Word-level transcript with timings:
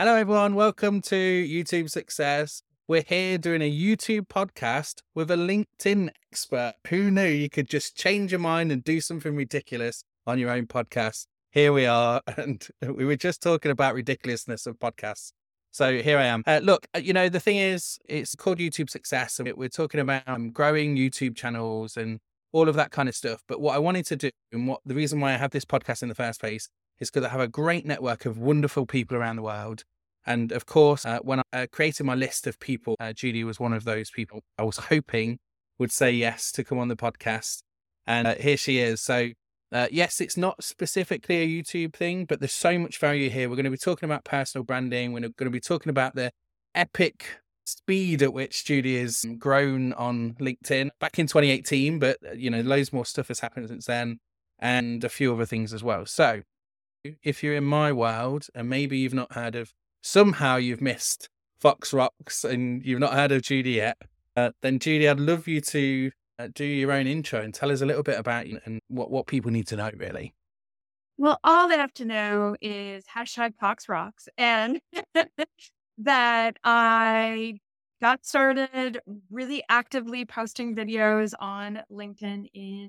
Hello, 0.00 0.14
everyone. 0.14 0.54
Welcome 0.54 1.02
to 1.02 1.14
YouTube 1.14 1.90
Success. 1.90 2.62
We're 2.88 3.04
here 3.06 3.36
doing 3.36 3.60
a 3.60 3.70
YouTube 3.70 4.28
podcast 4.28 5.02
with 5.14 5.30
a 5.30 5.36
LinkedIn 5.36 6.08
expert. 6.32 6.72
Who 6.88 7.10
knew 7.10 7.26
you 7.26 7.50
could 7.50 7.68
just 7.68 7.98
change 7.98 8.32
your 8.32 8.38
mind 8.38 8.72
and 8.72 8.82
do 8.82 9.02
something 9.02 9.36
ridiculous 9.36 10.02
on 10.26 10.38
your 10.38 10.52
own 10.52 10.68
podcast? 10.68 11.26
Here 11.50 11.70
we 11.70 11.84
are. 11.84 12.22
And 12.38 12.66
we 12.80 13.04
were 13.04 13.14
just 13.14 13.42
talking 13.42 13.70
about 13.70 13.94
ridiculousness 13.94 14.64
of 14.64 14.78
podcasts. 14.78 15.32
So 15.70 16.00
here 16.00 16.16
I 16.16 16.24
am. 16.24 16.44
Uh, 16.46 16.60
look, 16.62 16.86
uh, 16.96 17.00
you 17.00 17.12
know, 17.12 17.28
the 17.28 17.38
thing 17.38 17.58
is, 17.58 17.98
it's 18.08 18.34
called 18.34 18.56
YouTube 18.56 18.88
Success. 18.88 19.38
And 19.38 19.52
we're 19.54 19.68
talking 19.68 20.00
about 20.00 20.22
um, 20.26 20.50
growing 20.50 20.96
YouTube 20.96 21.36
channels 21.36 21.98
and 21.98 22.20
all 22.52 22.70
of 22.70 22.74
that 22.76 22.90
kind 22.90 23.10
of 23.10 23.14
stuff. 23.14 23.42
But 23.46 23.60
what 23.60 23.74
I 23.74 23.78
wanted 23.78 24.06
to 24.06 24.16
do, 24.16 24.30
and 24.50 24.66
what 24.66 24.80
the 24.86 24.94
reason 24.94 25.20
why 25.20 25.34
I 25.34 25.36
have 25.36 25.50
this 25.50 25.66
podcast 25.66 26.02
in 26.02 26.08
the 26.08 26.14
first 26.14 26.40
place, 26.40 26.70
is 27.00 27.10
because 27.10 27.26
I 27.26 27.30
have 27.30 27.40
a 27.40 27.48
great 27.48 27.86
network 27.86 28.26
of 28.26 28.38
wonderful 28.38 28.86
people 28.86 29.16
around 29.16 29.36
the 29.36 29.42
world. 29.42 29.84
And 30.26 30.52
of 30.52 30.66
course, 30.66 31.06
uh, 31.06 31.18
when 31.22 31.40
I 31.52 31.62
uh, 31.62 31.66
created 31.72 32.04
my 32.04 32.14
list 32.14 32.46
of 32.46 32.60
people, 32.60 32.94
uh, 33.00 33.06
Judi 33.06 33.44
was 33.44 33.58
one 33.58 33.72
of 33.72 33.84
those 33.84 34.10
people 34.10 34.40
I 34.58 34.62
was 34.62 34.76
hoping 34.76 35.38
would 35.78 35.90
say 35.90 36.12
yes 36.12 36.52
to 36.52 36.64
come 36.64 36.78
on 36.78 36.88
the 36.88 36.96
podcast. 36.96 37.62
And 38.06 38.26
uh, 38.26 38.34
here 38.34 38.56
she 38.56 38.78
is. 38.78 39.00
So, 39.00 39.30
uh, 39.72 39.88
yes, 39.90 40.20
it's 40.20 40.36
not 40.36 40.62
specifically 40.62 41.36
a 41.38 41.46
YouTube 41.46 41.94
thing, 41.94 42.26
but 42.26 42.40
there's 42.40 42.52
so 42.52 42.78
much 42.78 42.98
value 42.98 43.30
here. 43.30 43.48
We're 43.48 43.56
going 43.56 43.64
to 43.64 43.70
be 43.70 43.78
talking 43.78 44.06
about 44.06 44.24
personal 44.24 44.64
branding. 44.64 45.12
We're 45.12 45.20
going 45.20 45.32
to 45.38 45.50
be 45.50 45.60
talking 45.60 45.90
about 45.90 46.14
the 46.14 46.32
epic 46.74 47.40
speed 47.64 48.22
at 48.22 48.32
which 48.32 48.64
Judi 48.64 49.00
has 49.00 49.24
grown 49.38 49.92
on 49.94 50.34
LinkedIn 50.34 50.90
back 50.98 51.18
in 51.18 51.26
2018, 51.26 51.98
but 51.98 52.18
uh, 52.28 52.32
you 52.32 52.50
know, 52.50 52.60
loads 52.60 52.92
more 52.92 53.06
stuff 53.06 53.28
has 53.28 53.40
happened 53.40 53.68
since 53.68 53.86
then 53.86 54.18
and 54.58 55.02
a 55.04 55.08
few 55.08 55.32
other 55.32 55.46
things 55.46 55.72
as 55.72 55.82
well. 55.82 56.04
So, 56.04 56.42
if 57.22 57.42
you're 57.42 57.54
in 57.54 57.64
my 57.64 57.92
world 57.92 58.46
and 58.54 58.68
maybe 58.68 58.98
you've 58.98 59.14
not 59.14 59.32
heard 59.32 59.54
of, 59.54 59.72
somehow 60.02 60.56
you've 60.56 60.80
missed 60.80 61.28
Fox 61.60 61.92
Rocks 61.92 62.44
and 62.44 62.84
you've 62.84 63.00
not 63.00 63.12
heard 63.12 63.32
of 63.32 63.42
Judi 63.42 63.74
yet, 63.74 63.98
uh, 64.36 64.50
then 64.62 64.78
Judi, 64.78 65.10
I'd 65.10 65.20
love 65.20 65.46
you 65.48 65.60
to 65.60 66.10
uh, 66.38 66.48
do 66.54 66.64
your 66.64 66.92
own 66.92 67.06
intro 67.06 67.40
and 67.40 67.52
tell 67.52 67.70
us 67.70 67.80
a 67.80 67.86
little 67.86 68.02
bit 68.02 68.18
about 68.18 68.48
you 68.48 68.60
and 68.64 68.80
what, 68.88 69.10
what 69.10 69.26
people 69.26 69.50
need 69.50 69.66
to 69.68 69.76
know, 69.76 69.90
really. 69.96 70.34
Well, 71.18 71.38
all 71.44 71.68
they 71.68 71.76
have 71.76 71.92
to 71.94 72.06
know 72.06 72.56
is 72.62 73.04
hashtag 73.14 73.54
Fox 73.56 73.88
Rocks 73.88 74.28
and 74.38 74.80
that 75.98 76.58
I 76.64 77.58
got 78.00 78.24
started 78.24 79.00
really 79.30 79.62
actively 79.68 80.24
posting 80.24 80.74
videos 80.74 81.34
on 81.38 81.82
LinkedIn 81.92 82.46
in 82.54 82.88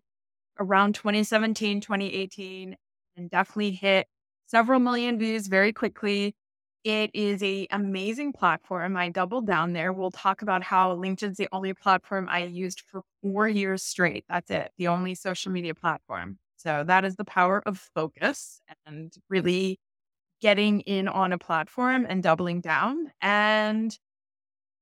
around 0.58 0.96
2017, 0.96 1.81
2018, 1.81 2.78
and 3.16 3.30
definitely 3.30 3.72
hit 3.72 4.08
several 4.48 4.80
million 4.80 5.17
views 5.17 5.48
very 5.48 5.73
quickly. 5.73 6.36
It 6.84 7.12
is 7.14 7.44
a 7.44 7.68
amazing 7.70 8.34
platform. 8.34 8.98
I 8.98 9.09
doubled 9.09 9.45
down 9.45 9.73
there. 9.73 9.94
We'll 9.94 10.12
talk 10.12 10.42
about 10.42 10.64
how 10.64 10.95
LinkedIn's 10.95 11.38
the 11.38 11.48
only 11.52 11.73
platform 11.73 12.28
I 12.30 12.44
used 12.45 12.81
for 12.81 13.03
four 13.22 13.48
years 13.48 13.84
straight. 13.84 14.26
That's 14.28 14.50
it, 14.50 14.72
the 14.78 14.88
only 14.88 15.14
social 15.14 15.52
media 15.52 15.76
platform. 15.76 16.40
So 16.58 16.84
that 16.86 17.06
is 17.06 17.16
the 17.16 17.26
power 17.26 17.62
of 17.66 17.90
focus 17.95 18.62
and 18.86 19.14
really 19.30 19.80
getting 20.42 20.81
in 20.81 21.08
on 21.08 21.34
a 21.34 21.38
platform 21.38 22.06
and 22.09 22.23
doubling 22.23 22.62
down. 22.62 23.12
And 23.22 23.98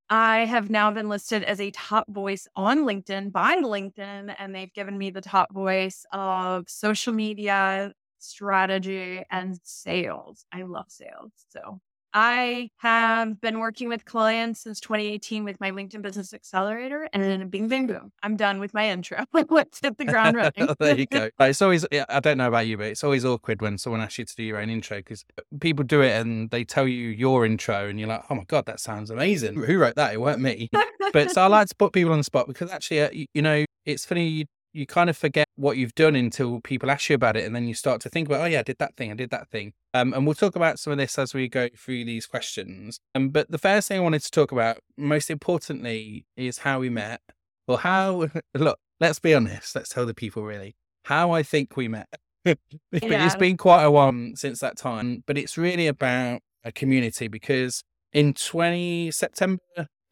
I 0.09 0.45
have 0.45 0.69
now 0.69 0.89
been 0.89 1.07
listed 1.07 1.43
as 1.43 1.61
a 1.61 1.69
top 1.71 2.07
voice 2.09 2.47
on 2.55 2.79
LinkedIn 2.79 3.31
by 3.31 3.57
LinkedIn, 3.57 4.33
and 4.39 4.55
they've 4.55 4.73
given 4.73 4.97
me 4.97 5.11
the 5.11 5.21
top 5.21 5.53
voice 5.53 6.05
of 6.11 6.67
social 6.67 7.13
media 7.13 7.93
strategy 8.19 9.23
and 9.31 9.57
sales. 9.63 10.45
I 10.51 10.63
love 10.63 10.85
sales. 10.89 11.31
So 11.49 11.79
I 12.13 12.71
have 12.77 13.39
been 13.39 13.59
working 13.59 13.87
with 13.87 14.03
clients 14.05 14.61
since 14.61 14.79
2018 14.79 15.43
with 15.43 15.59
my 15.59 15.71
LinkedIn 15.71 16.01
Business 16.01 16.33
Accelerator, 16.33 17.07
and 17.13 17.21
then 17.21 17.49
bing, 17.49 17.67
bing, 17.67 17.85
boom, 17.87 18.11
I'm 18.23 18.35
done 18.35 18.59
with 18.59 18.73
my 18.73 18.89
intro. 18.89 19.25
Let's 19.49 19.79
hit 19.79 19.97
the 19.97 20.05
ground 20.05 20.35
running. 20.57 20.75
there 20.79 20.97
you 20.97 21.05
go. 21.05 21.29
It's 21.39 21.61
always, 21.61 21.85
I 21.91 22.19
don't 22.19 22.37
know 22.37 22.47
about 22.47 22.65
you, 22.65 22.77
but 22.77 22.87
it's 22.87 23.03
always 23.03 23.25
awkward 23.25 23.61
when 23.61 23.77
someone 23.77 24.01
asks 24.01 24.17
you 24.17 24.25
to 24.25 24.35
do 24.35 24.43
your 24.43 24.59
own 24.59 24.69
intro 24.69 24.97
because 24.97 25.23
people 25.59 25.85
do 25.85 26.01
it 26.01 26.19
and 26.19 26.49
they 26.49 26.63
tell 26.63 26.87
you 26.87 27.09
your 27.09 27.45
intro, 27.45 27.87
and 27.87 27.99
you're 27.99 28.09
like, 28.09 28.23
oh 28.29 28.35
my 28.35 28.43
God, 28.45 28.65
that 28.65 28.79
sounds 28.79 29.11
amazing. 29.11 29.55
Who 29.55 29.77
wrote 29.77 29.95
that? 29.95 30.13
It 30.13 30.21
weren't 30.21 30.41
me. 30.41 30.69
but 31.13 31.31
so 31.31 31.43
I 31.43 31.47
like 31.47 31.67
to 31.67 31.75
put 31.75 31.93
people 31.93 32.11
on 32.11 32.17
the 32.17 32.23
spot 32.23 32.47
because 32.47 32.71
actually, 32.71 33.01
uh, 33.01 33.09
you, 33.11 33.27
you 33.33 33.41
know, 33.41 33.65
it's 33.85 34.05
funny. 34.05 34.27
You, 34.27 34.45
you 34.73 34.85
kind 34.85 35.09
of 35.09 35.17
forget 35.17 35.47
what 35.59 35.75
you've 35.75 35.95
done 35.95 36.15
until 36.15 36.61
people 36.61 36.89
ask 36.89 37.09
you 37.09 37.15
about 37.15 37.35
it. 37.35 37.45
And 37.45 37.53
then 37.53 37.67
you 37.67 37.73
start 37.73 37.99
to 38.01 38.09
think 38.09 38.27
about, 38.27 38.41
oh, 38.41 38.45
yeah, 38.45 38.59
I 38.59 38.63
did 38.63 38.77
that 38.79 38.95
thing. 38.95 39.11
I 39.11 39.15
did 39.15 39.29
that 39.31 39.49
thing. 39.49 39.73
Um, 39.93 40.13
and 40.13 40.25
we'll 40.25 40.35
talk 40.35 40.55
about 40.55 40.79
some 40.79 40.91
of 40.91 40.97
this 40.97 41.19
as 41.19 41.33
we 41.33 41.49
go 41.49 41.67
through 41.77 42.05
these 42.05 42.25
questions. 42.25 42.99
Um, 43.13 43.29
but 43.29 43.51
the 43.51 43.57
first 43.57 43.89
thing 43.89 43.99
I 43.99 44.03
wanted 44.03 44.23
to 44.23 44.31
talk 44.31 44.53
about, 44.53 44.77
most 44.97 45.29
importantly, 45.29 46.25
is 46.37 46.59
how 46.59 46.79
we 46.79 46.89
met. 46.89 47.19
Or 47.67 47.77
how, 47.77 48.29
look, 48.53 48.79
let's 49.01 49.19
be 49.19 49.33
honest. 49.33 49.75
Let's 49.75 49.89
tell 49.89 50.05
the 50.05 50.13
people 50.13 50.43
really 50.43 50.75
how 51.03 51.31
I 51.31 51.43
think 51.43 51.75
we 51.75 51.87
met. 51.89 52.07
yeah. 52.45 52.55
It's 52.93 53.35
been 53.35 53.57
quite 53.57 53.83
a 53.83 53.91
while 53.91 54.13
since 54.35 54.61
that 54.61 54.77
time, 54.77 55.23
but 55.27 55.37
it's 55.37 55.57
really 55.57 55.87
about 55.87 56.41
a 56.63 56.71
community 56.71 57.27
because 57.27 57.83
in 58.13 58.33
20 58.33 59.11
September 59.11 59.59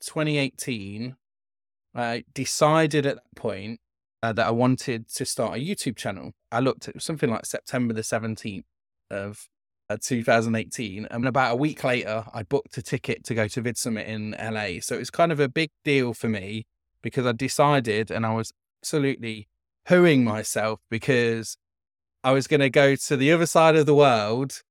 2018, 0.01 1.15
I 1.95 2.25
decided 2.33 3.05
at 3.05 3.15
that 3.15 3.35
point 3.35 3.79
uh, 4.27 4.33
that 4.33 4.45
I 4.45 4.51
wanted 4.51 5.07
to 5.09 5.25
start 5.25 5.57
a 5.57 5.61
YouTube 5.61 5.95
channel. 5.95 6.33
I 6.51 6.59
looked 6.59 6.89
at 6.89 7.01
something 7.01 7.29
like 7.29 7.45
September 7.45 7.93
the 7.93 8.01
17th 8.01 8.65
of 9.09 9.47
uh, 9.89 9.97
2018. 10.01 11.07
And 11.09 11.25
about 11.25 11.53
a 11.53 11.55
week 11.55 11.83
later, 11.83 12.25
I 12.33 12.43
booked 12.43 12.77
a 12.77 12.81
ticket 12.81 13.23
to 13.25 13.33
go 13.33 13.47
to 13.47 13.61
Vid 13.61 13.77
Summit 13.77 14.05
in 14.07 14.31
LA. 14.31 14.81
So 14.81 14.95
it 14.95 14.99
was 14.99 15.09
kind 15.09 15.31
of 15.31 15.39
a 15.39 15.47
big 15.47 15.69
deal 15.85 16.13
for 16.13 16.27
me 16.27 16.65
because 17.01 17.25
I 17.25 17.31
decided 17.31 18.11
and 18.11 18.25
I 18.25 18.33
was 18.33 18.51
absolutely 18.81 19.47
hooing 19.87 20.25
myself 20.25 20.81
because 20.89 21.57
I 22.21 22.31
was 22.31 22.47
going 22.47 22.59
to 22.59 22.69
go 22.69 22.95
to 22.95 23.15
the 23.15 23.31
other 23.31 23.45
side 23.45 23.77
of 23.77 23.85
the 23.85 23.95
world 23.95 24.61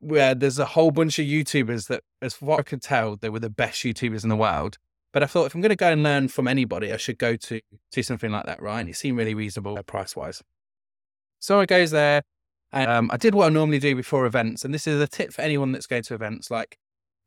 where 0.00 0.34
there's 0.34 0.58
a 0.58 0.64
whole 0.64 0.92
bunch 0.92 1.18
of 1.18 1.26
YouTubers 1.26 1.88
that, 1.88 2.02
as 2.22 2.34
far 2.34 2.54
as 2.54 2.60
I 2.60 2.62
could 2.62 2.82
tell, 2.82 3.16
they 3.16 3.28
were 3.28 3.40
the 3.40 3.50
best 3.50 3.82
YouTubers 3.82 4.22
in 4.22 4.30
the 4.30 4.36
world. 4.36 4.78
But 5.14 5.22
I 5.22 5.26
thought 5.26 5.46
if 5.46 5.54
I'm 5.54 5.60
going 5.60 5.70
to 5.70 5.76
go 5.76 5.92
and 5.92 6.02
learn 6.02 6.26
from 6.26 6.48
anybody, 6.48 6.92
I 6.92 6.96
should 6.96 7.18
go 7.18 7.36
to 7.36 7.60
to 7.92 8.02
something 8.02 8.32
like 8.32 8.46
that, 8.46 8.60
right? 8.60 8.80
And 8.80 8.90
it 8.90 8.96
seemed 8.96 9.16
really 9.16 9.34
reasonable 9.34 9.80
price 9.84 10.16
wise. 10.16 10.42
So 11.38 11.60
I 11.60 11.66
goes 11.66 11.92
there. 11.92 12.22
And, 12.72 12.90
um, 12.90 13.10
I 13.12 13.16
did 13.16 13.36
what 13.36 13.46
I 13.46 13.48
normally 13.50 13.78
do 13.78 13.94
before 13.94 14.26
events, 14.26 14.64
and 14.64 14.74
this 14.74 14.88
is 14.88 15.00
a 15.00 15.06
tip 15.06 15.32
for 15.32 15.42
anyone 15.42 15.70
that's 15.70 15.86
going 15.86 16.02
to 16.02 16.14
events. 16.14 16.50
Like, 16.50 16.76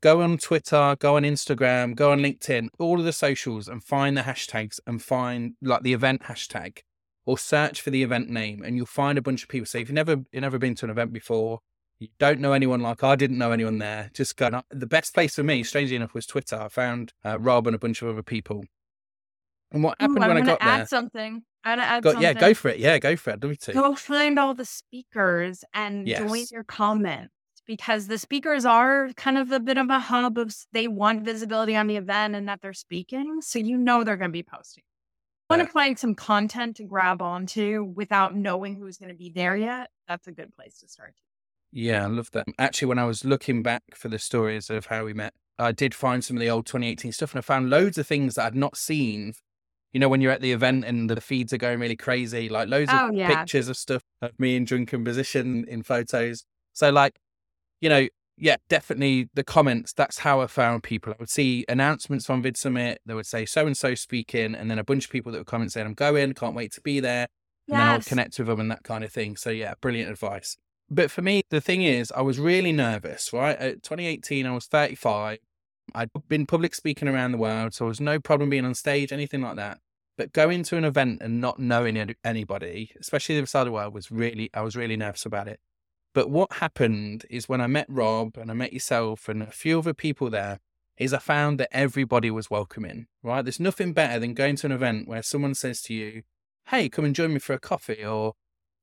go 0.02 0.22
on 0.22 0.38
Twitter, 0.38 0.98
go 1.00 1.16
on 1.16 1.24
Instagram, 1.24 1.96
go 1.96 2.12
on 2.12 2.20
LinkedIn, 2.20 2.68
all 2.78 3.00
of 3.00 3.06
the 3.06 3.14
socials, 3.14 3.70
and 3.70 3.82
find 3.82 4.18
the 4.18 4.24
hashtags 4.24 4.82
and 4.86 5.02
find 5.02 5.54
like 5.62 5.84
the 5.84 5.94
event 5.94 6.24
hashtag, 6.24 6.80
or 7.26 7.38
search 7.38 7.80
for 7.80 7.92
the 7.92 8.04
event 8.04 8.30
name, 8.30 8.62
and 8.64 8.76
you'll 8.76 8.86
find 8.86 9.18
a 9.18 9.22
bunch 9.22 9.44
of 9.44 9.48
people. 9.48 9.66
So 9.66 9.78
if 9.78 9.88
you've 9.88 9.96
never 9.96 10.18
you've 10.34 10.42
never 10.42 10.60
been 10.60 10.76
to 10.76 10.86
an 10.86 10.92
event 10.92 11.14
before, 11.14 11.60
you 12.00 12.10
don't 12.20 12.40
know 12.40 12.54
anyone 12.54 12.82
like 12.82 13.04
I 13.04 13.16
didn't 13.16 13.38
know 13.38 13.52
anyone 13.52 13.80
there. 13.80 14.12
Just 14.14 14.38
go. 14.38 14.62
The 14.70 14.88
best 14.88 15.14
place 15.14 15.36
for 15.36 15.44
me, 15.44 15.64
strangely 15.64 15.96
enough, 15.96 16.14
was 16.14 16.26
Twitter. 16.26 16.56
I 16.56 16.68
found 16.68 17.14
uh, 17.26 17.40
Rob 17.40 17.68
and 17.68 17.76
a 17.76 17.80
bunch 17.80 18.02
of 18.02 18.10
other 18.10 18.24
people. 18.24 18.64
And 19.72 19.84
what 19.84 19.98
happened 20.00 20.24
Ooh, 20.24 20.28
when 20.28 20.38
I 20.38 20.42
got 20.42 20.62
add 20.62 20.80
there? 20.80 20.86
Something. 20.88 21.44
I 21.64 21.72
had 21.72 21.76
to 21.76 21.82
add 21.82 22.04
got, 22.04 22.12
something. 22.12 22.24
Yeah, 22.24 22.34
go 22.34 22.54
for 22.54 22.70
it. 22.70 22.80
Yeah, 22.80 23.00
go 23.00 23.16
for 23.16 23.32
it. 23.32 23.34
I'd 23.34 23.44
love 23.44 23.58
to. 23.60 23.74
Go 23.74 23.96
find 23.96 24.40
all 24.40 24.54
the 24.54 24.66
speakers 24.66 25.64
and 25.74 26.08
yes. 26.08 26.20
join 26.20 26.46
your 26.52 26.64
comments 26.64 27.34
because 27.66 28.08
the 28.08 28.18
speakers 28.18 28.64
are 28.64 29.10
kind 29.18 29.38
of 29.38 29.52
a 29.52 29.60
bit 29.60 29.78
of 29.78 29.90
a 29.90 30.00
hub 30.00 30.38
of 30.38 30.56
they 30.72 30.88
want 30.88 31.26
visibility 31.26 31.76
on 31.76 31.88
the 31.88 31.98
event 31.98 32.36
and 32.36 32.48
that 32.48 32.62
they're 32.62 32.74
speaking, 32.74 33.42
so 33.42 33.60
you 33.60 33.78
know 33.78 34.04
they're 34.04 34.18
going 34.18 34.30
to 34.30 34.34
be 34.34 34.44
posting. 34.44 34.84
You 35.50 35.58
want 35.58 35.68
to 35.68 35.74
find 35.74 35.98
some 35.98 36.14
content 36.14 36.78
to 36.78 36.84
grab 36.84 37.22
onto 37.22 37.84
without 37.96 38.36
knowing 38.36 38.76
who's 38.76 38.98
going 38.98 39.12
to 39.12 39.18
be 39.18 39.30
there 39.30 39.56
yet? 39.56 39.90
That's 40.08 40.28
a 40.28 40.32
good 40.32 40.54
place 40.56 40.80
to 40.80 40.88
start. 40.88 41.16
Yeah, 41.78 42.06
I 42.06 42.08
love 42.08 42.32
that. 42.32 42.48
Um, 42.48 42.56
actually, 42.58 42.88
when 42.88 42.98
I 42.98 43.06
was 43.06 43.24
looking 43.24 43.62
back 43.62 43.84
for 43.94 44.08
the 44.08 44.18
stories 44.18 44.72
of 44.72 44.88
how 44.88 45.06
we 45.06 45.14
met, 45.14 45.36
I 45.60 45.72
did 45.72 45.94
find 45.94 46.24
some 46.24 46.36
of 46.36 46.42
the 46.42 46.50
old 46.50 46.66
2018 46.66 47.12
stuff 47.12 47.34
and 47.34 47.38
I 47.38 47.42
found 47.42 47.70
loads 47.70 48.00
of 48.00 48.08
things 48.08 48.34
that 48.34 48.48
I'd 48.48 48.56
not 48.56 48.76
seen. 48.76 49.34
You 49.94 50.00
know, 50.00 50.10
when 50.10 50.20
you're 50.20 50.32
at 50.32 50.42
the 50.42 50.52
event 50.52 50.86
and 50.86 51.08
the 51.08 51.22
feeds 51.22 51.54
are 51.54 51.60
going 51.60 51.80
really 51.80 51.96
crazy, 51.96 52.50
like 52.50 52.68
loads 52.68 52.90
oh, 52.92 53.10
of 53.10 53.14
yeah. 53.14 53.28
pictures 53.28 53.68
of 53.68 53.78
stuff 53.78 54.02
of 54.24 54.32
me 54.40 54.56
in 54.56 54.66
drunken 54.66 55.04
position 55.04 55.66
in 55.68 55.84
photos. 55.84 56.46
So, 56.74 56.90
like, 56.90 57.20
you 57.80 57.90
know, 57.90 58.08
yeah, 58.38 58.56
definitely 58.70 59.30
the 59.36 59.44
comments. 59.44 59.94
That's 59.94 60.18
how 60.18 60.42
I 60.42 60.48
found 60.48 60.82
people. 60.82 61.14
I 61.14 61.18
would 61.20 61.30
see 61.30 61.64
announcements 61.70 62.28
on 62.28 62.42
Vid 62.42 62.58
Summit. 62.58 63.02
They 63.06 63.14
would 63.14 63.28
say 63.28 63.46
so 63.46 63.68
and 63.68 63.78
so 63.78 63.94
speaking, 63.94 64.56
and 64.56 64.72
then 64.72 64.80
a 64.80 64.84
bunch 64.84 65.06
of 65.06 65.12
people 65.12 65.32
that 65.32 65.38
would 65.38 65.48
comment 65.48 65.74
saying, 65.74 65.86
I'm 65.86 65.94
going, 65.94 66.34
can't 66.34 66.56
wait 66.56 66.72
to 66.72 66.82
be 66.82 67.00
there. 67.00 67.28
And 67.68 67.78
then 67.78 67.88
I 67.88 67.98
would 67.98 68.06
connect 68.08 68.40
with 68.40 68.48
them 68.48 68.62
and 68.62 68.72
that 68.72 68.82
kind 68.82 69.04
of 69.04 69.12
thing. 69.12 69.36
So, 69.36 69.52
yeah, 69.52 69.76
brilliant 69.80 70.10
advice. 70.10 70.58
But 70.90 71.12
for 71.12 71.22
me, 71.22 71.44
the 71.50 71.62
thing 71.62 71.82
is, 71.82 72.12
I 72.14 72.22
was 72.22 72.40
really 72.40 72.72
nervous, 72.72 73.34
right? 73.34 73.58
At 73.58 73.84
2018, 73.84 74.46
I 74.46 74.54
was 74.54 74.68
35. 74.68 75.40
I'd 75.94 76.10
been 76.28 76.46
public 76.46 76.76
speaking 76.76 77.08
around 77.08 77.32
the 77.32 77.38
world, 77.38 77.74
so 77.74 77.86
there 77.86 77.90
was 77.90 78.02
no 78.02 78.20
problem 78.20 78.50
being 78.50 78.66
on 78.66 78.74
stage, 78.74 79.12
anything 79.12 79.42
like 79.42 79.56
that. 79.58 79.80
But 80.18 80.34
going 80.34 80.64
to 80.64 80.78
an 80.78 80.84
event 80.86 81.22
and 81.22 81.40
not 81.40 81.60
knowing 81.60 82.16
anybody, 82.24 82.92
especially 83.00 83.36
the 83.36 83.42
other 83.42 83.48
side 83.48 83.62
of 83.62 83.66
the 83.68 83.72
world, 83.74 83.94
was 83.94 84.12
really, 84.12 84.50
I 84.54 84.62
was 84.62 84.76
really 84.76 84.98
nervous 84.98 85.26
about 85.26 85.48
it. 85.48 85.60
But 86.14 86.30
what 86.30 86.54
happened 86.54 87.26
is 87.30 87.48
when 87.48 87.62
I 87.62 87.68
met 87.68 87.86
Rob 87.90 88.38
and 88.38 88.50
I 88.50 88.54
met 88.54 88.74
yourself 88.74 89.30
and 89.30 89.44
a 89.44 89.52
few 89.52 89.80
other 89.80 89.94
people 89.94 90.30
there, 90.30 90.60
is 90.98 91.14
I 91.14 91.20
found 91.20 91.60
that 91.60 91.70
everybody 91.72 92.32
was 92.32 92.50
welcoming, 92.50 93.06
right? 93.22 93.44
There's 93.44 93.60
nothing 93.60 93.94
better 93.94 94.20
than 94.20 94.34
going 94.34 94.56
to 94.58 94.66
an 94.66 94.72
event 94.72 95.08
where 95.08 95.22
someone 95.22 95.54
says 95.54 95.82
to 95.84 95.94
you, 95.94 96.24
Hey, 96.68 96.90
come 96.90 97.06
and 97.06 97.16
join 97.16 97.34
me 97.34 97.40
for 97.40 97.54
a 97.54 97.60
coffee 97.60 98.04
or 98.04 98.34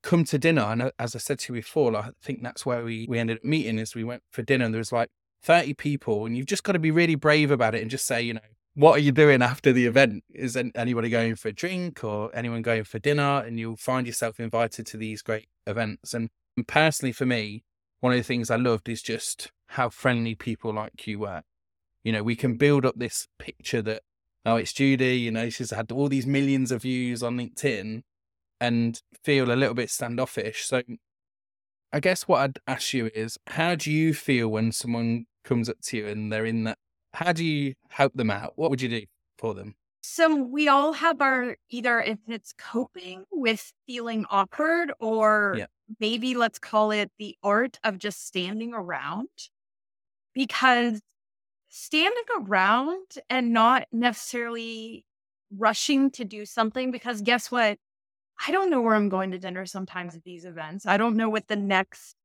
come 0.04 0.22
to 0.24 0.38
dinner. 0.38 0.62
And 0.62 0.82
uh, 0.82 0.90
as 0.98 1.16
I 1.16 1.18
said 1.18 1.40
to 1.40 1.52
you 1.52 1.58
before, 1.58 1.96
I 1.96 2.10
think 2.22 2.42
that's 2.42 2.64
where 2.64 2.84
we, 2.84 3.06
we 3.08 3.18
ended 3.18 3.38
up 3.38 3.44
meeting 3.44 3.78
is 3.78 3.94
we 3.94 4.04
went 4.04 4.22
for 4.30 4.42
dinner 4.42 4.66
and 4.66 4.72
there 4.72 4.78
was 4.78 4.92
like 4.92 5.08
30 5.42 5.74
people 5.74 6.26
and 6.26 6.36
you've 6.36 6.46
just 6.46 6.62
got 6.62 6.72
to 6.72 6.78
be 6.78 6.92
really 6.92 7.16
brave 7.16 7.50
about 7.50 7.74
it 7.74 7.82
and 7.82 7.90
just 7.90 8.06
say, 8.06 8.22
you 8.22 8.34
know, 8.34 8.40
what 8.74 8.96
are 8.96 9.00
you 9.00 9.12
doing 9.12 9.40
after 9.42 9.72
the 9.72 9.86
event? 9.86 10.22
Is 10.32 10.56
anybody 10.56 11.08
going 11.08 11.36
for 11.36 11.48
a 11.48 11.52
drink 11.52 12.04
or 12.04 12.30
anyone 12.34 12.62
going 12.62 12.84
for 12.84 12.98
dinner? 12.98 13.42
And 13.44 13.58
you'll 13.58 13.76
find 13.76 14.06
yourself 14.06 14.38
invited 14.38 14.86
to 14.86 14.96
these 14.96 15.22
great 15.22 15.48
events. 15.66 16.12
And 16.12 16.28
personally, 16.66 17.12
for 17.12 17.24
me, 17.24 17.62
one 18.00 18.12
of 18.12 18.18
the 18.18 18.24
things 18.24 18.50
I 18.50 18.56
loved 18.56 18.88
is 18.88 19.00
just 19.00 19.52
how 19.68 19.88
friendly 19.88 20.34
people 20.34 20.74
like 20.74 21.06
you 21.06 21.20
were. 21.20 21.42
You 22.02 22.12
know, 22.12 22.22
we 22.22 22.36
can 22.36 22.56
build 22.56 22.84
up 22.84 22.96
this 22.98 23.28
picture 23.38 23.80
that, 23.82 24.02
oh, 24.44 24.56
it's 24.56 24.72
Judi, 24.72 25.20
you 25.20 25.30
know, 25.30 25.48
she's 25.48 25.70
had 25.70 25.90
all 25.90 26.08
these 26.08 26.26
millions 26.26 26.70
of 26.70 26.82
views 26.82 27.22
on 27.22 27.38
LinkedIn 27.38 28.02
and 28.64 29.00
feel 29.22 29.50
a 29.50 29.54
little 29.54 29.74
bit 29.74 29.90
standoffish. 29.90 30.64
So 30.64 30.82
I 31.92 32.00
guess 32.00 32.26
what 32.26 32.40
I'd 32.40 32.58
ask 32.66 32.92
you 32.92 33.10
is 33.14 33.38
how 33.46 33.74
do 33.74 33.92
you 33.92 34.14
feel 34.14 34.48
when 34.48 34.72
someone 34.72 35.26
comes 35.44 35.68
up 35.68 35.80
to 35.84 35.96
you 35.98 36.06
and 36.06 36.32
they're 36.32 36.46
in 36.46 36.64
that 36.64 36.78
how 37.12 37.32
do 37.32 37.44
you 37.44 37.74
help 37.88 38.14
them 38.14 38.30
out? 38.30 38.54
What 38.56 38.70
would 38.70 38.82
you 38.82 38.88
do 38.88 39.02
for 39.38 39.54
them? 39.54 39.76
So 40.02 40.34
we 40.34 40.68
all 40.68 40.92
have 40.92 41.20
our 41.20 41.56
either 41.70 42.00
if 42.00 42.18
it's 42.26 42.52
coping 42.52 43.24
with 43.30 43.72
feeling 43.86 44.26
awkward 44.30 44.92
or 45.00 45.54
yeah. 45.56 45.66
maybe 46.00 46.34
let's 46.34 46.58
call 46.58 46.90
it 46.90 47.10
the 47.18 47.36
art 47.42 47.78
of 47.84 47.98
just 47.98 48.26
standing 48.26 48.74
around 48.74 49.28
because 50.34 51.00
standing 51.68 52.24
around 52.40 53.06
and 53.30 53.52
not 53.52 53.86
necessarily 53.92 55.04
rushing 55.56 56.10
to 56.10 56.24
do 56.24 56.44
something 56.44 56.90
because 56.90 57.22
guess 57.22 57.50
what? 57.50 57.78
I 58.46 58.50
don't 58.50 58.70
know 58.70 58.80
where 58.80 58.94
I'm 58.94 59.08
going 59.08 59.30
to 59.32 59.38
dinner 59.38 59.66
sometimes 59.66 60.14
at 60.14 60.24
these 60.24 60.44
events. 60.44 60.86
I 60.86 60.96
don't 60.96 61.16
know 61.16 61.28
what 61.28 61.48
the 61.48 61.56
next 61.56 62.16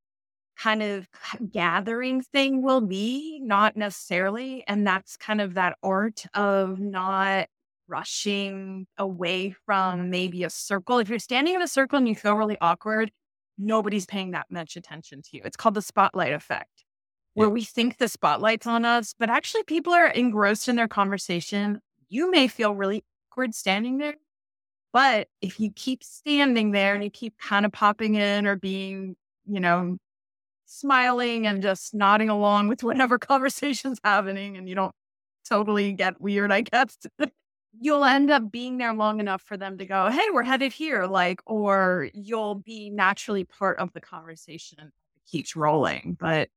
kind 0.57 0.83
of 0.83 1.07
gathering 1.51 2.21
thing 2.21 2.61
will 2.61 2.81
be, 2.81 3.39
not 3.41 3.77
necessarily. 3.77 4.63
And 4.67 4.85
that's 4.85 5.15
kind 5.15 5.39
of 5.39 5.53
that 5.53 5.77
art 5.81 6.25
of 6.33 6.79
not 6.79 7.47
rushing 7.87 8.85
away 8.97 9.55
from 9.65 10.09
maybe 10.09 10.43
a 10.43 10.49
circle. 10.49 10.99
If 10.99 11.09
you're 11.09 11.19
standing 11.19 11.55
in 11.55 11.61
a 11.61 11.67
circle 11.67 11.97
and 11.97 12.07
you 12.07 12.15
feel 12.15 12.35
really 12.35 12.57
awkward, 12.59 13.11
nobody's 13.57 14.05
paying 14.05 14.31
that 14.31 14.47
much 14.49 14.75
attention 14.75 15.21
to 15.21 15.29
you. 15.37 15.41
It's 15.45 15.57
called 15.57 15.75
the 15.75 15.81
spotlight 15.81 16.33
effect, 16.33 16.85
where 17.33 17.47
yeah. 17.47 17.53
we 17.53 17.63
think 17.63 17.97
the 17.97 18.07
spotlight's 18.07 18.67
on 18.67 18.85
us, 18.85 19.13
but 19.17 19.29
actually 19.29 19.63
people 19.63 19.93
are 19.93 20.07
engrossed 20.07 20.67
in 20.67 20.75
their 20.75 20.87
conversation. 20.87 21.81
You 22.09 22.31
may 22.31 22.47
feel 22.47 22.75
really 22.75 23.03
awkward 23.31 23.55
standing 23.55 23.97
there. 23.97 24.15
But 24.91 25.27
if 25.41 25.59
you 25.59 25.71
keep 25.71 26.03
standing 26.03 26.71
there 26.71 26.95
and 26.95 27.03
you 27.03 27.09
keep 27.09 27.37
kind 27.37 27.65
of 27.65 27.71
popping 27.71 28.15
in 28.15 28.47
or 28.47 28.55
being, 28.55 29.15
you 29.45 29.59
know, 29.59 29.97
smiling 30.65 31.47
and 31.47 31.61
just 31.61 31.93
nodding 31.93 32.29
along 32.29 32.67
with 32.67 32.83
whatever 32.83 33.17
conversation's 33.19 33.99
happening 34.03 34.57
and 34.57 34.67
you 34.67 34.75
don't 34.75 34.95
totally 35.47 35.93
get 35.93 36.19
weird, 36.21 36.51
I 36.51 36.61
guess. 36.61 36.97
you'll 37.79 38.03
end 38.03 38.31
up 38.31 38.51
being 38.51 38.77
there 38.77 38.93
long 38.93 39.19
enough 39.19 39.41
for 39.41 39.57
them 39.57 39.77
to 39.77 39.85
go, 39.85 40.09
Hey, 40.09 40.25
we're 40.33 40.43
headed 40.43 40.73
here. 40.73 41.05
Like, 41.05 41.41
or 41.45 42.09
you'll 42.13 42.55
be 42.55 42.89
naturally 42.89 43.43
part 43.43 43.79
of 43.79 43.93
the 43.93 44.01
conversation 44.01 44.77
that 44.79 44.91
keeps 45.31 45.55
rolling. 45.55 46.17
But 46.19 46.49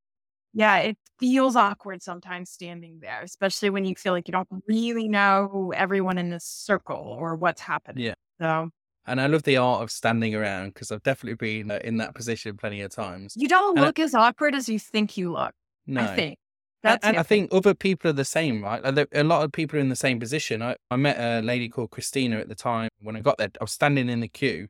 yeah, 0.53 0.77
it 0.77 0.97
feels 1.19 1.55
awkward 1.55 2.03
sometimes 2.03 2.49
standing 2.49 2.99
there, 3.01 3.21
especially 3.23 3.69
when 3.69 3.85
you 3.85 3.95
feel 3.95 4.13
like 4.13 4.27
you 4.27 4.31
don't 4.31 4.47
really 4.67 5.07
know 5.07 5.73
everyone 5.75 6.17
in 6.17 6.29
this 6.29 6.45
circle 6.45 7.17
or 7.19 7.35
what's 7.35 7.61
happening. 7.61 8.05
Yeah. 8.05 8.13
So 8.39 8.69
and 9.05 9.19
I 9.19 9.27
love 9.27 9.43
the 9.43 9.57
art 9.57 9.81
of 9.81 9.91
standing 9.91 10.33
around 10.33 10.73
because 10.73 10.91
I've 10.91 11.03
definitely 11.03 11.35
been 11.35 11.71
uh, 11.71 11.79
in 11.83 11.97
that 11.97 12.15
position 12.15 12.55
plenty 12.55 12.81
of 12.81 12.91
times. 12.91 13.33
You 13.35 13.47
don't 13.47 13.77
and 13.77 13.85
look 13.85 13.99
I, 13.99 14.03
as 14.03 14.15
awkward 14.15 14.55
as 14.55 14.69
you 14.69 14.79
think 14.79 15.17
you 15.17 15.33
look. 15.33 15.53
No. 15.87 16.01
I 16.01 16.15
think. 16.15 16.37
That's 16.83 17.05
and, 17.05 17.17
I 17.17 17.23
think 17.23 17.53
other 17.53 17.73
people 17.73 18.09
are 18.09 18.13
the 18.13 18.25
same, 18.25 18.61
right? 18.61 18.81
A 19.13 19.23
lot 19.23 19.43
of 19.43 19.53
people 19.53 19.77
are 19.77 19.81
in 19.81 19.87
the 19.87 19.95
same 19.95 20.19
position. 20.19 20.61
I, 20.61 20.75
I 20.91 20.97
met 20.97 21.17
a 21.17 21.41
lady 21.41 21.69
called 21.69 21.91
Christina 21.91 22.37
at 22.37 22.49
the 22.49 22.55
time 22.55 22.89
when 23.01 23.15
I 23.15 23.21
got 23.21 23.37
there. 23.37 23.49
I 23.59 23.63
was 23.63 23.71
standing 23.71 24.09
in 24.09 24.19
the 24.19 24.27
queue 24.27 24.67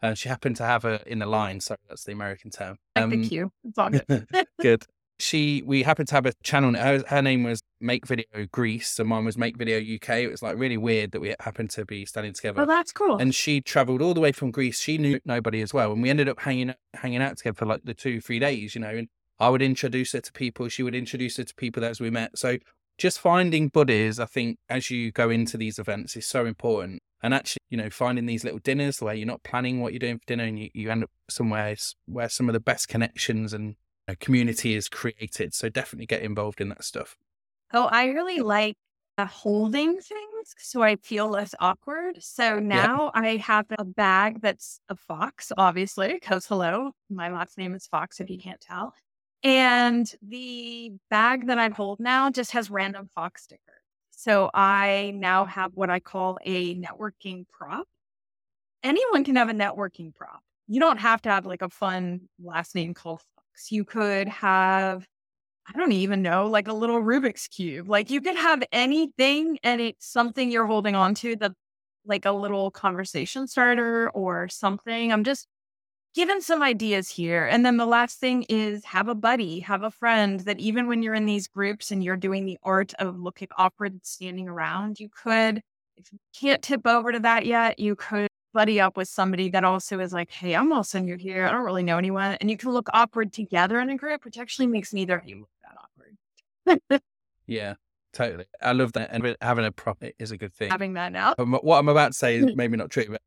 and 0.00 0.18
she 0.18 0.28
happened 0.28 0.56
to 0.56 0.64
have 0.64 0.82
her 0.82 1.00
in 1.06 1.20
the 1.20 1.26
line. 1.26 1.60
So 1.60 1.76
that's 1.88 2.02
the 2.02 2.12
American 2.12 2.50
term. 2.50 2.78
Like 2.96 3.04
um, 3.04 3.10
the 3.10 3.28
queue. 3.28 3.52
It's 3.62 3.78
all 3.78 3.90
good. 3.90 4.26
good 4.60 4.84
she 5.18 5.62
we 5.64 5.82
happened 5.82 6.08
to 6.08 6.14
have 6.14 6.26
a 6.26 6.32
channel 6.42 6.74
her, 6.74 7.02
her, 7.08 7.22
name 7.22 7.44
was 7.44 7.60
make 7.80 8.06
video 8.06 8.26
greece 8.50 8.98
and 8.98 9.08
mine 9.08 9.24
was 9.24 9.38
make 9.38 9.56
video 9.56 9.78
uk 9.78 10.08
it 10.08 10.28
was 10.28 10.42
like 10.42 10.56
really 10.58 10.76
weird 10.76 11.12
that 11.12 11.20
we 11.20 11.34
happened 11.40 11.70
to 11.70 11.84
be 11.84 12.04
standing 12.04 12.32
together. 12.32 12.62
Oh 12.62 12.66
that's 12.66 12.92
cool. 12.92 13.18
And 13.18 13.34
she 13.34 13.60
traveled 13.60 14.02
all 14.02 14.14
the 14.14 14.20
way 14.20 14.32
from 14.32 14.50
greece. 14.50 14.80
She 14.80 14.98
knew 14.98 15.20
nobody 15.24 15.60
as 15.60 15.72
well 15.72 15.92
and 15.92 16.02
we 16.02 16.10
ended 16.10 16.28
up 16.28 16.40
hanging 16.40 16.74
hanging 16.94 17.22
out 17.22 17.36
together 17.36 17.54
for 17.54 17.66
like 17.66 17.82
the 17.84 17.94
two 17.94 18.20
three 18.20 18.38
days 18.38 18.74
you 18.74 18.80
know 18.80 18.88
and 18.88 19.08
i 19.38 19.48
would 19.48 19.62
introduce 19.62 20.12
her 20.12 20.20
to 20.20 20.32
people 20.32 20.68
she 20.68 20.82
would 20.82 20.94
introduce 20.94 21.36
her 21.36 21.44
to 21.44 21.54
people 21.54 21.84
as 21.84 22.00
we 22.00 22.10
met. 22.10 22.36
So 22.36 22.58
just 22.98 23.18
finding 23.18 23.68
buddies 23.68 24.18
i 24.20 24.26
think 24.26 24.58
as 24.68 24.90
you 24.90 25.12
go 25.12 25.30
into 25.30 25.56
these 25.56 25.78
events 25.78 26.16
is 26.16 26.26
so 26.26 26.46
important. 26.46 27.00
And 27.22 27.32
actually 27.32 27.62
you 27.70 27.76
know 27.76 27.90
finding 27.90 28.26
these 28.26 28.42
little 28.42 28.58
dinners 28.58 29.00
where 29.00 29.14
you're 29.14 29.26
not 29.26 29.44
planning 29.44 29.80
what 29.80 29.92
you're 29.92 30.00
doing 30.00 30.18
for 30.18 30.26
dinner 30.26 30.44
and 30.44 30.58
you, 30.58 30.70
you 30.74 30.90
end 30.90 31.04
up 31.04 31.10
somewhere 31.30 31.76
where 32.06 32.28
some 32.28 32.48
of 32.48 32.52
the 32.52 32.60
best 32.60 32.88
connections 32.88 33.52
and 33.52 33.76
a 34.08 34.16
community 34.16 34.74
is 34.74 34.88
created. 34.88 35.54
So 35.54 35.68
definitely 35.68 36.06
get 36.06 36.22
involved 36.22 36.60
in 36.60 36.68
that 36.70 36.84
stuff. 36.84 37.16
Oh, 37.72 37.86
I 37.86 38.06
really 38.06 38.40
like 38.40 38.76
uh, 39.18 39.26
holding 39.26 40.00
things 40.00 40.54
so 40.58 40.82
I 40.82 40.96
feel 40.96 41.28
less 41.28 41.54
awkward. 41.60 42.22
So 42.22 42.58
now 42.58 43.10
yeah. 43.14 43.20
I 43.20 43.36
have 43.36 43.66
a 43.78 43.84
bag 43.84 44.40
that's 44.40 44.80
a 44.88 44.96
fox, 44.96 45.52
obviously, 45.56 46.14
because 46.14 46.46
hello, 46.46 46.92
my 47.10 47.30
last 47.30 47.58
name 47.58 47.74
is 47.74 47.86
Fox, 47.86 48.20
if 48.20 48.30
you 48.30 48.38
can't 48.38 48.60
tell. 48.60 48.94
And 49.42 50.12
the 50.22 50.92
bag 51.10 51.46
that 51.48 51.58
I 51.58 51.68
hold 51.68 52.00
now 52.00 52.30
just 52.30 52.52
has 52.52 52.70
random 52.70 53.08
fox 53.14 53.44
stickers. 53.44 53.60
So 54.10 54.50
I 54.54 55.12
now 55.16 55.44
have 55.46 55.72
what 55.74 55.90
I 55.90 55.98
call 55.98 56.38
a 56.44 56.76
networking 56.76 57.46
prop. 57.48 57.86
Anyone 58.84 59.24
can 59.24 59.36
have 59.36 59.48
a 59.48 59.54
networking 59.54 60.14
prop. 60.14 60.40
You 60.68 60.80
don't 60.80 60.98
have 60.98 61.22
to 61.22 61.30
have 61.30 61.44
like 61.44 61.62
a 61.62 61.68
fun 61.68 62.28
last 62.42 62.74
name 62.74 62.94
called 62.94 63.20
you 63.70 63.84
could 63.84 64.28
have, 64.28 65.06
I 65.66 65.78
don't 65.78 65.92
even 65.92 66.22
know, 66.22 66.46
like 66.46 66.68
a 66.68 66.72
little 66.72 67.00
Rubik's 67.00 67.48
Cube. 67.48 67.88
Like 67.88 68.10
you 68.10 68.20
could 68.20 68.36
have 68.36 68.62
anything 68.72 69.58
and 69.62 69.80
it's 69.80 70.06
something 70.06 70.50
you're 70.50 70.66
holding 70.66 70.94
on 70.94 71.14
to 71.16 71.36
that, 71.36 71.52
like 72.06 72.24
a 72.24 72.32
little 72.32 72.70
conversation 72.70 73.46
starter 73.46 74.10
or 74.10 74.48
something. 74.48 75.12
I'm 75.12 75.24
just 75.24 75.46
giving 76.14 76.40
some 76.40 76.62
ideas 76.62 77.08
here. 77.08 77.46
And 77.46 77.64
then 77.64 77.76
the 77.76 77.86
last 77.86 78.18
thing 78.18 78.44
is 78.48 78.84
have 78.84 79.08
a 79.08 79.14
buddy, 79.14 79.60
have 79.60 79.82
a 79.82 79.90
friend 79.90 80.40
that 80.40 80.60
even 80.60 80.88
when 80.88 81.02
you're 81.02 81.14
in 81.14 81.26
these 81.26 81.48
groups 81.48 81.90
and 81.90 82.02
you're 82.04 82.16
doing 82.16 82.44
the 82.44 82.58
art 82.62 82.92
of 82.98 83.18
looking 83.18 83.48
awkward 83.56 84.04
standing 84.04 84.48
around, 84.48 85.00
you 85.00 85.08
could, 85.08 85.62
if 85.96 86.12
you 86.12 86.18
can't 86.38 86.62
tip 86.62 86.86
over 86.86 87.12
to 87.12 87.20
that 87.20 87.46
yet, 87.46 87.78
you 87.78 87.96
could 87.96 88.28
buddy 88.52 88.80
up 88.80 88.96
with 88.96 89.08
somebody 89.08 89.48
that 89.50 89.64
also 89.64 89.98
is 90.00 90.12
like, 90.12 90.30
hey, 90.30 90.54
I'm 90.54 90.72
also 90.72 91.00
new 91.00 91.16
here. 91.16 91.46
I 91.46 91.50
don't 91.50 91.64
really 91.64 91.82
know 91.82 91.98
anyone. 91.98 92.36
And 92.40 92.50
you 92.50 92.56
can 92.56 92.70
look 92.70 92.88
awkward 92.92 93.32
together 93.32 93.80
in 93.80 93.90
a 93.90 93.96
group, 93.96 94.24
which 94.24 94.38
actually 94.38 94.66
makes 94.66 94.92
neither 94.92 95.18
of 95.18 95.26
you 95.26 95.40
look 95.40 95.48
that 95.62 96.76
awkward. 96.90 97.02
yeah, 97.46 97.74
totally. 98.12 98.46
I 98.60 98.72
love 98.72 98.92
that. 98.92 99.10
And 99.12 99.36
having 99.40 99.64
a 99.64 99.72
prop 99.72 100.02
is 100.18 100.30
a 100.30 100.36
good 100.36 100.52
thing. 100.52 100.70
Having 100.70 100.94
that 100.94 101.12
now. 101.12 101.34
What 101.36 101.78
I'm 101.78 101.88
about 101.88 102.12
to 102.12 102.18
say 102.18 102.36
is 102.36 102.46
maybe 102.56 102.76
not 102.76 102.90
true, 102.90 103.06
but 103.08 103.20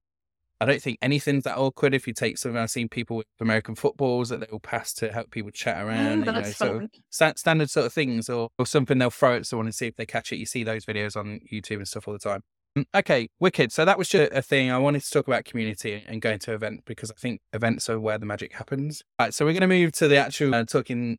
I 0.62 0.65
don't 0.65 0.82
think 0.82 1.00
anything's 1.01 1.44
that 1.44 1.58
awkward 1.58 1.94
if 1.94 2.08
you 2.08 2.13
take 2.13 2.38
something. 2.38 2.58
I've 2.58 2.72
seen 2.72 2.88
people 2.88 3.17
with 3.17 3.27
American 3.41 3.75
footballs 3.75 4.29
that 4.29 4.39
they 4.39 4.48
will 4.50 4.62
pass 4.62 4.94
to 4.94 5.12
help 5.12 5.29
people 5.32 5.51
chat 5.51 5.84
around, 5.84 6.24
mm, 6.24 6.25
you 6.27 6.32
know, 6.32 6.44
sort 6.44 6.84
of 6.84 6.89
standard 7.38 7.70
sort 7.70 7.86
of 7.86 7.94
things, 7.94 8.29
or, 8.29 8.50
or 8.58 8.65
something 8.65 8.98
they'll 8.98 9.10
throw 9.10 9.36
at 9.36 9.46
someone 9.46 9.65
and 9.65 9.75
see 9.75 9.88
if 9.88 9.98
they 9.98 10.05
catch 10.05 10.32
it. 10.32 10.38
You 10.38 10.46
see 10.46 10.63
those 10.63 10.86
videos 10.86 11.17
on 11.17 11.41
YouTube 11.51 11.77
and 11.77 11.88
stuff 11.88 12.08
all 12.08 12.13
the 12.13 12.20
time. 12.20 12.41
Mm, 12.77 12.86
okay, 12.94 13.29
wicked. 13.39 13.72
So 13.72 13.86
that 13.86 13.98
was 13.98 14.10
just 14.10 14.32
a 14.34 14.41
thing. 14.41 14.70
I 14.70 14.77
wanted 14.77 15.01
to 15.03 15.10
talk 15.10 15.27
about 15.27 15.46
community 15.46 16.03
and 16.08 16.22
going 16.22 16.39
to 16.39 16.53
events 16.53 16.84
because 16.86 17.10
I 17.10 17.15
think 17.15 17.39
events 17.53 17.89
are 17.89 18.00
where 18.00 18.17
the 18.17 18.25
magic 18.25 18.53
happens. 18.53 19.01
All 19.17 19.27
right, 19.27 19.34
so 19.34 19.46
we're 19.46 19.53
going 19.53 19.62
to 19.62 19.67
move 19.67 19.94
to 19.94 20.08
the 20.08 20.17
actual 20.17 20.53
uh, 20.53 20.65
talking 20.65 21.17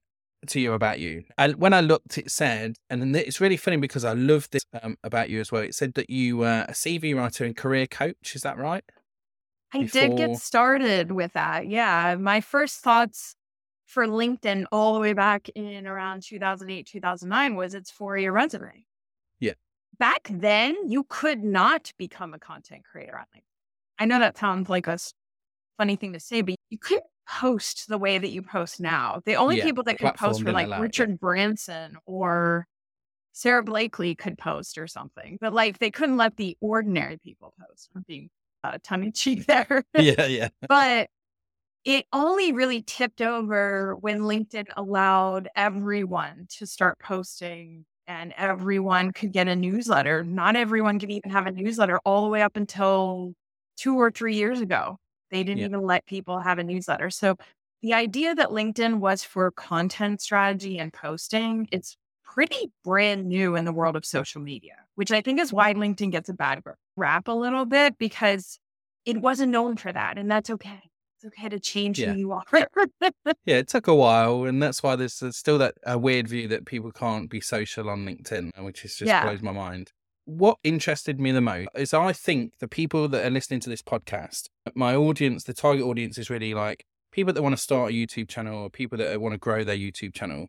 to 0.49 0.61
you 0.61 0.75
about 0.75 1.01
you. 1.01 1.25
And 1.39 1.57
when 1.57 1.73
I 1.73 1.81
looked, 1.81 2.19
it 2.19 2.31
said, 2.31 2.77
and 2.91 3.17
it's 3.17 3.41
really 3.41 3.57
funny 3.57 3.79
because 3.79 4.05
I 4.05 4.13
love 4.13 4.49
this 4.51 4.63
um, 4.83 4.97
about 5.03 5.31
you 5.31 5.41
as 5.41 5.51
well. 5.51 5.63
It 5.63 5.75
said 5.75 5.95
that 5.95 6.11
you 6.11 6.37
were 6.39 6.67
a 6.69 6.73
CV 6.73 7.17
writer 7.17 7.45
and 7.45 7.57
career 7.57 7.87
coach. 7.87 8.37
Is 8.37 8.43
that 8.43 8.59
right? 8.59 8.85
I 9.73 9.83
Before... 9.83 10.01
did 10.03 10.17
get 10.17 10.37
started 10.37 11.13
with 11.13 11.33
that. 11.33 11.69
Yeah. 11.69 12.17
My 12.21 12.43
first 12.43 12.81
thoughts 12.81 13.35
for 13.87 14.07
LinkedIn 14.07 14.67
all 14.71 14.93
the 14.93 15.01
way 15.01 15.15
back 15.15 15.49
in 15.55 15.87
around 15.87 16.23
2008, 16.23 16.87
2009 16.87 17.57
was 17.57 17.75
it's 17.75 17.91
for 17.91 18.19
your 18.19 18.33
resume 18.33 18.86
back 19.99 20.29
then 20.31 20.77
you 20.89 21.05
could 21.09 21.43
not 21.43 21.93
become 21.99 22.35
a 22.35 22.39
content 22.39 22.85
creator 22.91 23.17
on 23.19 23.25
LinkedIn. 23.37 23.43
I 23.99 24.05
know 24.07 24.19
that 24.19 24.37
sounds 24.39 24.69
like 24.69 24.87
a 24.87 24.99
funny 25.79 25.97
thing 25.97 26.13
to 26.13 26.21
say, 26.21 26.43
but 26.43 26.55
you 26.71 26.79
couldn't 26.79 27.05
post 27.29 27.89
the 27.89 27.99
way 27.99 28.19
that 28.19 28.29
you 28.31 28.43
post 28.43 28.81
now. 28.81 29.21
The 29.25 29.35
only 29.37 29.59
Yeah, 29.59 29.65
people 29.65 29.85
that 29.85 29.99
could 29.99 30.15
post 30.15 30.45
were 30.45 30.53
like 30.53 30.67
allow 30.67 30.79
it. 30.79 30.83
Richard 30.83 31.19
Branson 31.21 31.97
or 32.07 32.67
Sara 33.33 33.63
Blakely 33.63 34.15
could 34.15 34.39
post 34.39 34.79
or 34.79 34.87
something, 34.87 35.39
but 35.41 35.53
like 35.53 35.79
they 35.79 35.91
couldn't 35.91 36.17
let 36.17 36.37
the 36.37 36.57
ordinary 36.61 37.19
people 37.19 37.55
post. 37.61 37.91
I'm 37.95 38.05
being 38.07 38.31
uh, 38.65 38.79
tongue 38.83 39.05
in 39.05 39.13
cheek 39.13 39.47
there. 39.49 39.85
yeah, 39.95 40.27
yeah. 40.27 40.49
but 40.69 41.09
it 41.85 42.07
only 42.13 42.53
really 42.53 42.83
tipped 42.83 43.23
over 43.23 43.95
when 43.97 44.21
LinkedIn 44.21 44.67
allowed 44.77 45.49
everyone 45.55 46.47
to 46.59 46.67
start 46.67 46.99
posting 46.99 47.85
and 48.07 48.33
everyone 48.37 49.13
could 49.13 49.33
get 49.33 49.49
a 49.49 49.57
newsletter. 49.57 50.25
Not 50.25 50.57
everyone 50.57 50.99
could 50.99 51.11
even 51.11 51.31
have 51.31 51.47
a 51.47 51.53
newsletter 51.53 51.99
all 52.05 52.23
the 52.25 52.31
way 52.31 52.43
up 52.43 52.57
until 52.57 53.35
two 53.77 53.97
or 53.97 54.11
three 54.11 54.35
years 54.37 54.61
ago. 54.61 54.99
They 55.31 55.43
didn't 55.45 55.59
Yeah. 55.61 55.67
even 55.67 55.83
let 55.83 56.07
people 56.07 56.41
have 56.41 56.59
a 56.59 56.65
newsletter. 56.65 57.11
So 57.11 57.37
the 57.83 57.95
idea 57.95 58.35
that 58.35 58.49
LinkedIn 58.49 58.99
was 59.01 59.23
for 59.25 59.51
content 59.51 60.21
strategy 60.21 60.79
and 60.79 60.93
posting, 60.93 61.69
it's 61.73 61.97
pretty 62.25 62.71
brand 62.85 63.27
new 63.27 63.57
in 63.57 63.65
the 63.65 63.73
world 63.73 63.97
of 63.97 64.05
social 64.05 64.41
media, 64.41 64.77
which 64.95 65.11
I 65.11 65.21
think 65.21 65.41
is 65.41 65.53
why 65.53 65.75
LinkedIn 65.75 66.11
gets 66.13 66.29
a 66.29 66.35
bad 66.35 66.63
rap 66.97 67.29
a 67.29 67.33
little 67.33 67.65
bit 67.65 67.99
because 67.99 68.59
it 69.05 69.21
wasn't 69.21 69.53
known 69.53 69.77
for 69.77 69.93
that. 69.93 70.19
And 70.19 70.31
that's 70.31 70.51
okay. 70.51 70.91
It's 71.17 71.25
okay 71.25 71.49
to 71.49 71.59
change 71.59 71.99
Yeah. 71.99 72.13
who 72.13 72.19
you 72.19 72.33
are. 72.33 72.45
Yeah, 73.47 73.57
it 73.59 73.69
took 73.69 73.87
a 73.87 73.95
while, 73.95 74.45
and 74.45 74.63
that's 74.63 74.83
why 74.83 74.97
there's, 74.97 75.19
there's 75.21 75.37
still 75.37 75.59
that 75.59 75.75
a 75.87 75.97
weird 75.97 76.29
view 76.29 76.49
that 76.49 76.67
people 76.67 76.91
can't 76.91 77.31
be 77.31 77.41
social 77.41 77.89
on 77.89 78.05
LinkedIn, 78.05 78.51
uh, 78.59 78.63
which 78.63 78.85
is 78.85 78.97
just 78.97 79.09
Yeah. 79.09 79.23
blows 79.25 79.41
my 79.41 79.53
mind. 79.53 79.93
What 80.25 80.59
interested 80.65 81.21
me 81.21 81.31
the 81.33 81.41
most 81.41 81.69
is 81.77 81.95
I 81.95 82.13
think 82.13 82.53
the 82.59 82.67
people 82.69 83.07
that 83.09 83.25
are 83.25 83.31
listening 83.31 83.61
to 83.61 83.71
this 83.71 83.83
podcast, 83.83 84.49
my 84.75 84.95
audience, 84.97 85.45
the 85.45 85.55
target 85.55 85.85
audience 85.85 86.19
is 86.19 86.29
really 86.29 86.53
like 86.55 86.85
people 87.13 87.33
that 87.33 87.43
want 87.43 87.55
to 87.55 87.63
start 87.63 87.93
a 87.93 87.95
YouTube 87.95 88.29
channel 88.29 88.59
or 88.65 88.69
people 88.71 88.99
that 88.99 89.21
want 89.21 89.33
to 89.33 89.39
grow 89.39 89.63
their 89.65 89.77
YouTube 89.77 90.13
channel. 90.13 90.49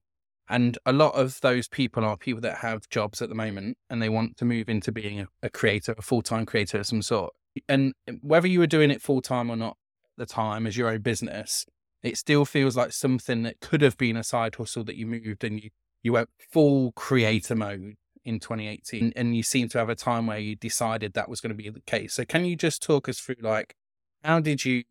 And 0.50 0.78
a 0.86 0.94
lot 0.94 1.14
of 1.14 1.40
those 1.42 1.68
people 1.68 2.04
are 2.04 2.18
people 2.18 2.42
that 2.42 2.58
have 2.58 2.90
jobs 2.90 3.22
at 3.22 3.30
the 3.30 3.36
moment 3.36 3.78
and 3.90 4.02
they 4.02 4.10
want 4.10 4.38
to 4.38 4.46
move 4.46 4.68
into 4.70 4.92
being 4.92 5.20
a, 5.20 5.28
a 5.44 5.50
creator, 5.50 5.94
a 5.98 6.02
full 6.02 6.24
time 6.24 6.46
creator 6.48 6.80
of 6.80 6.88
some 6.88 7.02
sort. 7.04 7.34
And 7.70 7.94
whether 8.22 8.48
you 8.48 8.60
were 8.60 8.68
doing 8.68 8.90
it 8.90 9.02
full 9.02 9.22
time 9.22 9.50
or 9.52 9.56
not 9.56 9.78
the 10.18 10.26
time 10.26 10.68
as 10.68 10.78
your 10.78 10.90
own 10.90 11.02
business, 11.02 11.66
it 12.04 12.18
still 12.18 12.46
feels 12.46 12.78
like 12.78 12.92
something 12.92 13.44
that 13.44 13.60
could 13.60 13.82
have 13.82 13.98
been 13.98 14.18
a 14.18 14.24
side 14.24 14.56
hustle 14.56 14.84
that 14.86 14.96
you 14.96 15.08
moved 15.08 15.44
and 15.44 15.62
you, 15.64 15.70
you 16.04 16.14
went 16.14 16.30
full 16.52 16.92
creator 16.94 17.56
mode 17.56 17.96
in 18.24 18.40
2018 18.40 19.14
and 19.16 19.36
you 19.36 19.44
seem 19.44 19.70
to 19.70 19.78
have 19.78 19.90
a 19.90 19.96
time 19.96 20.28
where 20.28 20.38
you 20.38 20.56
decided 20.56 21.14
that 21.14 21.30
was 21.30 21.42
going 21.42 21.50
to 21.50 21.56
be 21.56 21.70
the 21.70 21.82
case. 21.82 22.14
So 22.14 22.26
can 22.26 22.46
you 22.46 22.56
just 22.56 22.84
talk 22.84 23.08
us 23.08 23.20
through 23.20 23.38
like 23.42 23.76
how 24.24 24.40
did 24.40 24.66
you 24.66 24.84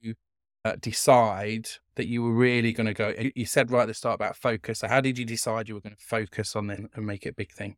uh, 0.67 0.77
decide 0.81 1.69
that 1.95 2.09
you 2.09 2.23
were 2.23 2.33
really 2.33 2.73
going 2.73 2.87
to 2.87 2.95
go 2.95 3.15
you- 3.35 3.47
said 3.47 3.71
right 3.71 3.83
at 3.83 3.89
the 3.89 3.95
start 3.95 4.17
about 4.17 4.37
focus. 4.37 4.81
So 4.81 4.89
how 4.89 5.01
did 5.01 5.17
you 5.17 5.25
decide 5.25 5.69
you 5.69 5.75
were 5.75 5.81
going 5.81 5.95
to 5.95 6.05
focus 6.05 6.57
on 6.57 6.71
it 6.71 6.81
and 6.95 7.07
make 7.07 7.25
it 7.25 7.31
a 7.31 7.35
big 7.35 7.53
thing? 7.53 7.77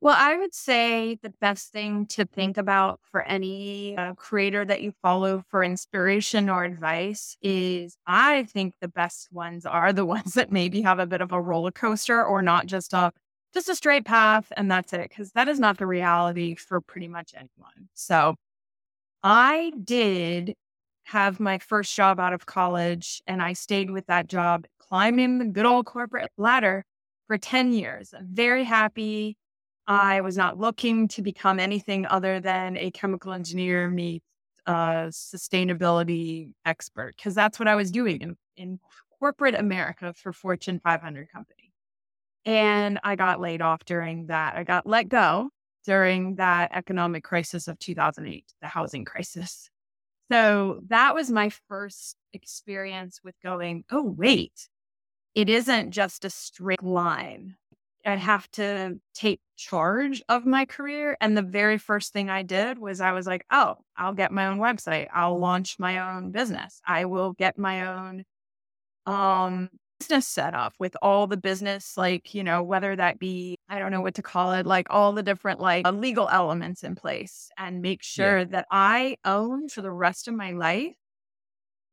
Well, 0.00 0.14
I 0.16 0.36
would 0.36 0.54
say 0.54 1.18
the 1.22 1.30
best 1.40 1.72
thing 1.72 2.06
to 2.08 2.24
think 2.24 2.56
about 2.56 3.00
for 3.10 3.22
any 3.22 3.96
uh, 3.96 4.14
creator 4.14 4.64
that 4.64 4.80
you 4.80 4.92
follow 5.02 5.42
for 5.48 5.64
inspiration 5.64 6.48
or 6.48 6.64
advice 6.64 7.36
is 7.42 7.96
I 8.06 8.44
think 8.44 8.74
the 8.80 8.86
best 8.88 9.32
ones 9.32 9.66
are 9.66 9.92
the 9.92 10.04
ones 10.06 10.34
that 10.34 10.52
maybe 10.52 10.82
have 10.82 11.00
a 11.00 11.06
bit 11.06 11.20
of 11.20 11.32
a 11.32 11.40
roller 11.40 11.72
coaster 11.72 12.24
or 12.24 12.42
not 12.42 12.66
just 12.66 12.92
a 12.92 13.12
just 13.54 13.68
a 13.68 13.74
straight 13.74 14.04
path 14.04 14.52
and 14.56 14.70
that's 14.70 14.92
it 14.92 15.08
because 15.08 15.32
that 15.32 15.48
is 15.48 15.58
not 15.58 15.78
the 15.78 15.86
reality 15.86 16.54
for 16.54 16.80
pretty 16.80 17.08
much 17.08 17.32
anyone. 17.34 17.88
So, 17.94 18.36
I 19.22 19.72
did 19.84 20.54
have 21.04 21.40
my 21.40 21.58
first 21.58 21.94
job 21.94 22.20
out 22.20 22.32
of 22.32 22.46
college 22.46 23.22
and 23.26 23.42
I 23.42 23.52
stayed 23.54 23.90
with 23.90 24.06
that 24.06 24.28
job 24.28 24.66
climbing 24.78 25.38
the 25.38 25.44
good 25.46 25.66
old 25.66 25.86
corporate 25.86 26.30
ladder 26.38 26.84
for 27.26 27.38
10 27.38 27.72
years. 27.72 28.14
Very 28.22 28.64
happy. 28.64 29.36
I 29.88 30.20
was 30.20 30.36
not 30.36 30.58
looking 30.58 31.08
to 31.08 31.22
become 31.22 31.58
anything 31.58 32.06
other 32.06 32.40
than 32.40 32.76
a 32.76 32.90
chemical 32.90 33.32
engineer 33.32 33.88
meets 33.88 34.24
uh, 34.66 35.06
sustainability 35.06 36.52
expert 36.66 37.16
because 37.16 37.34
that's 37.34 37.58
what 37.58 37.68
I 37.68 37.74
was 37.74 37.90
doing 37.90 38.20
in, 38.20 38.36
in 38.56 38.80
corporate 39.18 39.54
America 39.54 40.12
for 40.14 40.32
Fortune 40.34 40.78
500 40.84 41.32
company. 41.32 41.72
And 42.44 43.00
I 43.02 43.16
got 43.16 43.40
laid 43.40 43.62
off 43.62 43.82
during 43.86 44.26
that. 44.26 44.56
I 44.56 44.64
got 44.64 44.86
let 44.86 45.08
go 45.08 45.48
during 45.86 46.34
that 46.34 46.70
economic 46.74 47.24
crisis 47.24 47.66
of 47.66 47.78
2008, 47.78 48.44
the 48.60 48.68
housing 48.68 49.06
crisis. 49.06 49.70
So 50.30 50.80
that 50.88 51.14
was 51.14 51.30
my 51.30 51.50
first 51.68 52.14
experience 52.34 53.20
with 53.24 53.34
going, 53.42 53.84
oh, 53.90 54.02
wait, 54.02 54.68
it 55.34 55.48
isn't 55.48 55.92
just 55.92 56.26
a 56.26 56.30
straight 56.30 56.82
line. 56.82 57.56
I 58.04 58.16
have 58.16 58.50
to 58.52 59.00
take 59.14 59.40
charge 59.56 60.22
of 60.28 60.46
my 60.46 60.64
career. 60.64 61.16
And 61.20 61.36
the 61.36 61.42
very 61.42 61.78
first 61.78 62.12
thing 62.12 62.30
I 62.30 62.42
did 62.42 62.78
was 62.78 63.00
I 63.00 63.12
was 63.12 63.26
like, 63.26 63.44
oh, 63.50 63.76
I'll 63.96 64.14
get 64.14 64.32
my 64.32 64.46
own 64.46 64.58
website. 64.58 65.08
I'll 65.12 65.38
launch 65.38 65.78
my 65.78 66.14
own 66.14 66.30
business. 66.30 66.80
I 66.86 67.04
will 67.06 67.32
get 67.32 67.58
my 67.58 67.86
own 67.86 68.24
um 69.06 69.70
business 70.00 70.26
set 70.28 70.54
up 70.54 70.74
with 70.78 70.96
all 71.02 71.26
the 71.26 71.36
business, 71.36 71.96
like, 71.96 72.32
you 72.34 72.44
know, 72.44 72.62
whether 72.62 72.94
that 72.94 73.18
be, 73.18 73.56
I 73.68 73.80
don't 73.80 73.90
know 73.90 74.00
what 74.00 74.14
to 74.14 74.22
call 74.22 74.52
it, 74.52 74.64
like 74.66 74.86
all 74.90 75.12
the 75.12 75.24
different 75.24 75.60
like 75.60 75.86
uh, 75.86 75.90
legal 75.92 76.28
elements 76.28 76.84
in 76.84 76.94
place 76.94 77.50
and 77.58 77.82
make 77.82 78.02
sure 78.02 78.44
that 78.44 78.66
I 78.70 79.16
own 79.24 79.68
for 79.68 79.82
the 79.82 79.90
rest 79.90 80.28
of 80.28 80.34
my 80.34 80.52
life 80.52 80.94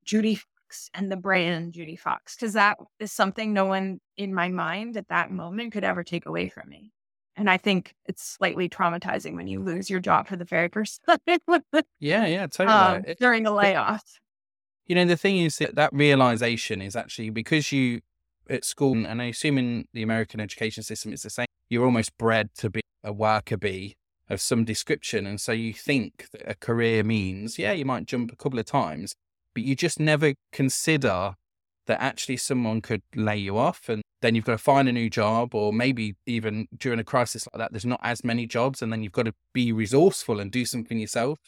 Judi 0.05 0.39
Fox 0.75 0.89
and 0.94 1.12
the 1.12 1.15
brand 1.17 1.74
Judi 1.74 1.98
Fox, 1.98 2.36
because 2.36 2.53
that 2.53 2.77
is 3.00 3.12
something 3.12 3.53
no 3.53 3.65
one 3.65 4.00
in 4.17 4.34
my 4.34 4.50
mind 4.50 4.98
at 4.98 5.08
that 5.10 5.32
moment 5.32 5.74
could 5.74 5.84
ever 5.84 6.03
take 6.03 6.25
away 6.25 6.50
from 6.50 6.70
me. 6.70 6.91
And 7.38 7.50
I 7.50 7.58
think 7.58 7.94
it's 8.05 8.24
slightly 8.24 8.70
traumatizing 8.70 9.36
when 9.36 9.48
you 9.48 9.62
lose 9.62 9.89
your 9.89 10.00
job 10.00 10.27
for 10.27 10.38
the 10.38 10.46
very 10.46 10.70
first 10.70 11.01
time 11.08 11.20
Yeah, 12.00 12.25
yeah, 12.25 12.48
totally. 12.48 12.77
um, 12.77 13.03
It- 13.05 13.20
during 13.20 13.46
a 13.46 13.51
layoff. 13.51 14.03
You 14.86 14.96
know, 14.96 15.05
the 15.05 15.17
thing 15.17 15.38
is 15.39 15.58
that, 15.58 15.75
that 15.75 15.91
realization 15.94 16.82
is 16.82 16.96
actually 16.96 17.32
because 17.32 17.72
you 17.72 18.01
at 18.48 18.63
school, 18.63 18.94
and 19.05 19.20
I 19.22 19.25
assume 19.25 19.58
in 19.58 19.86
the 19.94 20.03
American 20.03 20.39
education 20.39 20.84
system 20.84 21.12
it's 21.12 21.24
the 21.24 21.32
same, 21.32 21.48
you're 21.70 21.86
almost 21.86 22.15
bred 22.20 22.50
to 22.60 22.70
be 22.70 22.82
a 23.03 23.12
worker 23.12 23.58
bee 23.58 23.96
of 24.29 24.39
some 24.39 24.63
description. 24.63 25.25
And 25.25 25.41
so 25.41 25.51
you 25.51 25.74
think 25.74 26.27
that 26.32 26.44
a 26.46 26.53
career 26.53 27.03
means, 27.03 27.58
yeah, 27.58 27.72
you 27.72 27.86
might 27.86 28.05
jump 28.05 28.32
a 28.32 28.36
couple 28.36 28.60
of 28.60 28.65
times, 28.65 29.15
but 29.55 29.63
you 29.63 29.75
just 29.75 30.00
never 30.00 30.35
consider 30.51 31.33
that 31.88 32.01
actually 32.01 32.38
someone 32.38 32.81
could 32.81 33.01
lay 33.15 33.38
you 33.38 33.57
off 33.57 33.89
and 33.89 34.01
then 34.21 34.35
you've 34.35 34.45
got 34.45 34.53
to 34.53 34.57
find 34.57 34.88
a 34.88 34.91
new 34.91 35.09
job 35.09 35.53
or 35.53 35.71
maybe 35.71 36.15
even 36.25 36.67
during 36.75 37.00
a 37.00 37.03
crisis 37.03 37.47
like 37.47 37.59
that 37.59 37.71
there's 37.71 37.85
not 37.85 38.00
as 38.03 38.24
many 38.24 38.45
jobs 38.45 38.81
and 38.81 38.91
then 38.91 39.03
you've 39.03 39.12
got 39.12 39.25
to 39.25 39.33
be 39.53 39.71
resourceful 39.71 40.39
and 40.39 40.51
do 40.51 40.65
something 40.65 41.00
yourself. 41.00 41.39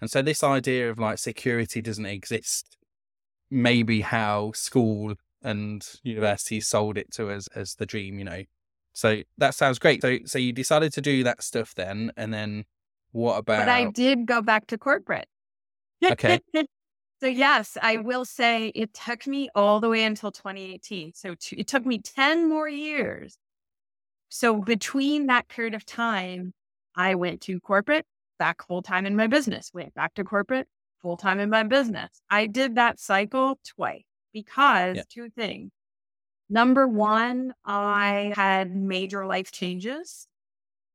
And 0.00 0.10
so 0.10 0.20
this 0.20 0.42
idea 0.42 0.90
of 0.90 0.98
like 0.98 1.18
security 1.18 1.80
doesn't 1.80 2.06
exist. 2.06 2.76
Maybe 3.50 4.00
how 4.00 4.52
school 4.52 5.14
and 5.42 5.86
university 6.02 6.60
sold 6.60 6.98
it 6.98 7.12
to 7.12 7.30
us 7.30 7.46
as 7.54 7.76
the 7.76 7.86
dream 7.86 8.18
you 8.18 8.24
know. 8.24 8.42
So 8.92 9.22
that 9.38 9.54
sounds 9.54 9.78
great. 9.78 10.02
So 10.02 10.18
so 10.26 10.38
you 10.38 10.52
decided 10.52 10.92
to 10.94 11.00
do 11.00 11.22
that 11.24 11.42
stuff 11.42 11.74
then 11.74 12.10
and 12.16 12.34
then 12.34 12.64
what 13.12 13.38
about 13.38 13.60
But 13.60 13.68
I 13.68 13.90
did 13.90 14.26
go 14.26 14.42
back 14.42 14.66
to 14.68 14.78
corporate. 14.78 15.28
Okay. 16.04 16.40
so, 17.24 17.28
yes, 17.28 17.78
I 17.80 17.96
will 17.96 18.26
say 18.26 18.68
it 18.74 18.92
took 18.92 19.26
me 19.26 19.48
all 19.54 19.80
the 19.80 19.88
way 19.88 20.04
until 20.04 20.30
2018. 20.30 21.14
So, 21.14 21.34
t- 21.34 21.56
it 21.56 21.66
took 21.66 21.86
me 21.86 21.98
10 21.98 22.50
more 22.50 22.68
years. 22.68 23.38
So, 24.28 24.60
between 24.60 25.28
that 25.28 25.48
period 25.48 25.72
of 25.72 25.86
time, 25.86 26.52
I 26.94 27.14
went 27.14 27.40
to 27.42 27.58
corporate, 27.60 28.04
back 28.38 28.66
full 28.66 28.82
time 28.82 29.06
in 29.06 29.16
my 29.16 29.26
business, 29.26 29.70
went 29.72 29.94
back 29.94 30.12
to 30.16 30.24
corporate, 30.24 30.68
full 31.00 31.16
time 31.16 31.40
in 31.40 31.48
my 31.48 31.62
business. 31.62 32.10
I 32.28 32.46
did 32.46 32.74
that 32.74 33.00
cycle 33.00 33.58
twice 33.74 34.04
because 34.34 34.96
Yeah. 34.98 35.02
two 35.08 35.30
things. 35.30 35.70
Number 36.50 36.86
one, 36.86 37.54
I 37.64 38.34
had 38.36 38.76
major 38.76 39.24
life 39.26 39.50
changes 39.50 40.28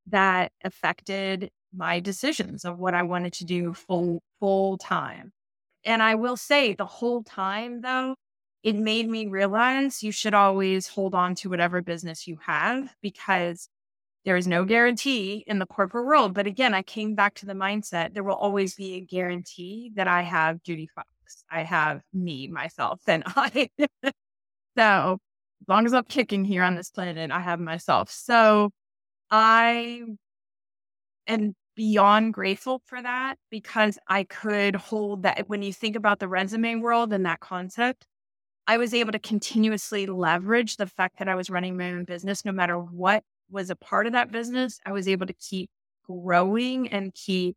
that 0.07 0.51
affected 0.63 1.51
my 1.73 1.99
decisions 1.99 2.65
of 2.65 2.77
what 2.79 2.93
I 2.93 3.03
wanted 3.03 3.33
to 3.33 3.45
do 3.45 3.73
full 3.73 4.21
full 4.39 4.77
time. 4.77 5.33
And 5.89 6.03
I 6.03 6.13
will 6.13 6.37
say 6.37 6.73
the 6.75 6.85
whole 6.85 7.23
time 7.23 7.81
though, 7.81 8.15
it 8.61 8.75
made 8.75 9.09
me 9.09 9.25
realize 9.25 10.03
you 10.03 10.11
should 10.11 10.35
always 10.35 10.87
hold 10.87 11.15
on 11.15 11.33
to 11.35 11.49
whatever 11.49 11.81
business 11.81 12.27
you 12.27 12.37
have 12.45 12.93
because 13.01 13.69
there 14.23 14.37
is 14.37 14.45
no 14.45 14.65
guarantee 14.65 15.43
in 15.47 15.57
the 15.57 15.65
corporate 15.65 16.05
world. 16.05 16.35
But 16.35 16.45
again, 16.45 16.75
I 16.75 16.83
came 16.83 17.15
back 17.15 17.33
to 17.35 17.47
the 17.47 17.53
mindset 17.53 18.13
there 18.13 18.23
will 18.23 18.35
always 18.35 18.75
be 18.75 18.97
a 18.97 19.01
guarantee 19.01 19.91
that 19.95 20.07
I 20.07 20.21
have 20.21 20.61
Judi 20.61 20.87
Fox. 20.93 21.07
I 21.49 21.63
have 21.63 22.01
me, 22.13 22.47
myself, 22.47 23.01
and 23.07 23.23
I. 23.27 23.69
so 24.77 25.17
as 25.61 25.67
long 25.67 25.87
as 25.87 25.93
I'm 25.95 26.03
kicking 26.03 26.45
here 26.45 26.61
on 26.61 26.75
this 26.75 26.91
planet, 26.91 27.31
I 27.31 27.39
have 27.39 27.59
myself. 27.59 28.11
So 28.11 28.69
I 29.31 30.03
am 31.25 31.55
beyond 31.79 32.33
grateful 32.33 32.81
for 32.87 33.01
that 33.01 33.37
because 33.49 33.97
I 34.05 34.25
could 34.25 34.75
hold 34.75 35.23
that. 35.23 35.47
When 35.47 35.61
you 35.61 35.71
think 35.71 35.95
about 35.95 36.19
the 36.19 36.27
resume 36.27 36.75
world 36.75 37.13
and 37.13 37.25
that 37.25 37.39
concept, 37.39 38.05
I 38.67 38.75
was 38.75 38.93
able 38.93 39.13
to 39.13 39.19
continuously 39.19 40.05
leverage 40.05 40.75
the 40.75 40.87
fact 40.87 41.19
that 41.19 41.29
I 41.29 41.35
was 41.35 41.49
running 41.49 41.77
my 41.77 41.93
own 41.93 42.03
business, 42.03 42.43
no 42.43 42.51
matter 42.51 42.77
what 42.77 43.23
was 43.49 43.69
a 43.69 43.77
part 43.77 44.07
of 44.07 44.11
that 44.11 44.29
business. 44.29 44.81
I 44.85 44.91
was 44.91 45.07
able 45.07 45.25
to 45.27 45.33
keep 45.33 45.69
growing 46.05 46.89
and 46.89 47.13
keep 47.13 47.55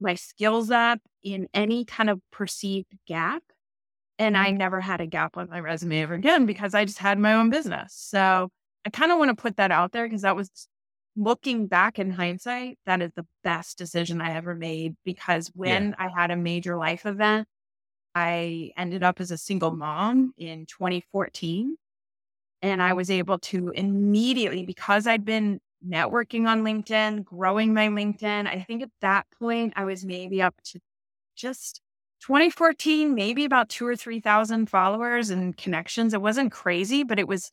my 0.00 0.14
skills 0.14 0.70
up 0.70 1.00
in 1.24 1.48
any 1.52 1.84
kind 1.84 2.10
of 2.10 2.20
perceived 2.30 2.94
gap. 3.08 3.42
And 4.20 4.36
I 4.36 4.50
mm-hmm. 4.50 4.58
never 4.58 4.80
had 4.80 5.00
a 5.00 5.06
gap 5.08 5.36
on 5.36 5.50
my 5.50 5.58
resume 5.58 6.00
ever 6.02 6.14
again 6.14 6.46
because 6.46 6.74
I 6.74 6.84
just 6.84 6.98
had 6.98 7.18
my 7.18 7.34
own 7.34 7.50
business. 7.50 7.92
So 7.92 8.50
I 8.86 8.90
kind 8.90 9.10
of 9.10 9.18
want 9.18 9.36
to 9.36 9.42
put 9.42 9.56
that 9.56 9.72
out 9.72 9.90
there 9.90 10.06
because 10.06 10.22
that 10.22 10.36
was 10.36 10.48
looking 11.18 11.66
back 11.66 11.98
in 11.98 12.10
hindsight, 12.12 12.78
that 12.86 13.02
is 13.02 13.10
the 13.14 13.26
best 13.42 13.76
decision 13.76 14.20
I 14.20 14.34
ever 14.34 14.54
made 14.54 14.94
because 15.04 15.50
when 15.54 15.88
yeah. 15.98 16.06
I 16.06 16.20
had 16.20 16.30
a 16.30 16.36
major 16.36 16.76
life 16.76 17.04
event, 17.04 17.46
I 18.14 18.70
ended 18.76 19.02
up 19.02 19.20
as 19.20 19.30
a 19.30 19.38
single 19.38 19.74
mom 19.74 20.32
in 20.38 20.66
2014. 20.66 21.76
And 22.60 22.82
I 22.82 22.92
was 22.92 23.10
able 23.10 23.38
to 23.38 23.68
immediately, 23.70 24.66
because 24.66 25.06
I'd 25.06 25.24
been 25.24 25.60
networking 25.86 26.48
on 26.48 26.64
LinkedIn, 26.64 27.24
growing 27.24 27.72
my 27.72 27.88
LinkedIn, 27.88 28.48
I 28.48 28.64
think 28.66 28.82
at 28.82 28.90
that 29.00 29.26
point 29.38 29.74
I 29.76 29.84
was 29.84 30.04
maybe 30.04 30.42
up 30.42 30.56
to 30.64 30.80
just 31.36 31.80
2014, 32.22 33.14
maybe 33.14 33.44
about 33.44 33.68
two 33.68 33.86
or 33.86 33.94
3,000 33.94 34.68
followers 34.68 35.30
and 35.30 35.56
connections. 35.56 36.14
It 36.14 36.20
wasn't 36.20 36.50
crazy, 36.50 37.04
but 37.04 37.20
it 37.20 37.28
was 37.28 37.50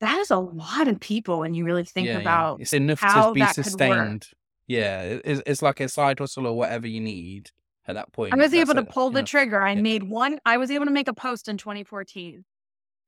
that 0.00 0.18
is 0.18 0.30
a 0.30 0.38
lot 0.38 0.88
of 0.88 1.00
people 1.00 1.40
when 1.40 1.54
you 1.54 1.64
really 1.64 1.84
think 1.84 2.08
yeah, 2.08 2.18
about 2.18 2.58
yeah. 2.58 2.62
it's 2.62 2.72
enough 2.72 3.00
to 3.00 3.32
be 3.32 3.44
sustained. 3.46 4.28
Yeah, 4.66 5.02
it's, 5.24 5.42
it's 5.46 5.62
like 5.62 5.80
a 5.80 5.88
side 5.88 6.18
hustle 6.18 6.46
or 6.46 6.56
whatever 6.56 6.86
you 6.86 7.00
need 7.00 7.50
at 7.86 7.94
that 7.94 8.12
point. 8.12 8.34
I 8.34 8.36
was 8.36 8.52
able 8.52 8.74
to 8.74 8.84
pull 8.84 9.10
the 9.10 9.20
know, 9.20 9.26
trigger. 9.26 9.62
I 9.62 9.72
yeah. 9.72 9.80
made 9.80 10.02
one. 10.02 10.38
I 10.44 10.58
was 10.58 10.70
able 10.70 10.86
to 10.86 10.90
make 10.90 11.08
a 11.08 11.14
post 11.14 11.48
in 11.48 11.56
2014 11.56 12.44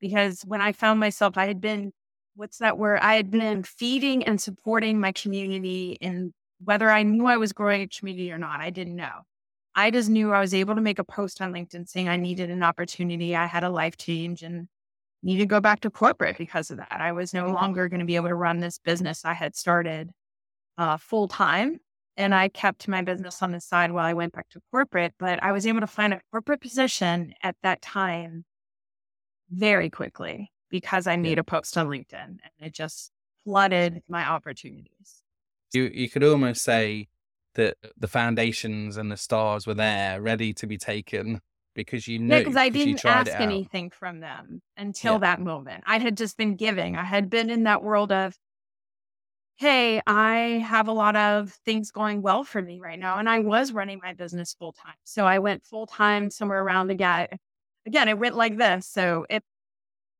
because 0.00 0.42
when 0.42 0.60
I 0.60 0.72
found 0.72 1.00
myself, 1.00 1.36
I 1.36 1.46
had 1.46 1.60
been 1.60 1.92
what's 2.36 2.58
that 2.58 2.78
word? 2.78 3.00
I 3.02 3.16
had 3.16 3.30
been 3.30 3.64
feeding 3.64 4.22
and 4.22 4.40
supporting 4.40 5.00
my 5.00 5.12
community, 5.12 5.98
and 6.00 6.32
whether 6.62 6.88
I 6.88 7.02
knew 7.02 7.26
I 7.26 7.36
was 7.36 7.52
growing 7.52 7.82
a 7.82 7.88
community 7.88 8.30
or 8.32 8.38
not, 8.38 8.60
I 8.60 8.70
didn't 8.70 8.96
know. 8.96 9.22
I 9.74 9.90
just 9.90 10.08
knew 10.08 10.32
I 10.32 10.40
was 10.40 10.54
able 10.54 10.74
to 10.74 10.80
make 10.80 10.98
a 10.98 11.04
post 11.04 11.40
on 11.40 11.52
LinkedIn 11.52 11.88
saying 11.88 12.08
I 12.08 12.16
needed 12.16 12.50
an 12.50 12.62
opportunity. 12.62 13.36
I 13.36 13.46
had 13.46 13.64
a 13.64 13.70
life 13.70 13.96
change 13.96 14.42
and 14.42 14.68
need 15.22 15.38
to 15.38 15.46
go 15.46 15.60
back 15.60 15.80
to 15.80 15.90
corporate 15.90 16.38
because 16.38 16.70
of 16.70 16.76
that. 16.78 16.98
I 17.00 17.12
was 17.12 17.34
no 17.34 17.50
longer 17.50 17.88
going 17.88 18.00
to 18.00 18.06
be 18.06 18.16
able 18.16 18.28
to 18.28 18.34
run 18.34 18.60
this 18.60 18.78
business 18.78 19.24
I 19.24 19.34
had 19.34 19.56
started 19.56 20.10
uh, 20.76 20.96
full 20.96 21.28
time. 21.28 21.80
And 22.16 22.34
I 22.34 22.48
kept 22.48 22.88
my 22.88 23.02
business 23.02 23.42
on 23.42 23.52
the 23.52 23.60
side 23.60 23.92
while 23.92 24.04
I 24.04 24.12
went 24.12 24.32
back 24.32 24.48
to 24.50 24.60
corporate. 24.72 25.14
But 25.18 25.42
I 25.42 25.52
was 25.52 25.66
able 25.66 25.80
to 25.80 25.86
find 25.86 26.12
a 26.12 26.20
corporate 26.32 26.60
position 26.60 27.34
at 27.42 27.56
that 27.62 27.80
time 27.80 28.44
very 29.50 29.88
quickly 29.88 30.50
because 30.68 31.06
I 31.06 31.16
made 31.16 31.38
yeah. 31.38 31.40
a 31.40 31.44
post 31.44 31.76
on 31.78 31.88
LinkedIn 31.88 32.14
and 32.14 32.40
it 32.58 32.74
just 32.74 33.12
flooded 33.44 34.02
my 34.08 34.28
opportunities. 34.28 35.22
You, 35.72 35.90
you 35.94 36.08
could 36.08 36.24
almost 36.24 36.62
say 36.62 37.08
that 37.54 37.76
the 37.96 38.08
foundations 38.08 38.96
and 38.96 39.10
the 39.10 39.16
stars 39.16 39.66
were 39.66 39.74
there 39.74 40.20
ready 40.20 40.52
to 40.54 40.66
be 40.66 40.76
taken 40.76 41.40
because 41.84 42.08
you 42.08 42.18
knew. 42.18 42.34
Yeah, 42.34 42.40
because 42.40 42.56
I 42.56 42.68
didn't 42.70 43.04
ask 43.04 43.30
anything 43.32 43.90
from 43.90 44.18
them 44.18 44.60
until 44.76 45.14
yeah. 45.14 45.18
that 45.18 45.40
moment. 45.40 45.84
I 45.86 45.98
had 45.98 46.16
just 46.16 46.36
been 46.36 46.56
giving. 46.56 46.96
I 46.96 47.04
had 47.04 47.30
been 47.30 47.50
in 47.50 47.62
that 47.64 47.84
world 47.84 48.10
of, 48.10 48.36
hey, 49.56 50.00
I 50.06 50.64
have 50.66 50.88
a 50.88 50.92
lot 50.92 51.14
of 51.14 51.52
things 51.64 51.92
going 51.92 52.20
well 52.20 52.42
for 52.42 52.60
me 52.60 52.80
right 52.80 52.98
now. 52.98 53.18
And 53.18 53.28
I 53.28 53.38
was 53.38 53.72
running 53.72 54.00
my 54.02 54.12
business 54.12 54.54
full 54.58 54.72
time. 54.72 54.94
So 55.04 55.24
I 55.24 55.38
went 55.38 55.64
full 55.64 55.86
time 55.86 56.30
somewhere 56.30 56.62
around 56.62 56.90
again. 56.90 57.28
Again, 57.86 58.08
it 58.08 58.18
went 58.18 58.36
like 58.36 58.56
this. 58.56 58.86
So 58.88 59.24
it 59.30 59.44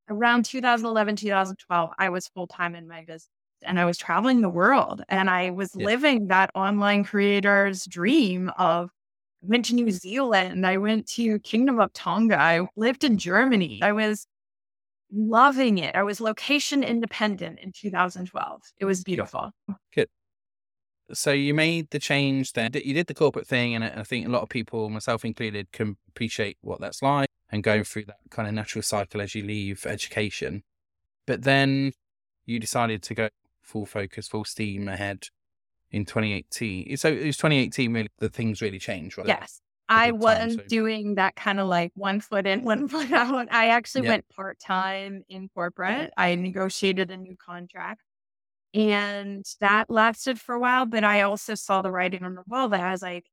around 0.09 0.45
2011, 0.45 1.17
2012, 1.17 1.91
I 1.99 2.09
was 2.09 2.29
full 2.29 2.47
time 2.47 2.77
in 2.77 2.87
my 2.87 3.01
business 3.01 3.29
and 3.63 3.81
I 3.81 3.85
was 3.85 3.99
traveling 3.99 4.41
the 4.41 4.49
world 4.49 5.03
and 5.09 5.29
I 5.29 5.51
was 5.51 5.73
yeah. 5.75 5.87
living 5.87 6.29
that 6.29 6.51
online 6.55 7.03
creator's 7.03 7.85
dream 7.85 8.51
of 8.57 8.91
went 9.41 9.67
to 9.67 9.75
New 9.75 9.91
Zealand. 9.91 10.67
I 10.67 10.77
went 10.77 11.07
to 11.11 11.39
Kingdom 11.41 11.81
of 11.81 11.93
Tonga. 11.93 12.39
I 12.39 12.67
lived 12.77 13.05
in 13.05 13.19
Germany. 13.19 13.81
I 13.83 13.93
was 13.93 14.27
loving 15.13 15.79
it. 15.79 15.95
I 15.95 16.03
was 16.03 16.21
location 16.21 16.83
independent 16.83 17.61
in 17.61 17.73
2012. 17.73 18.61
It 18.79 18.85
was 18.85 19.03
beautiful. 19.05 19.51
Good. 19.95 20.09
So 21.13 21.33
you 21.33 21.55
made 21.55 21.89
the 21.91 21.99
change 21.99 22.53
then. 22.53 22.71
You 22.75 22.93
did 22.93 23.07
the 23.07 23.15
corporate 23.15 23.47
thing, 23.47 23.75
and 23.75 23.85
I 23.85 24.03
think 24.03 24.27
a 24.27 24.31
lot 24.31 24.43
of 24.43 24.51
people, 24.51 24.91
myself 24.91 25.25
included, 25.25 25.73
can 25.73 25.97
appreciate 26.09 26.59
what 26.61 26.81
that's 26.81 27.01
like 27.01 27.29
and 27.51 27.63
going 27.63 27.85
through 27.85 28.05
that 28.05 28.19
kind 28.31 28.47
of 28.47 28.53
natural 28.53 28.83
cycle 28.83 29.23
as 29.23 29.35
you 29.35 29.43
leave 29.43 29.87
education. 29.87 30.63
But 31.27 31.45
then 31.45 31.93
you 32.45 32.59
decided 32.59 33.03
to 33.05 33.15
go 33.15 33.29
full 33.63 33.87
focus, 33.87 34.29
full 34.29 34.45
steam 34.45 34.89
ahead 34.89 35.29
in 35.91 36.05
2018. 36.05 36.97
So 36.97 37.09
it 37.09 37.27
was 37.27 37.37
2018 37.37 37.93
really 37.93 38.09
the 38.19 38.29
things 38.29 38.61
really 38.61 38.79
changed, 38.79 39.19
right? 39.19 39.27
Yes. 39.27 39.61
I 39.89 40.11
was 40.11 40.55
so. 40.55 40.61
doing 40.69 41.15
that 41.15 41.35
kind 41.35 41.59
of 41.59 41.67
like 41.67 41.93
one 41.95 42.21
foot 42.21 42.47
in, 42.47 42.63
one 42.65 42.89
foot 42.89 43.11
out. 43.11 43.49
I 43.51 43.69
actually 43.69 44.05
yeah. 44.05 44.11
went 44.11 44.29
part 44.29 44.59
time 44.59 45.25
in 45.29 45.49
corporate. 45.49 46.13
I 46.17 46.35
negotiated 46.35 47.11
a 47.11 47.17
new 47.17 47.37
contract 47.37 48.03
and 48.75 49.47
that 49.61 49.89
lasted 49.89 50.41
for 50.41 50.55
a 50.55 50.61
while. 50.61 50.85
But 50.87 51.05
I 51.05 51.23
also 51.23 51.55
saw 51.55 51.83
the 51.83 51.91
writing 51.91 52.23
on 52.23 52.35
the 52.35 52.43
wall 52.47 52.69
that 52.69 52.81
I 52.81 52.91
was 52.91 53.03
like, 53.03 53.27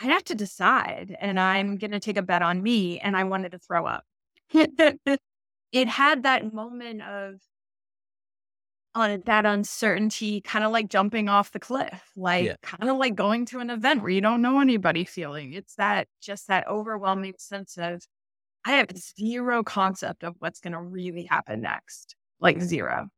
I 0.00 0.04
have 0.06 0.24
to 0.24 0.34
decide 0.34 1.16
and 1.20 1.38
I'm 1.38 1.76
going 1.76 1.90
to 1.90 2.00
take 2.00 2.16
a 2.16 2.22
bet 2.22 2.42
on 2.42 2.62
me. 2.62 3.00
And 3.00 3.16
I 3.16 3.24
wanted 3.24 3.52
to 3.52 3.58
throw 3.58 3.86
up. 3.86 4.04
it 4.52 5.88
had 5.88 6.22
that 6.22 6.52
moment 6.52 7.02
of 7.02 7.34
on 8.94 9.22
that 9.26 9.46
uncertainty, 9.46 10.40
kind 10.40 10.64
of 10.64 10.72
like 10.72 10.88
jumping 10.88 11.28
off 11.28 11.52
the 11.52 11.60
cliff, 11.60 12.10
like 12.16 12.46
yeah. 12.46 12.56
kind 12.62 12.90
of 12.90 12.96
like 12.96 13.14
going 13.14 13.46
to 13.46 13.60
an 13.60 13.70
event 13.70 14.02
where 14.02 14.10
you 14.10 14.20
don't 14.20 14.42
know 14.42 14.60
anybody 14.60 15.04
feeling. 15.04 15.52
It's 15.52 15.76
that 15.76 16.08
just 16.20 16.48
that 16.48 16.66
overwhelming 16.68 17.34
sense 17.38 17.76
of 17.78 18.02
I 18.64 18.72
have 18.72 18.88
zero 18.96 19.62
concept 19.62 20.24
of 20.24 20.34
what's 20.38 20.60
going 20.60 20.72
to 20.72 20.80
really 20.80 21.24
happen 21.24 21.62
next, 21.62 22.16
like 22.40 22.60
zero. 22.60 23.08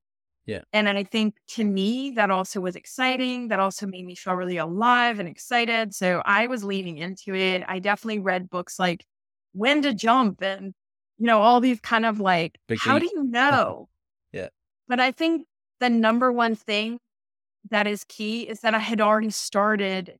Yeah. 0.47 0.63
And 0.73 0.89
I 0.89 1.05
think 1.05 1.37
to 1.51 1.65
me, 1.65 2.13
that 2.17 2.31
also 2.31 2.61
was 2.61 2.77
exciting. 2.77 3.49
That 3.49 3.61
also 3.61 3.87
made 3.87 4.05
me 4.05 4.15
feel 4.15 4.35
really 4.35 4.57
alive 4.57 5.21
and 5.21 5.29
excited. 5.29 5.95
So 5.95 6.21
I 6.25 6.49
was 6.49 6.65
leaning 6.65 6.99
into 6.99 7.35
it. 7.35 7.63
I 7.67 7.79
definitely 7.79 8.19
read 8.19 8.51
books 8.51 8.79
like 8.79 9.05
When 9.53 9.83
to 9.83 9.95
Jump 9.95 10.43
and, 10.43 10.75
you 11.19 11.27
know, 11.27 11.41
all 11.41 11.61
these 11.61 11.81
kind 11.81 12.05
of 12.05 12.19
like, 12.21 12.59
Big 12.69 12.81
how 12.81 12.99
do 12.99 13.07
you 13.07 13.23
know? 13.31 13.89
yeah. 14.33 14.49
But 14.89 14.99
I 15.01 15.13
think 15.13 15.47
the 15.83 15.91
number 15.91 16.31
one 16.31 16.55
thing 16.55 17.01
that 17.71 17.89
is 17.89 18.05
key 18.05 18.43
is 18.43 18.61
that 18.61 18.73
I 18.73 18.79
had 18.79 19.01
already 19.01 19.31
started 19.31 20.17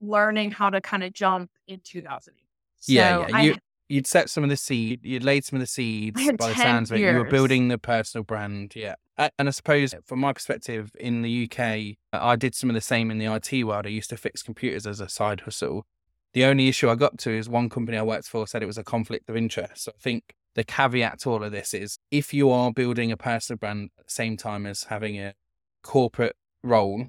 learning 0.00 0.50
how 0.50 0.68
to 0.68 0.80
kind 0.80 1.02
of 1.02 1.14
jump 1.14 1.50
in 1.66 1.80
2008. 1.82 2.36
So 2.76 2.92
yeah, 2.92 3.26
yeah. 3.28 3.40
You, 3.40 3.52
I, 3.54 3.58
you'd 3.88 4.06
set 4.06 4.28
some 4.28 4.44
of 4.44 4.50
the 4.50 4.58
seed, 4.58 5.00
you'd 5.02 5.24
laid 5.24 5.44
some 5.46 5.56
of 5.56 5.60
the 5.60 5.66
seeds 5.66 6.22
by 6.22 6.48
the 6.48 6.54
sounds 6.54 6.90
of 6.90 6.98
it. 6.98 7.00
You 7.00 7.16
were 7.16 7.24
building 7.24 7.68
the 7.68 7.78
personal 7.78 8.24
brand. 8.24 8.74
Yeah. 8.76 8.96
And 9.16 9.48
I 9.48 9.50
suppose 9.50 9.94
from 10.04 10.20
my 10.20 10.34
perspective 10.34 10.94
in 11.00 11.22
the 11.22 11.50
UK, 11.50 11.96
I 12.12 12.36
did 12.36 12.54
some 12.54 12.68
of 12.68 12.74
the 12.74 12.82
same 12.82 13.10
in 13.10 13.16
the 13.16 13.24
IT 13.24 13.64
world. 13.64 13.86
I 13.86 13.90
used 13.90 14.10
to 14.10 14.18
fix 14.18 14.42
computers 14.42 14.86
as 14.86 15.00
a 15.00 15.08
side 15.08 15.40
hustle. 15.40 15.86
The 16.34 16.44
only 16.44 16.68
issue 16.68 16.90
I 16.90 16.94
got 16.94 17.16
to 17.20 17.30
is 17.30 17.48
one 17.48 17.70
company 17.70 17.96
I 17.96 18.02
worked 18.02 18.28
for 18.28 18.46
said 18.46 18.62
it 18.62 18.66
was 18.66 18.76
a 18.76 18.84
conflict 18.84 19.30
of 19.30 19.36
interest. 19.36 19.84
So 19.84 19.92
I 19.96 19.98
think 19.98 20.34
the 20.56 20.64
caveat 20.64 21.20
to 21.20 21.30
all 21.30 21.44
of 21.44 21.52
this 21.52 21.74
is 21.74 21.98
if 22.10 22.34
you 22.34 22.50
are 22.50 22.72
building 22.72 23.12
a 23.12 23.16
personal 23.16 23.58
brand 23.58 23.90
at 23.98 24.06
the 24.06 24.12
same 24.12 24.36
time 24.36 24.66
as 24.66 24.84
having 24.84 25.20
a 25.20 25.34
corporate 25.82 26.34
role, 26.62 27.06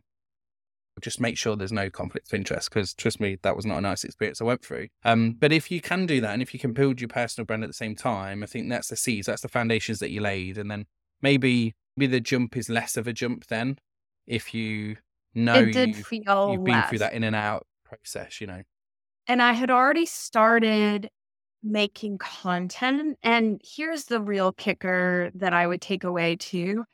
just 1.02 1.22
make 1.22 1.38
sure 1.38 1.56
there's 1.56 1.72
no 1.72 1.90
conflict 1.90 2.28
of 2.28 2.34
interest 2.34 2.70
because 2.70 2.94
trust 2.94 3.22
me, 3.22 3.38
that 3.44 3.56
was 3.56 3.66
not 3.66 3.78
a 3.78 3.82
nice 3.82 4.04
experience 4.04 4.42
I 4.42 4.44
went 4.44 4.64
through. 4.64 4.90
Um, 5.06 5.32
but 5.40 5.54
if 5.54 5.72
you 5.72 5.80
can 5.80 6.06
do 6.06 6.20
that 6.22 6.34
and 6.34 6.42
if 6.42 6.54
you 6.54 6.60
can 6.60 6.74
build 6.74 7.00
your 7.00 7.08
personal 7.08 7.46
brand 7.46 7.64
at 7.64 7.70
the 7.70 7.74
same 7.74 7.96
time, 7.96 8.44
I 8.44 8.48
think 8.48 8.70
that's 8.70 8.90
the 8.90 8.98
seeds, 8.98 9.28
that's 9.28 9.44
the 9.44 9.48
foundations 9.48 10.00
that 10.00 10.12
you 10.12 10.20
laid. 10.22 10.58
And 10.58 10.70
then 10.70 10.86
maybe 11.22 11.74
maybe 11.96 12.12
the 12.12 12.20
jump 12.20 12.58
is 12.58 12.70
less 12.70 12.98
of 12.98 13.08
a 13.08 13.14
jump 13.14 13.48
then 13.48 13.78
if 14.28 14.54
you 14.54 14.98
know 15.34 15.56
you've, 15.88 15.98
you've 16.52 16.64
been 16.66 16.76
through 16.90 17.00
that 17.00 17.14
in 17.14 17.24
and 17.24 17.36
out 17.36 17.66
process, 17.86 18.42
you 18.42 18.48
know. 18.48 18.64
And 19.28 19.42
I 19.42 19.54
had 19.54 19.70
already 19.72 20.06
started 20.06 21.10
making 21.72 22.18
content. 22.18 23.18
And 23.24 23.62
here's 23.64 24.06
the 24.06 24.22
real 24.22 24.52
kicker 24.52 25.32
that 25.36 25.54
I 25.54 25.68
would 25.68 25.82
take 25.82 26.04
away 26.04 26.36
too. 26.36 26.86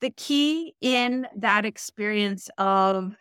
The 0.00 0.10
key 0.10 0.74
in 0.80 1.26
that 1.36 1.64
experience 1.64 2.50
of 2.58 3.14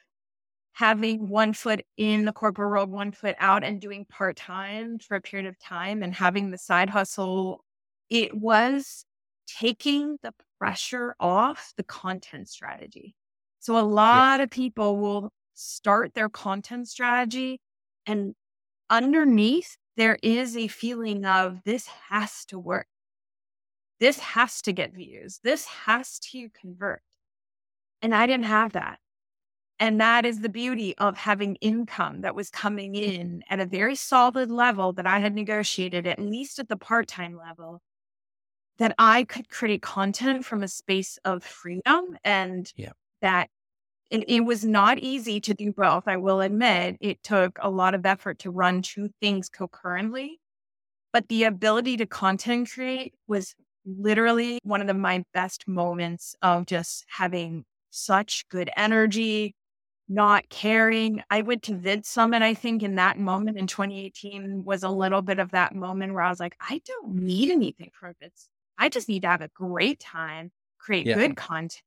having 0.74 1.28
one 1.28 1.54
foot 1.54 1.84
in 1.98 2.26
the 2.26 2.32
corporate 2.34 2.70
world, 2.70 2.92
one 2.92 3.12
foot 3.12 3.36
out, 3.40 3.64
and 3.64 3.82
doing 3.82 4.06
part 4.06 4.36
time 4.36 5.00
for 5.00 5.16
a 5.16 5.22
period 5.22 5.48
of 5.48 5.58
time 5.60 6.04
and 6.04 6.14
having 6.14 6.52
the 6.52 6.58
side 6.58 6.90
hustle, 6.90 7.64
it 8.10 8.36
was 8.36 9.06
taking 9.48 10.18
the 10.22 10.34
pressure 10.60 11.16
off 11.20 11.74
the 11.78 11.84
content 11.84 12.48
strategy. 12.48 13.16
So 13.60 13.78
a 13.78 13.82
lot 13.82 14.40
of 14.40 14.50
people 14.50 14.98
will 14.98 15.32
start 15.56 16.14
their 16.14 16.30
content 16.30 16.88
strategy 16.88 17.60
and 18.06 18.36
underneath 18.90 19.78
there 19.98 20.18
is 20.22 20.56
a 20.56 20.68
feeling 20.68 21.26
of 21.26 21.64
this 21.66 21.88
has 22.10 22.46
to 22.46 22.60
work. 22.60 22.88
This 24.00 24.20
has 24.20 24.62
to 24.62 24.72
get 24.72 24.94
views. 24.94 25.40
This 25.44 25.66
has 25.66 26.20
to 26.20 26.50
convert. 26.50 27.02
And 28.02 28.14
I 28.14 28.28
didn't 28.28 28.46
have 28.46 28.74
that. 28.74 29.00
And 29.80 30.00
that 30.00 30.26
is 30.26 30.40
the 30.40 30.50
beauty 30.50 30.96
of 30.98 31.18
having 31.18 31.56
income 31.56 32.22
that 32.22 32.36
was 32.36 32.50
coming 32.50 32.96
in 32.96 33.44
at 33.50 33.60
a 33.60 33.66
very 33.66 33.96
solid 33.96 34.50
level 34.50 34.94
that 34.94 35.06
I 35.06 35.20
had 35.20 35.36
negotiated, 35.36 36.08
at 36.08 36.20
least 36.20 36.60
at 36.60 36.70
the 36.70 36.78
part 36.78 37.08
time 37.08 37.36
level, 37.36 37.82
that 38.78 38.94
I 38.98 39.24
could 39.24 39.50
create 39.50 39.82
content 39.82 40.46
from 40.46 40.64
a 40.64 40.68
space 40.68 41.18
of 41.26 41.44
freedom 41.44 42.18
and 42.24 42.72
yeah. 42.76 42.92
that 43.22 43.50
it, 44.10 44.24
it, 44.30 44.42
was 44.42 44.64
not 44.64 45.00
easy 45.00 45.40
to 45.42 45.54
do 45.54 45.72
both. 45.72 46.08
I 46.08 46.18
will 46.18 46.42
admit 46.42 46.98
it 47.02 47.24
took 47.24 47.58
a 47.62 47.70
lot 47.70 47.94
of 47.94 48.06
effort 48.06 48.40
to 48.40 48.52
run 48.52 48.82
two 48.82 49.10
things 49.22 49.50
concurrently, 49.50 50.40
but 51.12 51.28
the 51.28 51.44
ability 51.44 51.98
to 51.98 52.06
content 52.06 52.70
create 52.72 53.14
was 53.28 53.56
literally 53.86 54.60
one 54.64 54.82
of 54.82 54.88
the, 54.88 54.94
my 54.94 55.24
best 55.34 55.68
moments 55.68 56.36
of 56.42 56.66
just 56.66 57.06
having 57.10 57.66
such 57.90 58.48
good 58.50 58.70
energy, 58.78 59.56
not 60.10 60.50
caring. 60.50 61.24
I 61.30 61.42
went 61.42 61.64
to 61.64 61.76
Vid 61.76 62.06
Summit, 62.06 62.42
I 62.42 62.54
think, 62.54 62.84
in 62.84 62.96
that 62.96 63.18
moment 63.20 63.58
in 63.58 63.68
2018 63.68 64.64
was 64.64 64.84
a 64.84 64.90
little 64.90 65.22
bit 65.22 65.40
of 65.40 65.52
that 65.52 65.76
moment 65.76 66.14
where 66.14 66.24
I 66.24 66.30
was 66.30 66.40
like, 66.40 66.56
I 66.62 66.82
don't 66.86 67.16
need 67.16 67.52
anything 67.52 67.92
from 67.94 68.14
Vid. 68.22 68.32
I 68.78 68.90
just 68.90 69.10
need 69.10 69.24
to 69.24 69.28
have 69.28 69.42
a 69.42 69.50
great 69.50 70.00
time, 70.00 70.52
create 70.78 71.08
yeah. 71.08 71.16
good 71.16 71.36
content, 71.36 71.82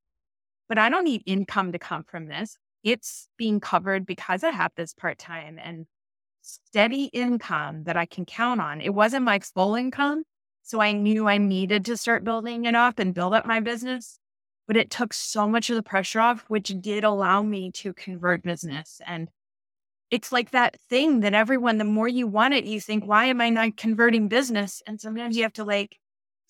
but 0.71 0.79
I 0.79 0.89
don't 0.89 1.05
need 1.05 1.23
income 1.27 1.73
to 1.73 1.79
come 1.79 2.05
from 2.05 2.29
this. 2.29 2.57
It's 2.83 3.29
being 3.37 3.61
covered 3.61 4.07
because 4.07 4.43
I 4.43 4.51
have 4.51 4.73
this 4.75 4.95
part 4.95 5.19
time 5.19 5.59
and 5.63 5.85
steady 6.41 7.05
income 7.13 7.85
that 7.85 7.99
I 7.99 8.07
can 8.07 8.25
count 8.25 8.63
on. 8.63 8.81
It 8.81 8.95
wasn't 8.95 9.27
my 9.27 9.41
full 9.41 9.75
income. 9.75 10.23
So 10.63 10.81
I 10.81 10.93
knew 10.93 11.29
I 11.29 11.37
needed 11.37 11.85
to 11.87 11.99
start 11.99 12.25
building 12.25 12.65
it 12.65 12.75
up 12.75 12.99
and 12.99 13.13
build 13.13 13.35
up 13.35 13.45
my 13.45 13.61
business 13.61 14.19
but 14.71 14.77
it 14.77 14.89
took 14.89 15.13
so 15.13 15.49
much 15.49 15.69
of 15.69 15.75
the 15.75 15.83
pressure 15.83 16.21
off, 16.21 16.45
which 16.47 16.73
did 16.81 17.03
allow 17.03 17.43
me 17.43 17.73
to 17.73 17.93
convert 17.93 18.45
business. 18.45 19.01
And 19.05 19.29
it's 20.13 20.31
like 20.31 20.53
that 20.53 20.79
thing 20.89 21.21
that 21.23 21.35
everyone, 21.35 21.79
the 21.79 21.85
more 21.85 22.07
you 22.07 22.29
want 22.29 22.55
it, 22.55 22.67
you 22.67 22.81
think, 22.81 23.05
why 23.05 23.25
am 23.25 23.41
I 23.41 23.51
not 23.51 23.77
converting 23.77 24.29
business? 24.29 24.81
And 24.87 25.01
sometimes 25.01 25.37
you 25.37 25.43
have 25.43 25.55
to 25.55 25.65
like 25.65 25.99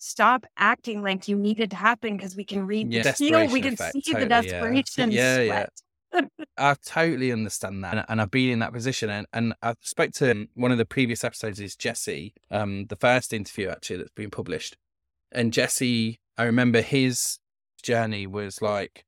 stop 0.01 0.47
acting 0.57 1.03
like 1.03 1.27
you 1.27 1.37
need 1.37 1.59
it 1.59 1.69
to 1.69 1.75
happen 1.75 2.17
because 2.17 2.35
we 2.35 2.43
can 2.43 2.65
read 2.65 2.91
yeah. 2.91 3.03
the 3.03 3.13
feel, 3.13 3.47
we 3.47 3.61
can 3.61 3.73
effect, 3.73 3.93
see 3.93 4.01
totally, 4.01 4.23
the 4.23 4.29
desperation. 4.29 5.11
Yeah, 5.11 5.41
yeah. 5.41 5.65
yeah. 6.13 6.21
I 6.57 6.75
totally 6.83 7.31
understand 7.31 7.83
that. 7.83 7.93
And, 7.93 8.05
and, 8.09 8.21
I've 8.21 8.31
been 8.31 8.49
in 8.49 8.59
that 8.59 8.73
position. 8.73 9.11
And, 9.11 9.27
and 9.31 9.53
I 9.61 9.75
spoke 9.81 10.11
to 10.13 10.47
one 10.55 10.71
of 10.71 10.79
the 10.79 10.85
previous 10.85 11.23
episodes 11.23 11.59
is 11.59 11.75
Jesse, 11.75 12.33
um, 12.49 12.87
the 12.87 12.95
first 12.95 13.31
interview 13.31 13.69
actually 13.69 13.97
that's 13.97 14.11
been 14.11 14.31
published. 14.31 14.75
And 15.31 15.53
Jesse, 15.53 16.19
I 16.35 16.43
remember 16.45 16.81
his 16.81 17.37
journey 17.83 18.25
was 18.25 18.61
like 18.61 19.05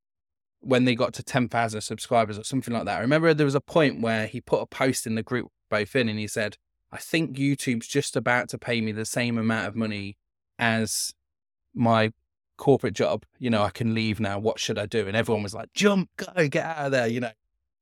when 0.60 0.86
they 0.86 0.95
got 0.95 1.13
to 1.15 1.23
10,000 1.23 1.82
subscribers 1.82 2.38
or 2.38 2.43
something 2.43 2.73
like 2.73 2.86
that. 2.86 2.99
I 2.99 3.01
remember 3.01 3.34
there 3.34 3.45
was 3.45 3.56
a 3.56 3.62
point 3.62 4.01
where 4.01 4.27
he 4.27 4.39
put 4.39 4.62
a 4.62 4.67
post 4.67 5.08
in 5.08 5.15
the 5.15 5.23
group 5.23 5.47
both 5.69 5.95
in 5.95 6.08
and 6.08 6.19
he 6.19 6.27
said, 6.27 6.58
I 6.91 6.97
think 6.97 7.36
YouTube's 7.36 7.88
just 7.88 8.15
about 8.15 8.47
to 8.49 8.60
pay 8.60 8.79
me 8.79 8.91
the 8.91 9.06
same 9.06 9.39
amount 9.39 9.67
of 9.67 9.75
money 9.75 10.17
as 10.59 11.13
my 11.73 12.11
corporate 12.57 12.93
job. 12.93 13.25
You 13.39 13.49
know, 13.49 13.63
I 13.63 13.69
can 13.69 13.93
leave 13.93 14.19
now. 14.19 14.39
What 14.39 14.59
should 14.59 14.79
I 14.79 14.85
do? 14.85 15.07
And 15.07 15.17
everyone 15.17 15.43
was 15.43 15.53
like, 15.53 15.73
jump, 15.73 16.09
go, 16.17 16.47
get 16.47 16.65
out 16.65 16.85
of 16.85 16.91
there, 16.91 17.07
you 17.07 17.19
know. 17.19 17.31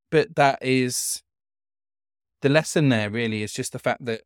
But 0.10 0.36
that 0.36 0.60
is 0.62 1.24
the 2.42 2.50
lesson 2.50 2.90
there, 2.90 3.10
really, 3.10 3.44
is 3.44 3.54
just 3.54 3.74
the 3.74 3.80
fact 3.80 4.06
that 4.06 4.22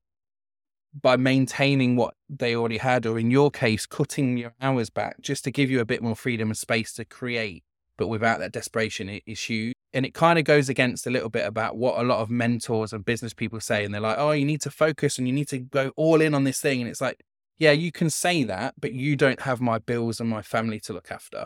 by 0.99 1.17
maintaining 1.17 1.97
what 1.97 2.13
they 2.29 2.55
already 2.55 2.77
had, 2.77 3.05
or 3.05 3.19
in 3.19 3.29
your 3.29 3.51
case, 3.51 3.85
cutting 3.85 4.37
your 4.37 4.53
hours 4.61 4.89
back 4.89 5.21
just 5.21 5.43
to 5.43 5.51
give 5.51 5.69
you 5.69 5.81
a 5.81 5.85
bit 5.85 6.01
more 6.01 6.15
freedom 6.15 6.49
and 6.49 6.57
space 6.57 6.93
to 6.93 7.03
create, 7.03 7.63
but 7.97 8.07
without 8.07 8.39
that 8.39 8.53
desperation, 8.53 9.09
it 9.09 9.23
is 9.25 9.41
huge. 9.41 9.73
And 9.93 10.05
it 10.05 10.13
kind 10.13 10.39
of 10.39 10.45
goes 10.45 10.69
against 10.69 11.07
a 11.07 11.09
little 11.09 11.29
bit 11.29 11.45
about 11.45 11.77
what 11.77 11.99
a 11.99 12.03
lot 12.03 12.19
of 12.19 12.29
mentors 12.29 12.93
and 12.93 13.05
business 13.05 13.33
people 13.33 13.59
say. 13.59 13.85
And 13.85 13.93
they're 13.93 14.01
like, 14.01 14.17
oh, 14.17 14.31
you 14.31 14.45
need 14.45 14.61
to 14.61 14.71
focus 14.71 15.17
and 15.17 15.27
you 15.27 15.33
need 15.33 15.47
to 15.49 15.59
go 15.59 15.91
all 15.95 16.19
in 16.21 16.33
on 16.33 16.43
this 16.43 16.59
thing. 16.59 16.81
And 16.81 16.89
it's 16.89 17.01
like, 17.01 17.23
yeah, 17.57 17.71
you 17.71 17.91
can 17.91 18.09
say 18.09 18.43
that, 18.43 18.75
but 18.79 18.93
you 18.93 19.15
don't 19.15 19.41
have 19.41 19.61
my 19.61 19.79
bills 19.79 20.19
and 20.19 20.29
my 20.29 20.41
family 20.41 20.79
to 20.81 20.93
look 20.93 21.11
after. 21.11 21.45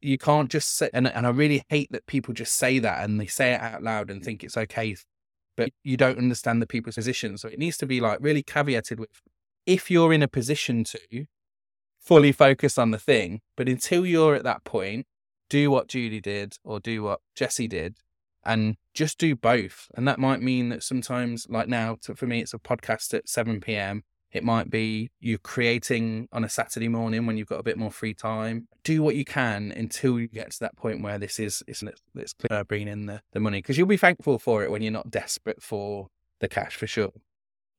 You 0.00 0.18
can't 0.18 0.50
just 0.50 0.76
say, 0.76 0.90
and, 0.92 1.08
and 1.08 1.26
I 1.26 1.30
really 1.30 1.64
hate 1.68 1.90
that 1.90 2.06
people 2.06 2.32
just 2.32 2.54
say 2.54 2.78
that 2.78 3.04
and 3.04 3.20
they 3.20 3.26
say 3.26 3.54
it 3.54 3.60
out 3.60 3.82
loud 3.82 4.10
and 4.10 4.24
think 4.24 4.44
it's 4.44 4.56
okay 4.56 4.94
but 5.58 5.72
you 5.82 5.96
don't 5.96 6.18
understand 6.18 6.62
the 6.62 6.68
people's 6.68 6.94
position. 6.94 7.36
So 7.36 7.48
it 7.48 7.58
needs 7.58 7.76
to 7.78 7.86
be 7.86 8.00
like 8.00 8.18
really 8.22 8.44
caveated 8.44 9.00
with 9.00 9.10
if 9.66 9.90
you're 9.90 10.12
in 10.12 10.22
a 10.22 10.28
position 10.28 10.84
to 10.84 11.26
fully 12.00 12.30
focus 12.30 12.78
on 12.78 12.92
the 12.92 12.98
thing, 12.98 13.40
but 13.56 13.68
until 13.68 14.06
you're 14.06 14.36
at 14.36 14.44
that 14.44 14.62
point, 14.62 15.06
do 15.50 15.68
what 15.70 15.88
Julie 15.88 16.20
did 16.20 16.54
or 16.62 16.78
do 16.78 17.02
what 17.02 17.20
Jesse 17.34 17.66
did 17.66 17.96
and 18.44 18.76
just 18.94 19.18
do 19.18 19.34
both. 19.34 19.88
And 19.96 20.06
that 20.06 20.20
might 20.20 20.40
mean 20.40 20.68
that 20.68 20.84
sometimes, 20.84 21.46
like 21.50 21.66
now, 21.66 21.96
for 22.14 22.26
me, 22.26 22.40
it's 22.40 22.54
a 22.54 22.58
podcast 22.58 23.12
at 23.12 23.28
7 23.28 23.60
p.m. 23.60 24.04
It 24.32 24.44
might 24.44 24.70
be 24.70 25.10
you're 25.20 25.38
creating 25.38 26.28
on 26.32 26.44
a 26.44 26.48
Saturday 26.48 26.88
morning 26.88 27.26
when 27.26 27.36
you've 27.36 27.48
got 27.48 27.60
a 27.60 27.62
bit 27.62 27.78
more 27.78 27.90
free 27.90 28.14
time. 28.14 28.68
Do 28.84 29.02
what 29.02 29.16
you 29.16 29.24
can 29.24 29.72
until 29.72 30.20
you 30.20 30.28
get 30.28 30.50
to 30.52 30.60
that 30.60 30.76
point 30.76 31.02
where 31.02 31.18
this 31.18 31.38
is 31.38 31.62
it's, 31.66 31.82
it's 32.14 32.34
uh, 32.50 32.64
bringing 32.64 32.88
in 32.88 33.06
the, 33.06 33.22
the 33.32 33.40
money 33.40 33.58
because 33.58 33.78
you'll 33.78 33.86
be 33.86 33.96
thankful 33.96 34.38
for 34.38 34.62
it 34.62 34.70
when 34.70 34.82
you're 34.82 34.92
not 34.92 35.10
desperate 35.10 35.62
for 35.62 36.08
the 36.40 36.48
cash 36.48 36.76
for 36.76 36.86
sure. 36.86 37.12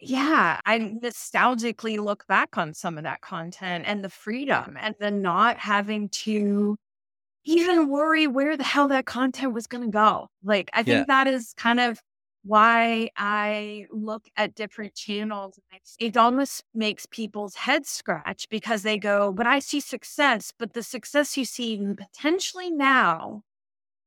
Yeah, 0.02 0.60
I 0.66 0.80
nostalgically 0.80 2.00
look 2.00 2.26
back 2.28 2.58
on 2.58 2.74
some 2.74 2.98
of 2.98 3.04
that 3.04 3.22
content 3.22 3.84
and 3.86 4.04
the 4.04 4.10
freedom 4.10 4.78
and 4.80 4.96
the 5.00 5.12
not 5.12 5.58
having 5.58 6.08
to 6.10 6.78
even 7.44 7.90
worry 7.90 8.26
where 8.26 8.56
the 8.56 8.64
hell 8.64 8.88
that 8.88 9.06
content 9.06 9.54
was 9.54 9.68
going 9.68 9.84
to 9.84 9.92
go. 9.92 10.28
Like, 10.44 10.70
I 10.74 10.84
think 10.84 11.00
yeah. 11.00 11.04
that 11.08 11.28
is 11.28 11.54
kind 11.58 11.80
of 11.80 12.00
why 12.50 13.12
I 13.16 13.86
look 13.92 14.28
at 14.36 14.56
different 14.56 14.96
channels. 14.96 15.60
It 16.00 16.18
almost 16.18 16.64
makes 16.74 17.06
people's 17.06 17.54
heads 17.54 17.90
scratch 17.90 18.50
because 18.50 18.82
they 18.82 18.98
go, 18.98 19.32
but 19.32 19.46
I 19.46 19.60
see 19.60 19.80
success, 19.80 20.52
but 20.58 20.74
the 20.74 20.82
success 20.82 21.38
you 21.38 21.46
see 21.46 21.80
potentially 21.96 22.72
now, 22.72 23.44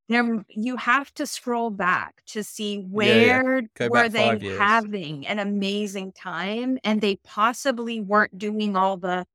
there 0.09 0.43
you 0.49 0.75
have 0.75 1.13
to 1.13 1.25
scroll 1.25 1.69
back 1.69 2.21
to 2.27 2.43
see 2.43 2.79
where 2.79 3.61
yeah, 3.61 3.67
yeah. 3.79 3.87
were 3.89 4.09
they 4.09 4.37
having 4.57 5.25
an 5.25 5.39
amazing 5.39 6.11
time 6.11 6.77
and 6.83 6.99
they 6.99 7.15
possibly 7.23 8.01
weren't 8.01 8.37
doing 8.37 8.75
all 8.75 8.97
the 8.97 9.25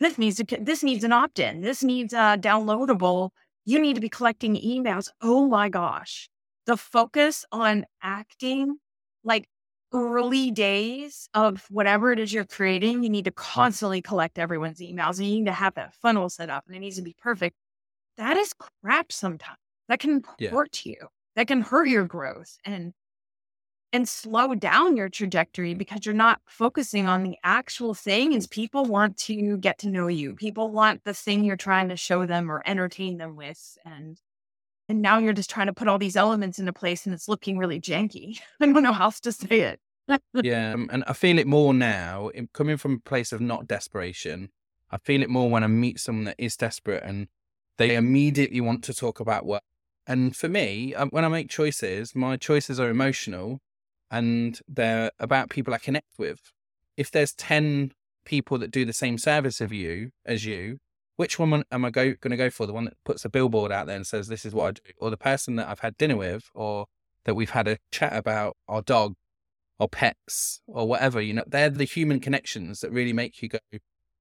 this 0.00 0.18
needs 0.18 0.42
to, 0.42 0.58
this 0.60 0.82
needs 0.82 1.04
an 1.04 1.12
opt-in, 1.12 1.60
this 1.60 1.84
needs 1.84 2.12
a 2.12 2.36
downloadable. 2.36 3.30
You 3.64 3.80
need 3.80 3.94
to 3.94 4.00
be 4.00 4.08
collecting 4.08 4.56
emails. 4.56 5.08
Oh 5.22 5.46
my 5.46 5.68
gosh 5.68 6.28
the 6.66 6.76
focus 6.76 7.44
on 7.52 7.86
acting 8.02 8.76
like 9.24 9.48
early 9.92 10.50
days 10.50 11.28
of 11.32 11.64
whatever 11.70 12.12
it 12.12 12.18
is 12.18 12.32
you're 12.32 12.44
creating, 12.44 13.02
you 13.02 13.08
need 13.08 13.24
to 13.24 13.30
constantly 13.30 14.02
collect 14.02 14.38
everyone's 14.38 14.80
emails 14.80 15.18
and 15.18 15.26
you 15.26 15.36
need 15.36 15.46
to 15.46 15.52
have 15.52 15.74
that 15.74 15.94
funnel 15.94 16.28
set 16.28 16.50
up 16.50 16.64
and 16.66 16.76
it 16.76 16.80
needs 16.80 16.96
to 16.96 17.02
be 17.02 17.14
perfect. 17.22 17.56
That 18.16 18.36
is 18.36 18.52
crap 18.82 19.12
sometimes. 19.12 19.58
That 19.88 20.00
can 20.00 20.22
yeah. 20.38 20.50
hurt 20.50 20.84
you. 20.84 20.96
That 21.36 21.46
can 21.46 21.60
hurt 21.60 21.88
your 21.88 22.04
growth 22.04 22.56
and 22.64 22.92
and 23.92 24.08
slow 24.08 24.54
down 24.54 24.96
your 24.96 25.08
trajectory 25.08 25.72
because 25.72 26.04
you're 26.04 26.14
not 26.14 26.40
focusing 26.46 27.06
on 27.06 27.22
the 27.22 27.36
actual 27.44 27.94
thing 27.94 28.32
is 28.32 28.46
people 28.46 28.84
want 28.84 29.16
to 29.16 29.56
get 29.58 29.78
to 29.78 29.88
know 29.88 30.08
you. 30.08 30.34
People 30.34 30.70
want 30.70 31.04
the 31.04 31.14
thing 31.14 31.44
you're 31.44 31.56
trying 31.56 31.88
to 31.88 31.96
show 31.96 32.26
them 32.26 32.50
or 32.50 32.62
entertain 32.66 33.16
them 33.16 33.36
with. 33.36 33.78
And 33.84 34.20
and 34.88 35.02
now 35.02 35.18
you're 35.18 35.32
just 35.32 35.50
trying 35.50 35.66
to 35.66 35.72
put 35.72 35.88
all 35.88 35.98
these 35.98 36.16
elements 36.16 36.58
into 36.58 36.72
place 36.72 37.06
and 37.06 37.14
it's 37.14 37.28
looking 37.28 37.58
really 37.58 37.80
janky. 37.80 38.40
I 38.60 38.66
don't 38.66 38.82
know 38.82 38.92
how 38.92 39.06
else 39.06 39.20
to 39.20 39.32
say 39.32 39.60
it. 39.60 39.80
yeah. 40.42 40.72
Um, 40.74 40.88
and 40.92 41.04
I 41.06 41.12
feel 41.12 41.38
it 41.38 41.46
more 41.46 41.74
now, 41.74 42.30
coming 42.52 42.76
from 42.76 42.94
a 42.94 43.08
place 43.08 43.32
of 43.32 43.40
not 43.40 43.66
desperation. 43.66 44.50
I 44.90 44.98
feel 44.98 45.22
it 45.22 45.30
more 45.30 45.50
when 45.50 45.64
I 45.64 45.66
meet 45.66 45.98
someone 45.98 46.26
that 46.26 46.36
is 46.38 46.56
desperate 46.56 47.02
and 47.04 47.26
they 47.78 47.96
immediately 47.96 48.60
want 48.60 48.84
to 48.84 48.94
talk 48.94 49.20
about 49.20 49.44
work. 49.44 49.62
And 50.06 50.36
for 50.36 50.48
me, 50.48 50.94
um, 50.94 51.08
when 51.10 51.24
I 51.24 51.28
make 51.28 51.50
choices, 51.50 52.14
my 52.14 52.36
choices 52.36 52.78
are 52.78 52.88
emotional 52.88 53.60
and 54.10 54.60
they're 54.68 55.10
about 55.18 55.50
people 55.50 55.74
I 55.74 55.78
connect 55.78 56.18
with. 56.18 56.52
If 56.96 57.10
there's 57.10 57.34
10 57.34 57.92
people 58.24 58.58
that 58.58 58.70
do 58.70 58.84
the 58.84 58.92
same 58.92 59.18
service 59.18 59.60
of 59.60 59.72
you 59.72 60.10
as 60.24 60.44
you, 60.44 60.78
which 61.16 61.38
one 61.38 61.64
am 61.70 61.84
I 61.84 61.90
go, 61.90 62.14
going 62.20 62.30
to 62.30 62.36
go 62.36 62.50
for? 62.50 62.66
The 62.66 62.72
one 62.72 62.84
that 62.84 62.96
puts 63.04 63.24
a 63.24 63.30
billboard 63.30 63.72
out 63.72 63.86
there 63.86 63.96
and 63.96 64.06
says, 64.06 64.28
this 64.28 64.44
is 64.44 64.54
what 64.54 64.66
I 64.66 64.70
do, 64.72 64.80
or 64.98 65.10
the 65.10 65.16
person 65.16 65.56
that 65.56 65.68
I've 65.68 65.80
had 65.80 65.96
dinner 65.96 66.16
with, 66.16 66.50
or 66.54 66.86
that 67.24 67.34
we've 67.34 67.50
had 67.50 67.66
a 67.68 67.78
chat 67.90 68.14
about 68.14 68.56
our 68.68 68.82
dog 68.82 69.14
or 69.78 69.88
pets 69.88 70.60
or 70.66 70.86
whatever, 70.86 71.20
you 71.20 71.34
know, 71.34 71.44
they're 71.46 71.68
the 71.70 71.84
human 71.84 72.20
connections 72.20 72.80
that 72.80 72.92
really 72.92 73.12
make 73.12 73.42
you 73.42 73.48
go, 73.48 73.58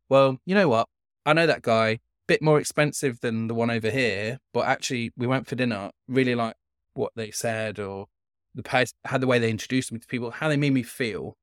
well, 0.10 0.40
you 0.46 0.56
know 0.56 0.68
what? 0.68 0.88
I 1.26 1.34
know 1.34 1.48
that 1.48 1.62
guy, 1.62 2.00
bit 2.28 2.42
more 2.42 2.60
expensive 2.60 3.20
than 3.22 3.48
the 3.48 3.54
one 3.54 3.70
over 3.70 3.90
here, 3.90 4.40
but 4.54 4.68
actually 4.68 5.12
we 5.16 5.28
went 5.28 5.48
for 5.48 5.56
dinner, 5.56 5.92
really 6.08 6.36
like 6.36 6.56
what 6.94 7.12
they 7.16 7.30
said 7.32 7.80
or 7.80 8.08
the 8.54 8.64
pace, 8.64 8.94
how 9.06 9.18
the 9.18 9.28
way 9.28 9.38
they 9.38 9.50
introduced 9.50 9.92
me 9.92 10.00
to 10.00 10.08
people, 10.08 10.32
how 10.32 10.50
they 10.50 10.58
made 10.58 10.74
me 10.74 10.82
feel. 10.84 11.36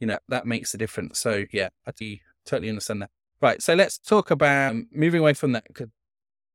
you 0.00 0.06
know, 0.06 0.18
that 0.28 0.46
makes 0.46 0.74
a 0.74 0.78
difference. 0.78 1.18
So 1.18 1.44
yeah, 1.52 1.68
I 1.86 1.92
do 1.92 2.16
totally 2.44 2.68
understand 2.68 3.02
that. 3.02 3.10
Right. 3.40 3.62
So 3.62 3.74
let's 3.74 3.98
talk 3.98 4.30
about 4.30 4.72
um, 4.72 4.88
moving 4.92 5.20
away 5.20 5.34
from 5.34 5.52
that 5.52 5.64
because 5.68 5.88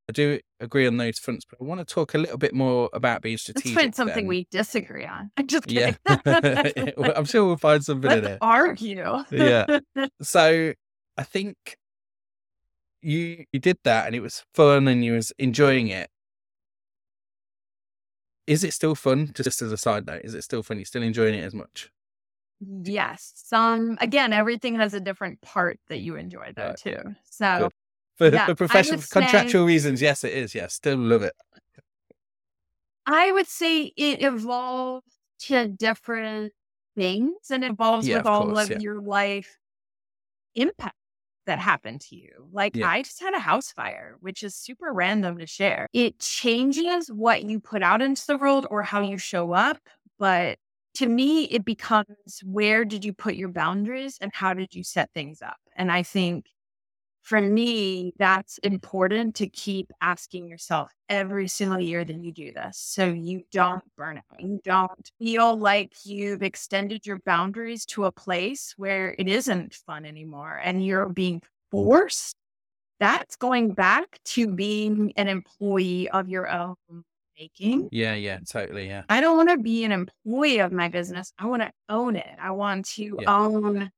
I 0.10 0.12
do 0.12 0.39
agree 0.60 0.86
on 0.86 0.98
those 0.98 1.17
fronts, 1.17 1.46
but 1.50 1.60
I 1.62 1.63
want 1.63 1.80
to 1.80 1.86
talk 1.86 2.13
a 2.13 2.17
little 2.17 2.38
bit 2.38 2.54
more 2.54 2.89
about 2.91 3.22
being 3.22 3.38
strategic. 3.38 3.74
Let's 3.74 3.82
find 3.82 3.96
something 3.96 4.26
then. 4.26 4.28
we 4.28 4.48
disagree 4.52 5.06
on. 5.06 5.32
I'm 5.38 5.48
just 5.48 5.67
kidding. 5.67 5.96
Yeah. 6.26 6.91
I'm 7.15 7.26
sure 7.26 7.46
we'll 7.46 7.58
find 7.58 7.84
something 7.84 8.12
in 8.12 8.24
Let's 8.24 8.34
it. 8.36 8.39
argue. 8.41 9.24
Yeah. 9.32 9.80
So 10.22 10.74
I 11.17 11.24
think 11.24 11.56
you 13.02 13.46
you 13.54 13.60
did 13.60 13.78
that 13.84 14.08
and 14.08 14.15
it 14.15 14.22
was 14.22 14.43
fun 14.54 14.88
and 14.88 15.06
you 15.06 15.13
was 15.13 15.32
enjoying 15.39 15.88
it. 15.88 16.10
Is 18.46 18.65
it 18.65 18.74
still 18.74 18.96
fun? 18.96 19.32
Just 19.34 19.62
as 19.62 19.72
a 19.72 19.78
side 19.78 20.06
note, 20.06 20.22
is 20.26 20.34
it 20.34 20.43
still 20.43 20.63
fun? 20.63 20.78
You're 20.78 20.86
still 20.86 21.04
enjoying 21.04 21.36
it 21.36 21.43
as 21.46 21.54
much? 21.54 21.89
Yes. 22.84 23.32
Some 23.36 23.97
again, 24.02 24.34
everything 24.34 24.76
has 24.76 24.93
a 24.93 24.99
different 24.99 25.41
part 25.41 25.80
that 25.89 25.99
you 25.99 26.15
enjoy 26.15 26.54
though 26.56 26.67
Right. 26.69 26.78
too. 26.78 27.15
So 27.30 27.60
Good. 27.60 27.71
For, 28.17 28.28
Yeah, 28.36 28.45
for 28.45 28.56
professional 28.56 28.97
would 28.97 29.06
say- 29.06 29.21
contractual 29.21 29.65
reasons, 29.65 30.02
yes, 30.02 30.23
it 30.23 30.34
is. 30.34 30.54
Yes, 30.54 30.73
still 30.76 30.97
love 30.97 31.23
it. 31.23 31.34
I 33.06 33.32
would 33.32 33.47
say 33.47 33.91
it 33.97 34.21
evolves 34.23 35.06
to 35.47 35.67
different 35.67 36.54
things 36.95 37.34
and 37.52 37.63
evolves 37.65 38.08
Yeah, 38.08 38.17
with 38.17 38.28
all 38.28 38.45
course, 38.45 38.65
of 38.65 38.69
yeah. 38.71 38.80
your 38.80 39.02
life 39.02 39.58
impact 40.56 40.95
that 41.45 41.60
happened 41.60 41.99
to 42.02 42.15
you. 42.15 42.47
Like 42.54 42.76
Yeah. 42.76 42.89
I 42.89 43.02
just 43.02 43.19
had 43.19 43.34
a 43.34 43.39
house 43.39 43.71
fire, 43.71 44.15
which 44.21 44.43
is 44.43 44.56
super 44.56 44.93
random 44.93 45.38
to 45.39 45.47
share. 45.47 45.88
It 45.91 46.19
changes 46.19 47.12
what 47.12 47.43
you 47.43 47.60
put 47.60 47.84
out 47.84 48.02
into 48.02 48.26
the 48.28 48.38
world 48.38 48.67
or 48.69 48.84
how 48.84 49.02
you 49.02 49.17
show 49.17 49.52
up, 49.52 49.80
but 50.17 50.58
to 50.95 51.08
me 51.08 51.45
it 51.45 51.65
becomes 51.65 52.41
where 52.43 52.86
did 52.86 53.03
you 53.03 53.13
put 53.13 53.36
your 53.36 53.49
boundaries 53.49 54.17
and 54.21 54.32
how 54.34 54.53
did 54.53 54.73
you 54.73 54.84
set 54.84 55.10
things 55.13 55.41
up? 55.41 55.58
And 55.75 55.91
I 55.91 56.03
think 56.03 56.45
for 57.23 57.39
me, 57.39 58.13
that's 58.17 58.58
important 58.60 59.36
to 59.36 59.47
keep 59.47 59.91
asking 60.01 60.45
yourself 60.45 60.91
every 61.08 61.47
single 61.47 61.79
year 61.79 62.03
that 62.03 62.19
you 62.21 62.34
do 62.34 62.51
this. 62.51 62.77
So 62.77 63.06
you 63.06 63.43
don't 63.49 63.84
burn 63.95 64.17
out. 64.17 64.39
You 64.39 64.60
don't 64.63 65.10
feel 65.19 65.58
like 65.58 65.93
you've 66.03 66.43
extended 66.43 67.06
your 67.06 67.19
boundaries 67.25 67.86
to 67.88 68.06
a 68.06 68.12
place 68.12 68.73
where 68.75 69.15
it 69.17 69.29
isn't 69.29 69.73
fun 69.73 70.06
anymore 70.06 70.60
and 70.62 70.86
you're 70.86 71.08
being 71.08 71.39
mm. 71.39 71.47
forced. 71.71 72.36
That's 72.99 73.38
going 73.38 73.73
back 73.73 74.19
to 74.25 74.53
being 74.53 75.13
an 75.15 75.29
employee 75.29 76.10
of 76.10 76.27
your 76.27 76.49
own 76.49 76.75
making. 77.39 77.89
Yeah, 77.91 78.15
yeah, 78.15 78.39
totally. 78.48 78.88
Yeah. 78.88 79.04
I 79.10 79.22
don't 79.22 79.38
want 79.38 79.50
to 79.50 79.58
be 79.58 79.84
an 79.84 79.91
employee 79.91 80.60
of 80.60 80.72
my 80.72 80.88
business. 80.88 81.34
I 81.38 81.46
want 81.48 81.62
to 81.62 81.72
own 81.89 82.15
it. 82.15 82.36
I 82.39 82.52
want 82.52 82.86
to 82.89 83.17
Yeah. 83.19 83.30
own 83.30 83.91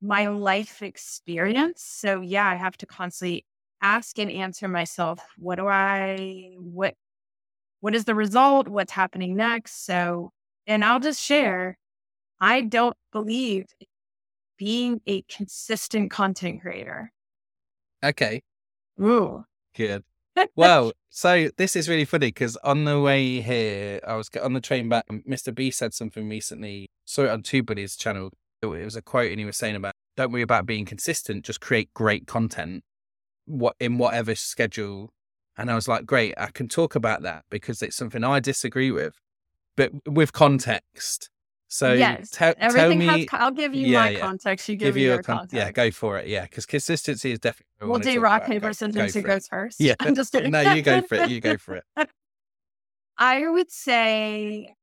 my 0.00 0.26
life 0.28 0.82
experience. 0.82 1.82
So 1.82 2.20
yeah, 2.20 2.46
I 2.46 2.56
have 2.56 2.76
to 2.78 2.86
constantly 2.86 3.46
ask 3.80 4.18
and 4.18 4.30
answer 4.30 4.68
myself, 4.68 5.20
what 5.38 5.56
do 5.56 5.68
I 5.68 6.54
what 6.58 6.94
what 7.80 7.94
is 7.94 8.04
the 8.04 8.14
result? 8.14 8.68
What's 8.68 8.92
happening 8.92 9.36
next? 9.36 9.84
So 9.84 10.32
and 10.66 10.84
I'll 10.84 11.00
just 11.00 11.20
share, 11.20 11.78
I 12.40 12.62
don't 12.62 12.96
believe 13.12 13.66
being 14.58 15.00
a 15.06 15.22
consistent 15.22 16.10
content 16.10 16.62
creator. 16.62 17.12
Okay. 18.04 18.42
Ooh. 19.00 19.44
Good. 19.74 20.04
Well, 20.56 20.92
so 21.10 21.50
this 21.56 21.76
is 21.76 21.88
really 21.88 22.04
funny 22.04 22.28
because 22.28 22.56
on 22.58 22.84
the 22.84 23.00
way 23.00 23.40
here, 23.40 24.00
I 24.06 24.14
was 24.14 24.30
on 24.42 24.54
the 24.54 24.60
train 24.60 24.88
back. 24.88 25.06
Mr. 25.08 25.54
B 25.54 25.70
said 25.70 25.94
something 25.94 26.28
recently. 26.28 26.88
Saw 27.04 27.24
it 27.24 27.30
on 27.30 27.42
Two 27.42 27.62
Buddies 27.62 27.96
channel. 27.96 28.30
It 28.62 28.66
was 28.66 28.96
a 28.96 29.02
quote, 29.02 29.30
and 29.30 29.40
he 29.40 29.44
was 29.44 29.56
saying 29.56 29.76
about 29.76 29.94
don't 30.16 30.32
worry 30.32 30.42
about 30.42 30.66
being 30.66 30.84
consistent. 30.84 31.44
Just 31.44 31.60
create 31.60 31.92
great 31.94 32.26
content, 32.26 32.84
what 33.44 33.76
in 33.80 33.98
whatever 33.98 34.34
schedule. 34.34 35.10
And 35.56 35.70
I 35.70 35.74
was 35.74 35.88
like, 35.88 36.06
great, 36.06 36.34
I 36.38 36.46
can 36.46 36.68
talk 36.68 36.94
about 36.94 37.22
that 37.22 37.44
because 37.50 37.82
it's 37.82 37.96
something 37.96 38.24
I 38.24 38.40
disagree 38.40 38.90
with, 38.90 39.14
but 39.76 39.90
with 40.06 40.32
context. 40.32 41.28
So 41.72 41.94
yes. 41.94 42.28
tell 42.28 42.52
Everything 42.58 42.98
me, 42.98 43.06
has 43.06 43.26
I'll 43.32 43.50
give 43.50 43.74
you 43.74 43.86
Yeah, 43.86 44.00
my 44.00 44.10
yeah. 44.10 44.20
context. 44.20 44.68
You 44.68 44.76
give, 44.76 44.88
give 44.88 44.94
me 44.96 45.02
you 45.04 45.08
your 45.08 45.22
con- 45.22 45.38
context. 45.38 45.54
yeah, 45.54 45.70
go 45.72 45.90
for 45.90 46.18
it. 46.18 46.26
Yeah, 46.28 46.42
because 46.42 46.66
consistency 46.66 47.32
is 47.32 47.38
definitely. 47.38 47.88
We'll 47.88 47.98
do 47.98 48.20
rock, 48.20 48.44
paper, 48.44 48.66
Go- 48.66 48.72
scissors, 48.72 48.94
go 49.14 49.20
who 49.20 49.26
goes 49.26 49.48
first. 49.48 49.80
Yeah. 49.80 49.94
I'm 50.00 50.14
just 50.14 50.32
kidding. 50.32 50.50
No, 50.52 50.60
you 50.60 50.82
go 50.82 51.00
for 51.00 51.14
it. 51.14 51.30
You 51.30 51.40
go 51.40 51.56
for 51.56 51.76
it. 51.76 51.84
I 53.16 53.48
would 53.48 53.70
say 53.70 54.74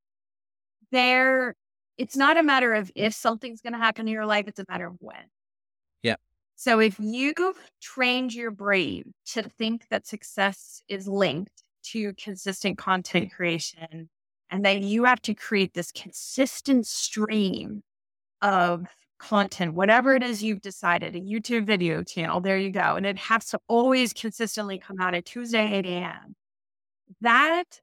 there, 0.90 1.54
it's 1.96 2.16
not 2.16 2.36
a 2.36 2.42
matter 2.42 2.74
of 2.74 2.90
if 2.96 3.14
something's 3.14 3.60
going 3.60 3.74
to 3.74 3.78
happen 3.78 4.08
in 4.08 4.12
your 4.12 4.26
life, 4.26 4.48
it's 4.48 4.58
a 4.58 4.64
matter 4.68 4.88
of 4.88 4.96
when. 4.98 5.22
Yeah. 6.02 6.16
So 6.56 6.80
if 6.80 6.98
you've 6.98 7.70
trained 7.80 8.34
your 8.34 8.50
brain 8.50 9.14
to 9.26 9.44
think 9.44 9.86
that 9.90 10.08
success 10.08 10.82
is 10.88 11.06
linked 11.06 11.62
to 11.92 12.14
consistent 12.14 12.78
content 12.78 13.30
creation, 13.32 14.10
and 14.50 14.64
then 14.64 14.82
you 14.82 15.04
have 15.04 15.22
to 15.22 15.34
create 15.34 15.74
this 15.74 15.92
consistent 15.92 16.86
stream 16.86 17.82
of 18.42 18.86
content, 19.18 19.74
whatever 19.74 20.14
it 20.14 20.22
is 20.22 20.42
you've 20.42 20.62
decided, 20.62 21.14
a 21.14 21.20
YouTube 21.20 21.66
video 21.66 22.02
channel, 22.02 22.40
there 22.40 22.58
you 22.58 22.70
go. 22.70 22.96
And 22.96 23.04
it 23.06 23.18
has 23.18 23.46
to 23.50 23.60
always 23.68 24.12
consistently 24.12 24.78
come 24.78 25.00
out 25.00 25.14
at 25.14 25.26
Tuesday, 25.26 25.72
8 25.74 25.86
a.m. 25.86 26.34
That 27.20 27.80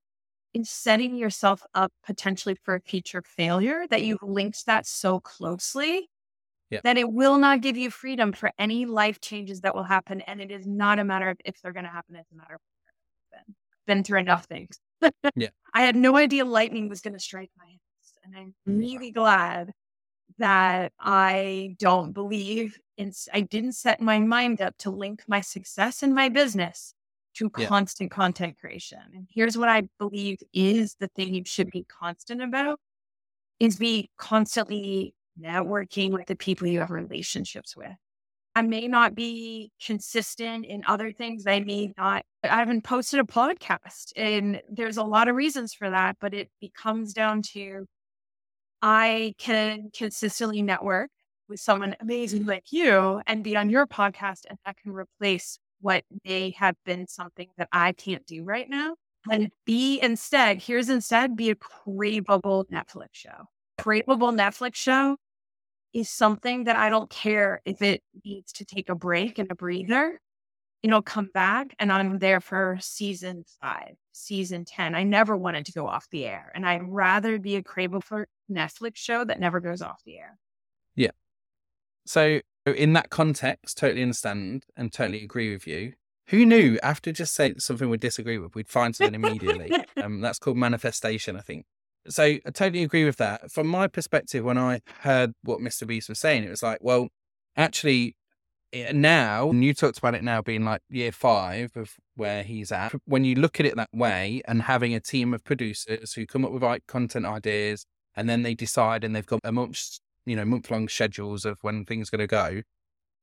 is 0.53 0.69
setting 0.69 1.15
yourself 1.15 1.61
up 1.75 1.91
potentially 2.05 2.55
for 2.63 2.75
a 2.75 2.81
future 2.81 3.21
failure 3.21 3.85
that 3.89 4.03
you've 4.03 4.23
linked 4.23 4.65
that 4.65 4.87
so 4.87 5.19
closely 5.19 6.09
Yeah. 6.71 6.79
that 6.83 6.97
it 6.97 7.11
will 7.11 7.37
not 7.37 7.61
give 7.61 7.77
you 7.77 7.91
freedom 7.91 8.33
for 8.33 8.51
any 8.57 8.85
life 8.85 9.19
changes 9.21 9.61
that 9.61 9.75
will 9.75 9.83
happen. 9.83 10.21
And 10.21 10.41
it 10.41 10.49
is 10.51 10.65
not 10.65 10.99
a 10.99 11.03
matter 11.03 11.29
of 11.29 11.37
if 11.45 11.61
they're 11.61 11.73
going 11.73 11.85
to 11.85 11.91
happen, 11.91 12.15
it's 12.15 12.31
a 12.31 12.35
matter 12.35 12.55
of 12.55 12.61
when 12.61 12.75
they're 12.85 13.39
gonna 13.39 13.41
happen. 13.41 13.55
Been 13.85 14.03
through 14.03 14.19
enough 14.19 14.45
things. 14.45 14.79
Yeah. 15.35 15.49
I 15.73 15.81
had 15.83 15.95
no 15.95 16.15
idea 16.17 16.45
lightning 16.45 16.89
was 16.89 17.01
going 17.01 17.13
to 17.13 17.19
strike 17.19 17.51
my 17.57 17.65
house. 17.65 18.17
And 18.23 18.35
I'm 18.35 18.55
really 18.65 19.11
glad 19.11 19.71
that 20.39 20.91
I 20.99 21.75
don't 21.79 22.13
believe 22.13 22.77
in, 22.97 23.11
I 23.33 23.41
didn't 23.41 23.73
set 23.73 24.01
my 24.01 24.19
mind 24.19 24.61
up 24.61 24.77
to 24.79 24.91
link 24.91 25.23
my 25.27 25.41
success 25.41 26.03
in 26.03 26.13
my 26.13 26.29
business 26.29 26.93
to 27.35 27.51
Yeah. 27.57 27.67
constant 27.67 28.11
content 28.11 28.57
creation. 28.59 28.99
And 29.13 29.27
here's 29.31 29.57
what 29.57 29.69
I 29.69 29.89
believe 29.99 30.39
is 30.53 30.95
the 30.99 31.07
thing 31.09 31.33
you 31.33 31.43
should 31.45 31.69
be 31.71 31.83
constant 31.83 32.41
about 32.41 32.79
is 33.59 33.77
be 33.77 34.09
constantly 34.17 35.13
networking 35.39 36.11
with 36.11 36.27
the 36.27 36.35
people 36.35 36.67
you 36.67 36.79
have 36.79 36.91
relationships 36.91 37.75
with. 37.75 37.95
I 38.57 38.63
may 38.63 38.87
not 38.87 39.13
be 39.13 39.71
consistent 39.85 40.65
in 40.65 40.81
other 40.87 41.11
things. 41.11 41.45
I 41.45 41.59
may 41.59 41.93
not, 41.95 42.25
I 42.43 42.57
haven't 42.57 42.83
posted 42.83 43.19
a 43.19 43.23
podcast 43.23 44.13
and 44.15 44.63
there's 44.67 44.97
a 44.97 45.03
lot 45.03 45.27
of 45.27 45.35
reasons 45.35 45.75
for 45.75 45.91
that, 45.91 46.17
but 46.19 46.33
it 46.33 46.49
becomes 46.59 47.13
down 47.13 47.43
to 47.53 47.85
I 48.81 49.35
can 49.37 49.91
consistently 49.95 50.63
network 50.63 51.11
with 51.47 51.59
someone 51.59 51.95
amazing 51.99 52.39
mm-hmm. 52.39 52.49
like 52.49 52.71
you 52.71 53.21
and 53.27 53.43
be 53.43 53.55
on 53.55 53.69
your 53.69 53.85
podcast 53.85 54.45
and 54.49 54.57
that 54.65 54.77
can 54.77 54.91
replace 54.91 55.59
what 55.81 56.03
may 56.25 56.49
have 56.57 56.77
been 56.83 57.07
something 57.07 57.49
that 57.59 57.69
I 57.71 57.91
can't 57.91 58.25
do 58.25 58.43
right 58.43 58.67
now. 58.67 58.95
And 59.29 59.51
be 59.67 59.99
instead, 60.01 60.63
here's 60.63 60.89
instead, 60.89 61.35
be 61.35 61.51
a 61.51 61.55
craveable 61.55 62.65
Netflix 62.73 63.09
show. 63.11 63.49
Craveable 63.79 64.35
Netflix 64.35 64.77
show 64.77 65.17
is 65.97 66.09
something 66.09 66.65
that 66.65 66.75
I 66.75 66.89
don't 66.89 67.09
care 67.09 67.61
if 67.65 67.81
it 67.81 68.03
needs 68.23 68.53
to 68.53 68.65
take 68.65 68.87
a 68.87 68.95
break 68.95 69.39
and 69.39 69.51
a 69.51 69.55
breather. 69.55 70.19
It'll 70.83 71.01
come 71.01 71.31
back 71.33 71.75
and 71.79 71.91
I'm 71.91 72.19
there 72.19 72.39
for 72.39 72.77
season 72.79 73.45
five, 73.59 73.95
season 74.11 74.63
10. 74.63 74.93
I 74.93 75.01
never 75.01 75.35
wanted 75.35 75.65
to 75.65 75.71
go 75.71 75.87
off 75.87 76.07
the 76.11 76.25
air. 76.25 76.51
And 76.53 76.67
I'd 76.67 76.87
rather 76.87 77.39
be 77.39 77.55
a 77.55 77.63
craveable 77.63 78.25
Netflix 78.49 78.97
show 78.97 79.25
that 79.25 79.39
never 79.39 79.59
goes 79.59 79.81
off 79.81 80.03
the 80.05 80.19
air. 80.19 80.37
Yeah. 80.95 81.11
So, 82.05 82.41
in 82.67 82.93
that 82.93 83.09
context, 83.09 83.77
totally 83.77 84.03
understand 84.03 84.65
and 84.75 84.93
totally 84.93 85.23
agree 85.23 85.51
with 85.51 85.65
you. 85.65 85.93
Who 86.27 86.45
knew 86.45 86.77
after 86.83 87.11
just 87.11 87.33
saying 87.33 87.59
something 87.59 87.89
we 87.89 87.97
disagree 87.97 88.37
with, 88.37 88.53
we'd 88.53 88.69
find 88.69 88.95
something 88.95 89.15
immediately? 89.15 89.71
um, 90.03 90.21
that's 90.21 90.37
called 90.37 90.57
manifestation, 90.57 91.35
I 91.37 91.41
think. 91.41 91.65
So, 92.09 92.23
I 92.23 92.39
totally 92.53 92.83
agree 92.83 93.05
with 93.05 93.17
that. 93.17 93.51
From 93.51 93.67
my 93.67 93.87
perspective, 93.87 94.43
when 94.43 94.57
I 94.57 94.81
heard 95.01 95.33
what 95.43 95.59
Mr. 95.59 95.85
Beast 95.85 96.09
was 96.09 96.19
saying, 96.19 96.43
it 96.43 96.49
was 96.49 96.63
like, 96.63 96.79
well, 96.81 97.09
actually, 97.57 98.15
eh, 98.73 98.91
now, 98.93 99.49
and 99.49 99.63
you 99.63 99.73
talked 99.73 99.97
about 99.99 100.15
it 100.15 100.23
now 100.23 100.41
being 100.41 100.65
like 100.65 100.81
year 100.89 101.11
five 101.11 101.71
of 101.75 101.93
where 102.15 102.43
he's 102.43 102.71
at. 102.71 102.93
When 103.05 103.25
you 103.25 103.35
look 103.35 103.59
at 103.59 103.65
it 103.65 103.75
that 103.77 103.89
way 103.93 104.41
and 104.47 104.63
having 104.63 104.93
a 104.95 104.99
team 105.01 105.33
of 105.33 105.43
producers 105.43 106.13
who 106.13 106.25
come 106.27 106.45
up 106.45 106.51
with 106.51 106.63
like 106.63 106.87
content 106.87 107.25
ideas 107.25 107.85
and 108.15 108.29
then 108.29 108.43
they 108.43 108.55
decide 108.55 109.03
and 109.03 109.15
they've 109.15 109.25
got 109.25 109.41
a 109.43 109.51
month, 109.51 109.99
you 110.25 110.35
know, 110.35 110.45
month 110.45 110.71
long 110.71 110.89
schedules 110.89 111.45
of 111.45 111.57
when 111.63 111.85
things 111.85 112.09
are 112.09 112.17
going 112.17 112.27
to 112.27 112.31
go, 112.31 112.61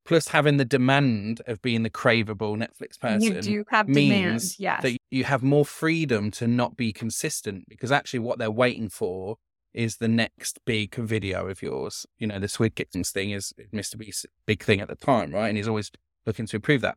plus 0.05 0.29
having 0.29 0.57
the 0.57 0.65
demand 0.65 1.41
of 1.47 1.63
being 1.63 1.83
the 1.83 1.91
craveable 1.91 2.57
Netflix 2.57 2.99
person 2.99 3.35
you 3.37 3.41
do 3.41 3.65
have 3.71 3.87
demand. 3.87 4.35
means 4.35 4.61
Yes. 4.61 4.83
that 4.83 4.97
you 5.11 5.25
have 5.25 5.43
more 5.43 5.65
freedom 5.65 6.31
to 6.33 6.47
not 6.47 6.77
be 6.77 6.93
consistent 6.93 7.65
because 7.69 7.91
actually 7.91 8.21
what 8.21 8.39
they're 8.39 8.51
waiting 8.51 8.89
for 8.89 9.37
is 9.73 9.97
the 9.97 10.09
next 10.09 10.61
big 10.65 10.95
video 10.95 11.49
of 11.49 11.61
yours. 11.61 12.07
You 12.19 12.29
know, 12.29 12.39
the 12.39 12.49
Squid 12.49 12.77
Kittens 12.77 13.11
thing 13.11 13.31
is 13.31 13.53
Mr. 13.73 13.99
Beast's 13.99 14.27
big 14.47 14.63
thing 14.63 14.81
at 14.81 14.89
the 14.89 14.95
time, 14.95 15.33
right? 15.33 15.49
And 15.49 15.57
he's 15.57 15.69
always 15.69 15.91
looking 16.27 16.47
to 16.47 16.57
improve 16.57 16.81
that. 16.83 16.97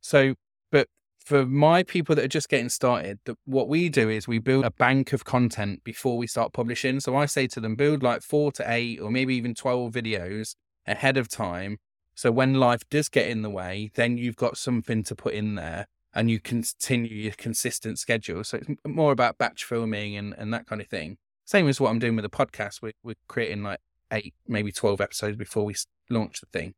So, 0.00 0.34
but 0.72 0.88
for 1.24 1.46
my 1.46 1.82
people 1.84 2.16
that 2.16 2.24
are 2.24 2.28
just 2.28 2.48
getting 2.48 2.70
started, 2.70 3.20
the, 3.24 3.36
what 3.44 3.68
we 3.68 3.88
do 3.88 4.08
is 4.08 4.26
we 4.26 4.38
build 4.38 4.64
a 4.64 4.70
bank 4.70 5.12
of 5.12 5.24
content 5.24 5.84
before 5.84 6.18
we 6.18 6.26
start 6.26 6.52
publishing. 6.52 6.98
So 7.00 7.14
I 7.14 7.26
say 7.26 7.46
to 7.48 7.60
them, 7.60 7.76
build 7.76 8.02
like 8.02 8.22
four 8.22 8.50
to 8.52 8.64
eight 8.66 9.00
or 9.00 9.10
maybe 9.10 9.36
even 9.36 9.54
12 9.54 9.92
videos 9.92 10.56
ahead 10.86 11.16
of 11.16 11.28
time. 11.28 11.78
So 12.18 12.32
when 12.32 12.54
life 12.54 12.82
does 12.90 13.08
get 13.08 13.28
in 13.28 13.42
the 13.42 13.48
way, 13.48 13.92
then 13.94 14.18
you've 14.18 14.34
got 14.34 14.58
something 14.58 15.04
to 15.04 15.14
put 15.14 15.34
in 15.34 15.54
there 15.54 15.86
and 16.12 16.28
you 16.28 16.40
continue 16.40 17.14
your 17.14 17.34
consistent 17.38 18.00
schedule. 18.00 18.42
So 18.42 18.56
it's 18.56 18.68
more 18.84 19.12
about 19.12 19.38
batch 19.38 19.62
filming 19.62 20.16
and, 20.16 20.34
and 20.36 20.52
that 20.52 20.66
kind 20.66 20.80
of 20.80 20.88
thing. 20.88 21.18
Same 21.44 21.68
as 21.68 21.80
what 21.80 21.90
I'm 21.90 22.00
doing 22.00 22.16
with 22.16 22.24
the 22.24 22.28
podcast. 22.28 22.82
We're, 22.82 22.94
we're 23.04 23.14
creating 23.28 23.62
like 23.62 23.78
eight, 24.10 24.34
maybe 24.48 24.72
12 24.72 25.00
episodes 25.00 25.36
before 25.36 25.64
we 25.64 25.76
launch 26.10 26.40
the 26.40 26.46
thing. 26.46 26.74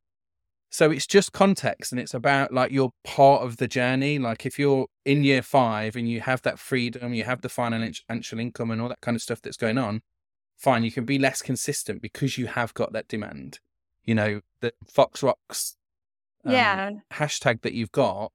So 0.68 0.90
it's 0.90 1.06
just 1.06 1.32
context 1.32 1.90
and 1.90 1.98
it's 1.98 2.12
about 2.12 2.52
like 2.52 2.70
you're 2.70 2.92
part 3.02 3.40
of 3.40 3.56
the 3.56 3.66
journey. 3.66 4.18
Like 4.18 4.44
if 4.44 4.58
you're 4.58 4.88
in 5.06 5.24
year 5.24 5.40
five 5.40 5.96
and 5.96 6.06
you 6.06 6.20
have 6.20 6.42
that 6.42 6.58
freedom, 6.58 7.14
you 7.14 7.24
have 7.24 7.40
the 7.40 7.48
financial 7.48 8.38
income 8.38 8.70
and 8.70 8.82
all 8.82 8.90
that 8.90 9.00
kind 9.00 9.14
of 9.14 9.22
stuff 9.22 9.40
that's 9.40 9.56
going 9.56 9.78
on, 9.78 10.02
fine, 10.58 10.84
you 10.84 10.92
can 10.92 11.06
be 11.06 11.18
less 11.18 11.40
consistent 11.40 12.02
because 12.02 12.36
you 12.36 12.46
have 12.46 12.74
got 12.74 12.92
that 12.92 13.08
demand. 13.08 13.58
You 14.04 14.14
know, 14.14 14.40
the 14.60 14.72
Fox 14.86 15.22
Rocks 15.22 15.76
um, 16.44 16.52
yeah. 16.52 16.90
hashtag 17.12 17.62
that 17.62 17.74
you've 17.74 17.92
got 17.92 18.32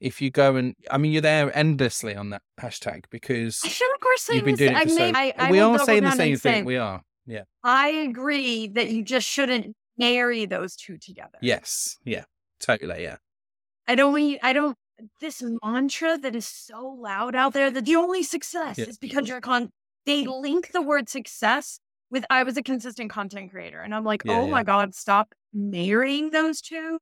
if 0.00 0.20
you 0.20 0.30
go 0.30 0.56
and 0.56 0.74
I 0.90 0.98
mean 0.98 1.12
you're 1.12 1.22
there 1.22 1.56
endlessly 1.56 2.14
on 2.14 2.30
that 2.30 2.42
hashtag 2.60 3.04
because 3.10 3.60
I 3.64 3.68
feel 3.68 3.88
like 3.92 4.04
we're 4.04 4.16
saying 4.16 4.36
you've 4.36 4.44
been 4.44 4.54
doing 4.56 4.74
this, 4.74 4.96
it 4.96 5.12
for 5.12 5.16
I 5.16 5.30
so 5.30 5.38
I, 5.38 5.48
I 5.48 5.50
we 5.50 5.60
are 5.60 5.78
saying 5.78 6.04
the 6.04 6.12
same 6.12 6.36
thing. 6.36 6.64
We 6.64 6.76
are. 6.76 7.02
Yeah. 7.26 7.42
I 7.64 7.88
agree 7.88 8.68
that 8.68 8.90
you 8.90 9.02
just 9.02 9.26
shouldn't 9.26 9.74
marry 9.98 10.46
those 10.46 10.76
two 10.76 10.98
together. 10.98 11.38
Yes. 11.40 11.96
Yeah. 12.04 12.24
Totally. 12.60 13.02
Yeah. 13.02 13.16
I 13.88 13.94
don't 13.94 14.38
I 14.42 14.52
don't 14.52 14.76
this 15.20 15.42
mantra 15.62 16.18
that 16.18 16.34
is 16.34 16.46
so 16.46 16.86
loud 16.86 17.34
out 17.34 17.52
there 17.52 17.70
that 17.70 17.84
the 17.84 17.96
only 17.96 18.22
success 18.22 18.78
yeah. 18.78 18.86
is 18.86 18.98
because 18.98 19.28
you're 19.28 19.40
con 19.40 19.70
they 20.04 20.26
link 20.26 20.72
the 20.72 20.82
word 20.82 21.08
success 21.08 21.80
with 22.10 22.24
I 22.30 22.42
was 22.42 22.56
a 22.56 22.62
consistent 22.62 23.10
content 23.10 23.50
creator. 23.50 23.80
And 23.80 23.94
I'm 23.94 24.04
like, 24.04 24.22
yeah, 24.24 24.38
oh 24.38 24.44
yeah. 24.44 24.50
my 24.50 24.62
God, 24.62 24.94
stop 24.94 25.34
marrying 25.52 26.30
those 26.30 26.60
two. 26.60 26.98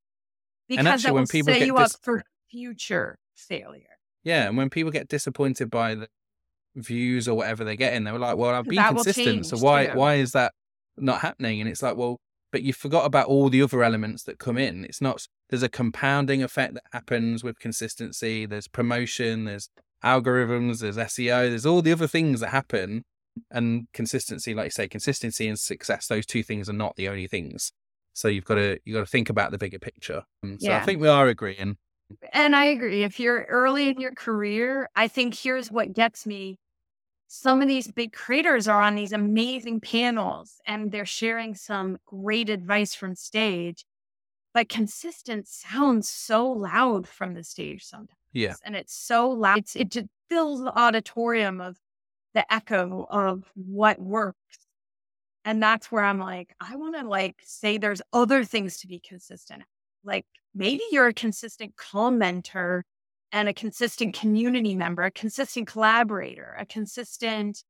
Because 0.68 1.02
that 1.02 1.12
will 1.12 1.26
set 1.26 1.60
you 1.60 1.76
dis- 1.76 1.94
up 1.94 2.00
for 2.02 2.22
future 2.50 3.18
failure. 3.34 3.98
Yeah, 4.22 4.48
and 4.48 4.56
when 4.56 4.70
people 4.70 4.90
get 4.90 5.08
disappointed 5.08 5.70
by 5.70 5.94
the 5.94 6.08
views 6.74 7.28
or 7.28 7.36
whatever 7.36 7.64
they 7.64 7.76
get 7.76 7.92
in, 7.92 8.04
they're 8.04 8.18
like, 8.18 8.36
"Well, 8.36 8.54
I've 8.54 8.64
been 8.64 8.82
consistent, 8.82 9.46
so 9.46 9.58
why 9.58 9.86
too. 9.86 9.98
why 9.98 10.14
is 10.14 10.32
that 10.32 10.52
not 10.96 11.20
happening?" 11.20 11.60
And 11.60 11.68
it's 11.68 11.82
like, 11.82 11.96
well, 11.96 12.18
but 12.50 12.62
you 12.62 12.72
forgot 12.72 13.04
about 13.04 13.26
all 13.26 13.50
the 13.50 13.60
other 13.60 13.82
elements 13.82 14.22
that 14.22 14.38
come 14.38 14.56
in. 14.56 14.84
It's 14.84 15.00
not 15.00 15.26
there's 15.50 15.62
a 15.62 15.68
compounding 15.68 16.42
effect 16.42 16.74
that 16.74 16.84
happens 16.92 17.44
with 17.44 17.58
consistency. 17.58 18.46
There's 18.46 18.68
promotion. 18.68 19.44
There's 19.44 19.68
algorithms. 20.02 20.80
There's 20.80 20.96
SEO. 20.96 21.48
There's 21.50 21.66
all 21.66 21.82
the 21.82 21.92
other 21.92 22.06
things 22.06 22.40
that 22.40 22.50
happen. 22.50 23.02
And 23.50 23.88
consistency, 23.92 24.54
like 24.54 24.66
you 24.66 24.70
say, 24.70 24.88
consistency 24.88 25.48
and 25.48 25.58
success. 25.58 26.06
Those 26.06 26.26
two 26.26 26.42
things 26.42 26.68
are 26.68 26.74
not 26.74 26.96
the 26.96 27.08
only 27.08 27.26
things. 27.26 27.72
So 28.12 28.28
you've 28.28 28.44
got 28.44 28.54
to 28.56 28.78
you've 28.84 28.94
got 28.94 29.00
to 29.00 29.10
think 29.10 29.28
about 29.28 29.50
the 29.50 29.58
bigger 29.58 29.78
picture. 29.78 30.22
Um, 30.42 30.58
so 30.60 30.68
yeah. 30.68 30.78
I 30.78 30.84
think 30.84 31.00
we 31.00 31.08
are 31.08 31.26
agreeing. 31.26 31.76
And 32.32 32.54
I 32.54 32.66
agree. 32.66 33.02
If 33.02 33.18
you're 33.18 33.44
early 33.44 33.88
in 33.88 34.00
your 34.00 34.12
career, 34.12 34.88
I 34.94 35.08
think 35.08 35.34
here's 35.34 35.70
what 35.70 35.92
gets 35.92 36.26
me. 36.26 36.58
Some 37.26 37.60
of 37.62 37.66
these 37.66 37.90
big 37.90 38.12
creators 38.12 38.68
are 38.68 38.82
on 38.82 38.94
these 38.94 39.12
amazing 39.12 39.80
panels 39.80 40.60
and 40.66 40.92
they're 40.92 41.06
sharing 41.06 41.54
some 41.54 41.98
great 42.06 42.48
advice 42.48 42.94
from 42.94 43.16
stage. 43.16 43.84
But 44.52 44.68
consistent 44.68 45.48
sounds 45.48 46.08
so 46.08 46.46
loud 46.48 47.08
from 47.08 47.34
the 47.34 47.42
stage 47.42 47.84
sometimes. 47.84 48.18
Yeah. 48.32 48.54
And 48.64 48.76
it's 48.76 48.94
so 48.94 49.28
loud. 49.30 49.58
It's, 49.58 49.74
it 49.74 49.90
just 49.90 50.06
fills 50.28 50.60
the 50.62 50.76
auditorium 50.78 51.60
of 51.60 51.76
the 52.34 52.52
echo 52.52 53.06
of 53.08 53.44
what 53.54 54.00
works. 54.00 54.38
And 55.44 55.62
that's 55.62 55.92
where 55.92 56.04
I'm 56.04 56.18
like, 56.18 56.54
I 56.60 56.76
want 56.76 56.96
to 56.96 57.06
like 57.06 57.36
say 57.44 57.78
there's 57.78 58.02
other 58.12 58.44
things 58.44 58.78
to 58.78 58.86
be 58.86 59.00
consistent. 59.00 59.62
Like 60.04 60.26
maybe 60.54 60.82
you're 60.90 61.08
a 61.08 61.14
consistent 61.14 61.76
commenter 61.76 62.82
and 63.32 63.48
a 63.48 63.52
consistent 63.52 64.14
community 64.14 64.74
member, 64.74 65.02
a 65.02 65.10
consistent 65.10 65.66
collaborator, 65.66 66.56
a 66.58 66.64
consistent 66.64 67.64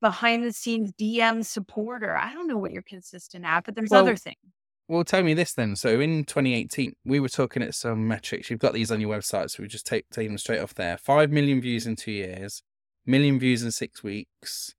behind 0.00 0.44
the 0.44 0.52
scenes 0.52 0.92
DM 1.00 1.44
supporter. 1.44 2.16
I 2.16 2.32
don't 2.32 2.46
know 2.46 2.58
what 2.58 2.72
you're 2.72 2.82
consistent 2.82 3.44
at, 3.44 3.64
but 3.64 3.74
there's 3.74 3.90
well, 3.90 4.02
other 4.02 4.16
things. 4.16 4.36
Well, 4.88 5.02
tell 5.02 5.22
me 5.22 5.34
this 5.34 5.54
then. 5.54 5.74
So 5.74 5.98
in 6.00 6.24
2018, 6.24 6.92
we 7.04 7.18
were 7.18 7.28
talking 7.28 7.62
at 7.62 7.74
some 7.74 8.06
metrics. 8.06 8.50
You've 8.50 8.60
got 8.60 8.72
these 8.74 8.92
on 8.92 9.00
your 9.00 9.16
website, 9.16 9.50
so 9.50 9.62
we 9.62 9.68
just 9.68 9.86
take, 9.86 10.08
take 10.10 10.28
them 10.28 10.38
straight 10.38 10.60
off 10.60 10.74
there. 10.74 10.96
Five 10.98 11.32
million 11.32 11.60
views 11.60 11.86
in 11.86 11.96
two 11.96 12.12
years, 12.12 12.62
million 13.06 13.38
views 13.38 13.62
in 13.62 13.70
six 13.70 14.02
weeks, 14.02 14.74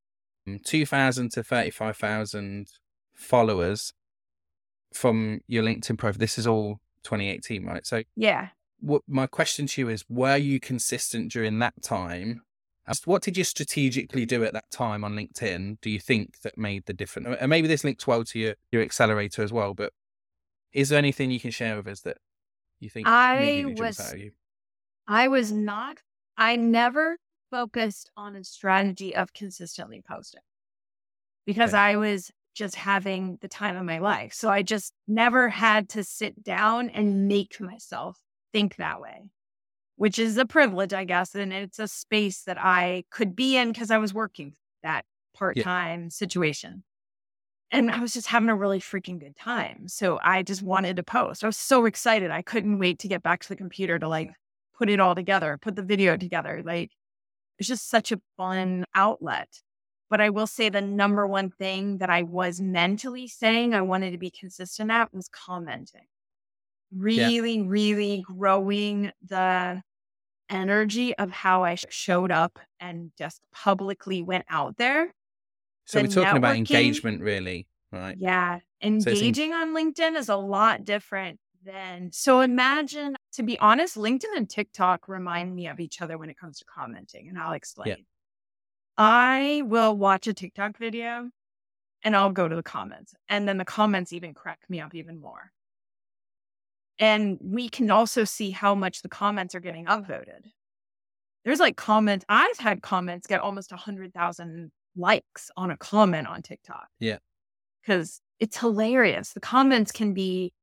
mm, 0.47 0.63
2,000 0.63 1.31
to 1.31 1.43
35,000 1.43 2.67
followers 3.13 3.93
from 4.93 5.41
your 5.47 5.63
LinkedIn 5.63 5.97
profile. 5.97 6.19
This 6.19 6.37
is 6.37 6.47
all 6.47 6.79
2018, 7.03 7.65
right? 7.65 7.85
So 7.85 8.03
yeah. 8.15 8.49
What 8.79 9.01
my 9.07 9.25
question 9.25 9.65
to 9.67 9.81
you 9.81 9.89
is: 9.89 10.05
Were 10.07 10.37
you 10.37 10.59
consistent 10.59 11.31
during 11.31 11.57
that 11.59 11.81
time? 11.81 12.43
What 13.03 13.21
did 13.21 13.35
you 13.35 13.43
strategically 13.43 14.25
do 14.25 14.45
at 14.45 14.53
that 14.53 14.71
time 14.71 15.03
on 15.03 15.13
LinkedIn? 15.13 15.81
Do 15.81 15.89
you 15.89 15.99
think 15.99 16.39
that 16.43 16.57
made 16.57 16.85
the 16.85 16.93
difference? 16.93 17.37
And 17.41 17.49
maybe 17.49 17.67
this 17.67 17.83
links 17.83 18.07
well 18.07 18.23
to 18.23 18.39
your 18.39 18.55
your 18.71 18.81
accelerator 18.83 19.41
as 19.41 19.51
well. 19.51 19.73
But 19.73 19.93
is 20.73 20.89
there 20.89 20.99
anything 20.99 21.31
you 21.31 21.39
can 21.39 21.51
share 21.51 21.75
with 21.75 21.87
us 21.87 22.01
that 22.01 22.17
you 22.79 22.89
think 22.89 23.07
I 23.07 23.65
was? 23.65 24.15
I 25.07 25.27
was 25.27 25.51
not. 25.51 25.97
I 26.37 26.55
never 26.55 27.17
focused 27.49 28.12
on 28.17 28.36
a 28.36 28.43
strategy 28.43 29.15
of 29.15 29.33
consistently 29.33 30.03
posting 30.07 30.41
because 31.45 31.73
okay. 31.73 31.79
I 31.79 31.95
was 31.95 32.31
just 32.57 32.75
having 32.75 33.38
the 33.41 33.47
time 33.47 33.77
of 33.77 33.86
my 33.86 33.99
life. 33.99 34.33
So 34.33 34.49
I 34.49 34.63
just 34.63 34.93
never 35.07 35.47
had 35.47 35.89
to 35.89 36.03
sit 36.03 36.43
down 36.43 36.89
and 36.89 37.27
make 37.27 37.62
myself 37.62 38.19
think 38.51 38.77
that 38.77 38.99
way, 38.99 39.29
which 39.95 40.17
is 40.17 40.38
a 40.38 40.45
privilege, 40.45 40.91
I 40.91 41.05
guess. 41.05 41.36
And 41.36 41.53
it's 41.53 41.79
a 41.79 41.88
space 41.88 42.43
that 42.43 42.57
I 42.60 43.03
could 43.12 43.36
be 43.36 43.55
in 43.55 43.71
because 43.71 43.91
I 43.91 43.99
was 43.99 44.13
working 44.13 44.53
that 44.83 45.05
part 45.36 45.57
time 45.60 46.03
yeah. 46.03 46.10
situation. 46.10 46.83
And 47.69 47.91
I 47.91 47.99
was 47.99 48.13
just 48.13 48.27
having 48.27 48.49
a 48.49 48.55
really 48.55 48.79
freaking 48.79 49.19
good 49.19 49.36
time. 49.36 49.88
So 49.88 50.19
I 50.23 50.41
just 50.41 50.62
wanted 50.62 50.95
to 50.95 51.03
post. 51.03 51.43
I 51.43 51.47
was 51.47 51.57
so 51.57 51.86
excited. 51.86 52.31
I 52.31 52.41
couldn't 52.41 52.79
wait 52.79 52.99
to 52.99 53.07
get 53.07 53.23
back 53.23 53.41
to 53.41 53.49
the 53.49 53.57
computer 53.57 53.99
to 53.99 54.07
like 54.07 54.31
put 54.77 54.89
it 54.89 54.99
all 54.99 55.15
together, 55.15 55.60
put 55.62 55.75
the 55.75 55.83
video 55.83 56.17
together. 56.17 56.62
Like 56.65 56.91
it's 57.59 57.67
just 57.67 57.89
such 57.89 58.11
a 58.11 58.21
fun 58.37 58.85
outlet. 58.93 59.61
But 60.09 60.21
I 60.21 60.29
will 60.29 60.47
say 60.47 60.69
the 60.69 60.81
number 60.81 61.27
one 61.27 61.49
thing 61.49 61.97
that 61.97 62.09
I 62.09 62.23
was 62.23 62.61
mentally 62.61 63.27
saying 63.27 63.73
I 63.73 63.81
wanted 63.81 64.11
to 64.11 64.17
be 64.17 64.29
consistent 64.31 64.89
at 64.89 65.13
was 65.13 65.27
commenting. 65.27 66.07
Really, 66.95 67.57
yeah. 67.57 67.63
really 67.67 68.23
growing 68.25 69.11
the 69.25 69.81
energy 70.49 71.13
of 71.17 71.31
how 71.31 71.65
I 71.65 71.75
showed 71.75 72.31
up 72.31 72.59
and 72.79 73.11
just 73.17 73.41
publicly 73.53 74.23
went 74.23 74.45
out 74.49 74.77
there. 74.77 75.13
So 75.85 75.99
the 76.01 76.07
we're 76.07 76.23
talking 76.23 76.37
about 76.37 76.55
engagement, 76.55 77.21
really, 77.21 77.67
right? 77.91 78.15
Yeah. 78.17 78.59
Engaging 78.81 79.51
so 79.51 79.57
on 79.57 79.75
LinkedIn 79.75 80.15
is 80.15 80.29
a 80.29 80.37
lot 80.37 80.85
different 80.85 81.39
than. 81.65 82.11
So 82.11 82.41
imagine, 82.41 83.15
to 83.33 83.43
be 83.43 83.57
honest, 83.59 83.95
LinkedIn 83.95 84.35
and 84.35 84.49
TikTok 84.49 85.07
remind 85.07 85.55
me 85.55 85.67
of 85.67 85.79
each 85.79 86.01
other 86.01 86.17
when 86.17 86.29
it 86.29 86.37
comes 86.37 86.59
to 86.59 86.65
commenting, 86.65 87.27
and 87.27 87.37
I'll 87.37 87.53
explain. 87.53 87.89
Yeah. 87.89 87.95
I 88.97 89.61
will 89.65 89.95
watch 89.95 90.27
a 90.27 90.33
TikTok 90.33 90.77
video 90.77 91.29
and 92.03 92.15
I'll 92.15 92.31
go 92.31 92.47
to 92.47 92.55
the 92.55 92.63
comments. 92.63 93.13
And 93.29 93.47
then 93.47 93.57
the 93.57 93.65
comments 93.65 94.11
even 94.11 94.33
crack 94.33 94.59
me 94.69 94.79
up 94.79 94.95
even 94.95 95.19
more. 95.19 95.51
And 96.99 97.37
we 97.39 97.69
can 97.69 97.91
also 97.91 98.23
see 98.23 98.49
how 98.49 98.73
much 98.73 99.03
the 99.03 99.10
comments 99.10 99.53
are 99.53 99.60
getting 99.60 99.85
upvoted. 99.85 100.45
There's 101.45 101.60
like 101.60 101.77
comments, 101.77 102.25
I've 102.27 102.58
had 102.58 102.81
comments 102.81 103.27
get 103.27 103.39
almost 103.39 103.71
100,000 103.71 104.71
likes 104.95 105.51
on 105.55 105.69
a 105.69 105.77
comment 105.77 106.27
on 106.27 106.41
TikTok. 106.41 106.87
Yeah. 106.99 107.19
Because 107.81 108.21
it's 108.39 108.58
hilarious. 108.58 109.33
The 109.33 109.39
comments 109.39 109.91
can 109.91 110.13
be 110.13 110.53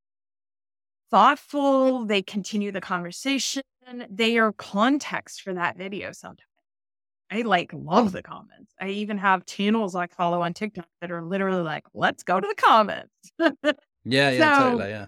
thoughtful, 1.15 2.05
they 2.07 2.23
continue 2.23 2.73
the 2.73 2.81
conversation, 2.81 3.63
they 4.11 4.37
are 4.37 4.53
context 4.53 5.43
for 5.43 5.55
that 5.55 5.79
video 5.79 6.11
sometimes. 6.11 6.49
I 7.31 7.43
like 7.43 7.71
love 7.73 8.11
the 8.11 8.23
comments. 8.23 8.73
I 8.81 8.89
even 8.89 9.19
have 9.19 9.47
channels 9.47 9.95
I 9.95 10.09
follow 10.09 10.43
on 10.43 10.55
TikTok 10.55 10.87
that 11.01 11.13
are 11.13 11.23
literally 11.23 11.63
like, 11.63 11.85
let's 11.95 12.25
go 12.25 12.41
to 12.41 12.47
the 12.47 12.61
comments. 12.61 13.15
yeah, 14.05 14.31
yeah, 14.31 14.59
so, 14.59 14.65
totally. 14.65 14.91
Yeah. 14.91 15.07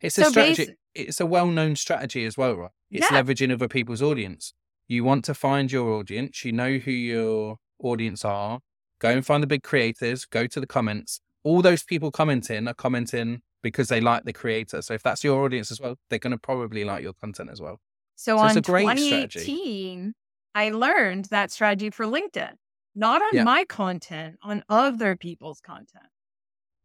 It's 0.00 0.18
a 0.18 0.24
so 0.24 0.30
strategy. 0.30 0.66
Basi- 0.66 0.74
it's 0.94 1.20
a 1.20 1.26
well 1.26 1.48
known 1.48 1.74
strategy 1.74 2.24
as 2.24 2.36
well, 2.36 2.54
right? 2.54 2.70
It's 2.90 3.10
yeah. 3.10 3.22
leveraging 3.22 3.52
other 3.52 3.68
people's 3.68 4.02
audience. 4.02 4.54
You 4.86 5.02
want 5.02 5.24
to 5.24 5.34
find 5.34 5.72
your 5.72 5.90
audience, 5.90 6.44
you 6.44 6.52
know 6.52 6.78
who 6.78 6.90
your 6.90 7.56
audience 7.80 8.24
are, 8.24 8.60
Go 9.02 9.08
and 9.08 9.26
find 9.26 9.42
the 9.42 9.48
big 9.48 9.64
creators, 9.64 10.24
go 10.24 10.46
to 10.46 10.60
the 10.60 10.66
comments. 10.66 11.20
All 11.42 11.60
those 11.60 11.82
people 11.82 12.12
commenting 12.12 12.68
are 12.68 12.74
commenting 12.74 13.42
because 13.62 13.88
they 13.88 14.00
like 14.00 14.24
the 14.24 14.32
creator. 14.32 14.82
So 14.82 14.94
if 14.94 15.02
that's 15.02 15.24
your 15.24 15.42
audience 15.44 15.70
as 15.70 15.80
well, 15.80 15.96
they're 16.10 16.18
going 16.18 16.32
to 16.32 16.38
probably 16.38 16.84
like 16.84 17.02
your 17.02 17.14
content 17.14 17.50
as 17.50 17.60
well. 17.60 17.80
So, 18.16 18.36
so 18.36 18.42
on 18.42 18.54
2018, 18.54 19.30
strategy. 19.30 20.12
I 20.54 20.70
learned 20.70 21.26
that 21.26 21.50
strategy 21.50 21.90
for 21.90 22.06
LinkedIn, 22.06 22.52
not 22.94 23.22
on 23.22 23.30
yeah. 23.32 23.44
my 23.44 23.64
content, 23.64 24.36
on 24.42 24.64
other 24.68 25.16
people's 25.16 25.60
content. 25.60 26.06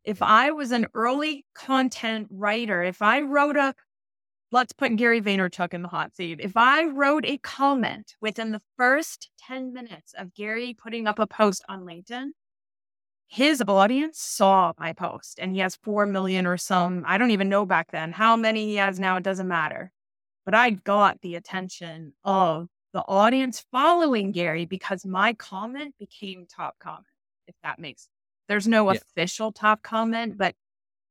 If 0.04 0.22
I 0.22 0.52
was 0.52 0.72
an 0.72 0.88
early 0.94 1.46
content 1.54 2.28
writer, 2.32 2.82
if 2.82 3.02
I 3.02 3.22
wrote 3.22 3.58
a, 3.58 3.76
let's 4.52 4.72
put 4.72 4.96
Gary 4.96 5.22
Vaynerchuk 5.22 5.74
in 5.74 5.82
the 5.82 5.90
hot 5.90 6.16
seat. 6.16 6.40
If 6.42 6.56
I 6.56 6.86
wrote 6.86 7.26
a 7.26 7.38
comment 7.40 8.16
within 8.22 8.52
the 8.52 8.62
first 8.78 9.30
10 9.46 9.74
minutes 9.74 10.14
of 10.18 10.34
Gary 10.34 10.74
putting 10.82 11.08
up 11.08 11.20
a 11.20 11.28
post 11.28 11.64
on 11.68 11.82
LinkedIn, 11.82 12.28
his 13.28 13.62
audience 13.68 14.20
saw 14.20 14.74
my 14.80 14.94
post 14.94 15.38
and 15.40 15.52
he 15.52 15.60
has 15.60 15.76
4 15.76 16.06
million 16.06 16.48
or 16.48 16.58
some, 16.58 17.04
I 17.06 17.18
don't 17.18 17.32
even 17.32 17.50
know 17.50 17.66
back 17.66 17.92
then 17.92 18.12
how 18.12 18.36
many 18.36 18.66
he 18.66 18.76
has 18.76 19.00
now, 19.00 19.18
it 19.18 19.24
doesn't 19.24 19.48
matter. 19.48 19.92
But 20.46 20.56
I 20.56 20.70
got 20.72 21.20
the 21.22 21.36
attention 21.36 22.14
of 22.24 22.70
the 22.94 23.02
audience 23.02 23.66
following 23.72 24.32
Gary 24.32 24.66
because 24.66 25.06
my 25.06 25.34
comment 25.34 25.96
became 26.00 26.46
top 26.48 26.80
comment, 26.80 27.06
if 27.48 27.56
that 27.64 27.80
makes 27.80 28.04
sense. 28.04 28.12
there's 28.48 28.68
no 28.68 28.90
yeah. 28.90 28.98
official 28.98 29.52
top 29.52 29.84
comment, 29.84 30.38
but 30.38 30.56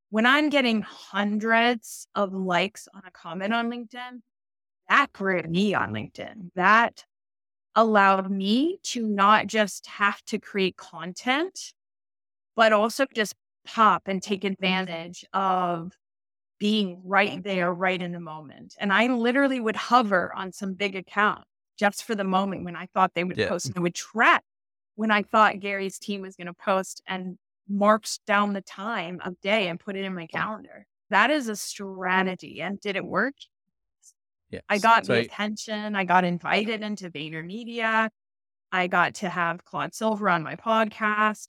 when 0.08 0.24
I'm 0.24 0.48
getting 0.48 0.82
hundreds 0.82 2.06
of 2.14 2.32
likes 2.32 2.88
on 2.94 3.02
a 3.06 3.10
comment 3.10 3.52
on 3.52 3.70
LinkedIn, 3.70 4.22
that 4.88 5.12
grew 5.12 5.42
me 5.42 5.74
on 5.74 5.92
LinkedIn. 5.92 6.52
That 6.54 7.04
allowed 7.74 8.30
me 8.30 8.78
to 8.84 9.06
not 9.06 9.46
just 9.46 9.86
have 9.86 10.22
to 10.24 10.38
create 10.38 10.76
content, 10.76 11.74
but 12.56 12.72
also 12.72 13.06
just 13.14 13.34
pop 13.66 14.02
and 14.06 14.22
take 14.22 14.40
mm-hmm. 14.40 14.52
advantage 14.54 15.24
of 15.32 15.92
being 16.58 17.02
right 17.04 17.44
there, 17.44 17.72
right 17.72 18.00
in 18.00 18.12
the 18.12 18.20
moment. 18.20 18.74
And 18.80 18.92
I 18.92 19.08
literally 19.08 19.60
would 19.60 19.76
hover 19.76 20.32
on 20.34 20.52
some 20.52 20.72
big 20.72 20.96
account 20.96 21.44
just 21.78 22.04
for 22.04 22.14
the 22.14 22.24
moment 22.24 22.64
when 22.64 22.74
I 22.74 22.86
thought 22.94 23.12
they 23.14 23.24
would 23.24 23.36
yeah. 23.36 23.48
post. 23.48 23.66
Mm. 23.66 23.68
And 23.70 23.78
I 23.78 23.82
would 23.82 23.94
track 23.94 24.42
when 24.94 25.10
I 25.10 25.22
thought 25.22 25.60
Gary's 25.60 25.98
team 25.98 26.22
was 26.22 26.34
going 26.34 26.46
to 26.46 26.54
post 26.54 27.02
and 27.06 27.36
marked 27.68 28.24
down 28.26 28.54
the 28.54 28.62
time 28.62 29.20
of 29.22 29.38
day 29.42 29.68
and 29.68 29.78
put 29.78 29.96
it 29.96 30.04
in 30.04 30.14
my 30.14 30.24
mm. 30.24 30.30
calendar. 30.30 30.86
That 31.10 31.30
is 31.30 31.48
a 31.48 31.56
strategy. 31.56 32.62
And 32.62 32.80
did 32.80 32.96
it 32.96 33.04
work? 33.04 33.34
Yes. 34.50 34.62
I 34.68 34.78
got 34.78 35.04
so, 35.04 35.12
the 35.12 35.20
attention. 35.20 35.94
I 35.94 36.04
got 36.04 36.24
invited 36.24 36.80
into 36.80 37.10
VaynerMedia. 37.10 38.08
I 38.72 38.86
got 38.86 39.16
to 39.16 39.28
have 39.28 39.64
Claude 39.64 39.94
Silver 39.94 40.30
on 40.30 40.42
my 40.42 40.56
podcast 40.56 41.48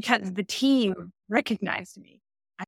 because 0.00 0.32
the 0.32 0.44
team 0.44 1.12
recognized 1.28 2.00
me. 2.00 2.20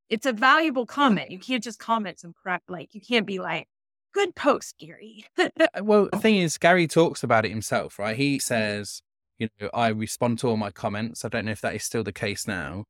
It's 0.08 0.26
a 0.26 0.32
valuable 0.32 0.86
comment. 0.86 1.30
You 1.30 1.38
can't 1.38 1.62
just 1.62 1.78
comment 1.78 2.20
some 2.20 2.32
crap. 2.40 2.62
Like, 2.68 2.94
you 2.94 3.00
can't 3.00 3.26
be 3.26 3.40
like, 3.40 3.66
good 4.12 4.34
post, 4.34 4.76
Gary. 4.78 5.24
Uh, 5.38 5.82
well, 5.82 6.08
the 6.10 6.18
thing 6.18 6.36
is, 6.36 6.56
Gary 6.58 6.86
talks 6.86 7.22
about 7.22 7.44
it 7.44 7.50
himself, 7.50 7.98
right? 7.98 8.16
He 8.16 8.38
says, 8.38 9.02
you 9.38 9.48
know, 9.60 9.68
I 9.74 9.88
respond 9.88 10.38
to 10.40 10.48
all 10.48 10.56
my 10.56 10.70
comments. 10.70 11.24
I 11.24 11.28
don't 11.28 11.44
know 11.44 11.52
if 11.52 11.60
that 11.60 11.74
is 11.74 11.84
still 11.84 12.04
the 12.04 12.12
case 12.12 12.46
now. 12.46 12.84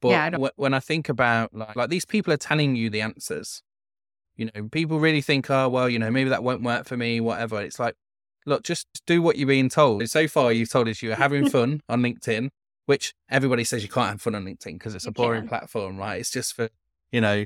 But 0.00 0.08
yeah, 0.08 0.30
I 0.32 0.50
when 0.56 0.74
I 0.74 0.80
think 0.80 1.08
about 1.08 1.54
like, 1.54 1.76
like 1.76 1.90
these 1.90 2.04
people 2.04 2.32
are 2.32 2.38
telling 2.38 2.74
you 2.74 2.90
the 2.90 3.00
answers, 3.00 3.62
you 4.36 4.50
know, 4.52 4.68
people 4.68 4.98
really 4.98 5.20
think, 5.20 5.48
oh, 5.48 5.68
well, 5.68 5.88
you 5.88 5.98
know, 5.98 6.10
maybe 6.10 6.30
that 6.30 6.42
won't 6.42 6.62
work 6.62 6.86
for 6.86 6.96
me, 6.96 7.20
whatever. 7.20 7.60
It's 7.60 7.78
like, 7.78 7.94
look, 8.44 8.64
just 8.64 8.86
do 9.06 9.22
what 9.22 9.36
you're 9.36 9.46
being 9.46 9.68
told. 9.68 10.08
So 10.08 10.26
far, 10.26 10.52
you've 10.52 10.70
told 10.70 10.88
us 10.88 11.02
you're 11.02 11.14
having 11.14 11.48
fun 11.50 11.80
on 11.88 12.02
LinkedIn, 12.02 12.48
which 12.86 13.14
everybody 13.30 13.64
says 13.64 13.82
you 13.82 13.88
can't 13.88 14.10
have 14.10 14.22
fun 14.22 14.34
on 14.34 14.44
LinkedIn 14.44 14.74
because 14.74 14.94
it's 14.94 15.06
a 15.06 15.12
boring 15.12 15.48
platform, 15.48 15.96
right? 15.96 16.20
It's 16.20 16.30
just 16.30 16.54
for, 16.54 16.68
you 17.10 17.20
know, 17.20 17.44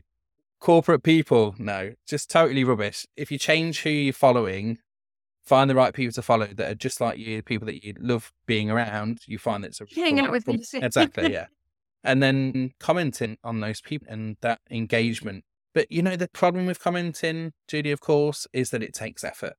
corporate 0.60 1.02
people. 1.02 1.54
No, 1.58 1.94
just 2.06 2.30
totally 2.30 2.64
rubbish. 2.64 3.06
If 3.16 3.30
you 3.30 3.38
change 3.38 3.82
who 3.82 3.90
you're 3.90 4.12
following, 4.12 4.78
find 5.42 5.70
the 5.70 5.74
right 5.74 5.94
people 5.94 6.12
to 6.14 6.22
follow 6.22 6.46
that 6.46 6.70
are 6.70 6.74
just 6.74 7.00
like 7.00 7.18
you, 7.18 7.42
people 7.42 7.66
that 7.66 7.84
you 7.84 7.94
love 7.98 8.32
being 8.46 8.70
around, 8.70 9.20
you 9.26 9.38
find 9.38 9.62
that 9.62 9.68
it's 9.68 9.80
a 9.80 9.86
hang 9.94 10.20
out 10.20 10.30
with 10.30 10.46
me. 10.46 10.62
exactly, 10.74 11.32
yeah. 11.32 11.46
And 12.02 12.22
then 12.22 12.72
commenting 12.78 13.36
on 13.42 13.60
those 13.60 13.80
people 13.80 14.06
and 14.10 14.36
that 14.40 14.60
engagement. 14.70 15.44
But 15.74 15.90
you 15.90 16.02
know, 16.02 16.16
the 16.16 16.28
problem 16.28 16.66
with 16.66 16.80
commenting, 16.80 17.52
Judi, 17.68 17.92
of 17.92 18.00
course, 18.00 18.46
is 18.52 18.70
that 18.70 18.82
it 18.82 18.94
takes 18.94 19.24
effort. 19.24 19.54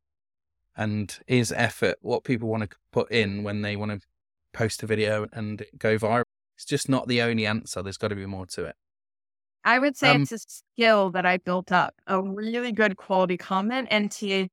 And 0.80 1.18
is 1.26 1.52
effort 1.52 1.96
what 2.02 2.24
people 2.24 2.48
want 2.48 2.70
to 2.70 2.78
put 2.92 3.12
in 3.12 3.42
when 3.42 3.64
they 3.64 3.76
want 3.76 3.92
to 3.92 4.08
post 4.54 4.84
a 4.84 4.88
video 4.88 5.28
and 5.34 5.64
go 5.78 5.98
viral? 5.98 6.24
It's 6.56 6.66
just 6.66 6.90
not 6.90 7.08
the 7.08 7.22
only 7.22 7.46
answer. 7.46 7.84
There's 7.84 7.98
got 7.98 8.08
to 8.10 8.16
be 8.16 8.26
more 8.26 8.46
to 8.48 8.66
it. 8.66 8.76
I 9.64 9.80
would 9.80 9.98
say 9.98 10.12
um, 10.12 10.22
it's 10.22 10.32
a 10.32 10.40
skill 10.40 11.12
that 11.12 11.26
I 11.26 11.38
built 11.38 11.72
up, 11.72 11.94
a 12.08 12.22
really 12.22 12.72
good 12.72 12.98
quality 12.98 13.38
comment. 13.38 13.88
And 13.92 14.10
to 14.12 14.48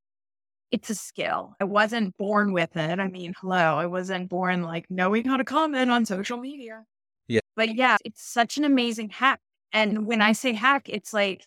it's 0.75 0.91
a 0.91 0.95
skill. 0.97 1.55
I 1.61 1.65
wasn't 1.65 2.17
born 2.17 2.53
with 2.53 2.77
it. 2.77 2.99
I 2.99 3.07
mean, 3.07 3.33
hello, 3.41 3.77
I 3.77 3.87
wasn't 3.87 4.29
born 4.29 4.65
like 4.65 4.87
knowing 4.91 5.25
how 5.25 5.37
to 5.37 5.45
comment 5.45 5.89
on 5.89 6.05
social 6.05 6.37
media. 6.37 6.83
Yeah. 7.29 7.41
But 7.55 7.77
yeah, 7.77 7.97
it's 8.05 8.25
such 8.25 8.57
an 8.57 8.65
amazing 8.65 9.11
hack. 9.11 9.39
And 9.73 10.05
when 10.05 10.21
I 10.21 10.33
say 10.33 10.53
hack, 10.53 10.89
it's 10.89 11.13
like 11.13 11.47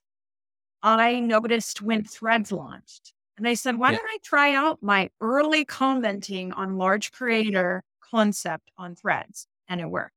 I 0.82 1.20
noticed 1.20 1.82
when 1.82 2.06
threads 2.06 2.54
launched. 2.54 3.14
And 3.38 3.48
I 3.48 3.56
said, 3.56 3.78
why 3.78 3.92
yeah. 3.92 3.98
don't 3.98 4.08
I 4.08 4.18
try 4.24 4.56
out 4.56 4.82
my 4.82 5.10
early 5.20 5.66
commenting 5.66 6.54
on 6.54 6.78
large 6.78 7.12
creator 7.12 7.84
concept 8.10 8.72
on 8.78 8.96
threads? 8.96 9.48
And 9.68 9.82
it 9.82 9.90
worked 9.90 10.14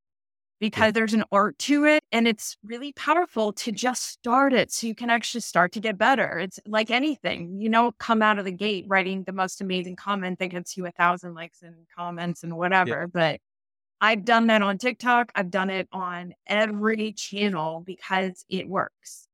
because 0.61 0.89
yeah. 0.89 0.91
there's 0.93 1.15
an 1.15 1.25
art 1.33 1.59
to 1.59 1.87
it 1.87 2.05
and 2.13 2.29
it's 2.29 2.57
really 2.63 2.93
powerful 2.93 3.53
to 3.55 3.73
just 3.73 4.05
start 4.05 4.53
it 4.53 4.71
so 4.71 4.87
you 4.87 4.95
can 4.95 5.11
actually 5.11 5.41
start 5.41 5.73
to 5.73 5.81
get 5.81 5.97
better. 5.99 6.39
It's 6.39 6.61
like 6.67 6.91
anything, 6.91 7.59
you 7.59 7.69
know, 7.71 7.93
come 7.99 8.23
out 8.23 8.39
of 8.39 8.45
the 8.45 8.53
gate 8.53 8.85
writing 8.87 9.25
the 9.25 9.33
most 9.33 9.61
amazing 9.61 9.97
comment 9.97 10.39
that 10.39 10.49
gets 10.49 10.77
you 10.77 10.87
a 10.87 10.91
thousand 10.93 11.35
likes 11.35 11.63
and 11.63 11.75
comments 11.97 12.45
and 12.45 12.57
whatever. 12.57 13.01
Yeah. 13.01 13.07
But 13.07 13.41
I've 14.03 14.25
done 14.25 14.47
that 14.49 14.63
on 14.63 14.79
TikTok. 14.79 15.33
I've 15.35 15.51
done 15.51 15.71
it 15.71 15.89
on 15.93 16.35
every 16.47 17.13
channel 17.13 17.83
because 17.85 18.45
it 18.49 18.69
works. 18.69 19.27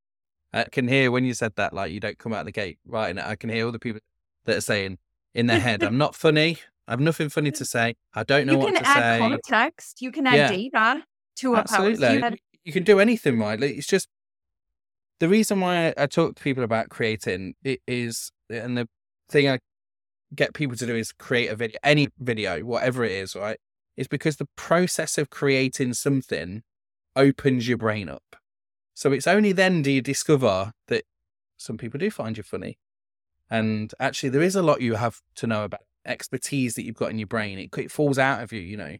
I 0.52 0.64
can 0.64 0.88
hear 0.88 1.10
when 1.10 1.24
you 1.24 1.34
said 1.34 1.54
that, 1.56 1.72
like 1.72 1.92
you 1.92 2.00
don't 2.00 2.18
come 2.18 2.32
out 2.32 2.40
of 2.40 2.46
the 2.46 2.52
gate 2.52 2.78
right, 2.86 3.16
it. 3.16 3.22
I 3.22 3.36
can 3.36 3.50
hear 3.50 3.66
all 3.66 3.72
the 3.72 3.78
people 3.78 4.00
that 4.44 4.56
are 4.56 4.60
saying 4.60 4.98
in 5.34 5.46
their 5.46 5.60
head, 5.60 5.82
I'm 5.82 5.98
not 5.98 6.14
funny. 6.14 6.58
I 6.86 6.92
have 6.92 7.00
nothing 7.00 7.28
funny 7.28 7.50
mm. 7.50 7.56
to 7.56 7.64
say. 7.64 7.94
I 8.14 8.22
don't 8.22 8.46
know 8.46 8.54
you 8.54 8.58
what 8.58 8.76
to 8.76 8.84
say. 8.84 8.90
You 8.90 8.94
can 8.94 9.02
add 9.02 9.18
context. 9.20 10.02
You 10.02 10.12
can 10.12 10.26
add 10.26 10.34
yeah. 10.34 10.48
data 10.48 11.04
to 11.36 11.54
a 11.54 11.58
Absolutely. 11.58 12.20
post. 12.20 12.36
You, 12.64 12.72
can 12.72 12.84
do 12.84 13.00
anything, 13.00 13.38
right? 13.38 13.62
It's 13.62 13.86
just 13.86 14.08
the 15.20 15.28
reason 15.28 15.60
why 15.60 15.94
I 15.96 16.06
talk 16.06 16.36
to 16.36 16.42
people 16.42 16.64
about 16.64 16.88
creating 16.88 17.54
it 17.62 17.80
is, 17.86 18.30
and 18.50 18.76
the 18.76 18.88
thing 19.28 19.48
I 19.48 19.58
get 20.34 20.54
people 20.54 20.76
to 20.76 20.86
do 20.86 20.96
is 20.96 21.12
create 21.12 21.48
a 21.48 21.56
video, 21.56 21.78
any 21.82 22.08
video, 22.18 22.60
whatever 22.60 23.04
it 23.04 23.12
is, 23.12 23.36
right? 23.36 23.58
Is 23.96 24.08
because 24.08 24.36
the 24.36 24.48
process 24.56 25.16
of 25.18 25.30
creating 25.30 25.94
something 25.94 26.62
opens 27.14 27.68
your 27.68 27.78
brain 27.78 28.08
up. 28.08 28.36
So 28.94 29.12
it's 29.12 29.26
only 29.26 29.52
then 29.52 29.82
do 29.82 29.90
you 29.90 30.02
discover 30.02 30.72
that 30.88 31.04
some 31.56 31.78
people 31.78 31.98
do 31.98 32.10
find 32.10 32.36
you 32.36 32.42
funny. 32.42 32.78
And 33.50 33.92
actually, 34.00 34.30
there 34.30 34.42
is 34.42 34.56
a 34.56 34.62
lot 34.62 34.80
you 34.80 34.94
have 34.94 35.20
to 35.36 35.46
know 35.46 35.64
about 35.64 35.82
expertise 36.06 36.74
that 36.74 36.84
you've 36.84 36.96
got 36.96 37.10
in 37.10 37.18
your 37.18 37.26
brain. 37.26 37.58
It, 37.58 37.76
it 37.78 37.90
falls 37.90 38.18
out 38.18 38.42
of 38.42 38.52
you, 38.52 38.60
you 38.60 38.76
know 38.76 38.96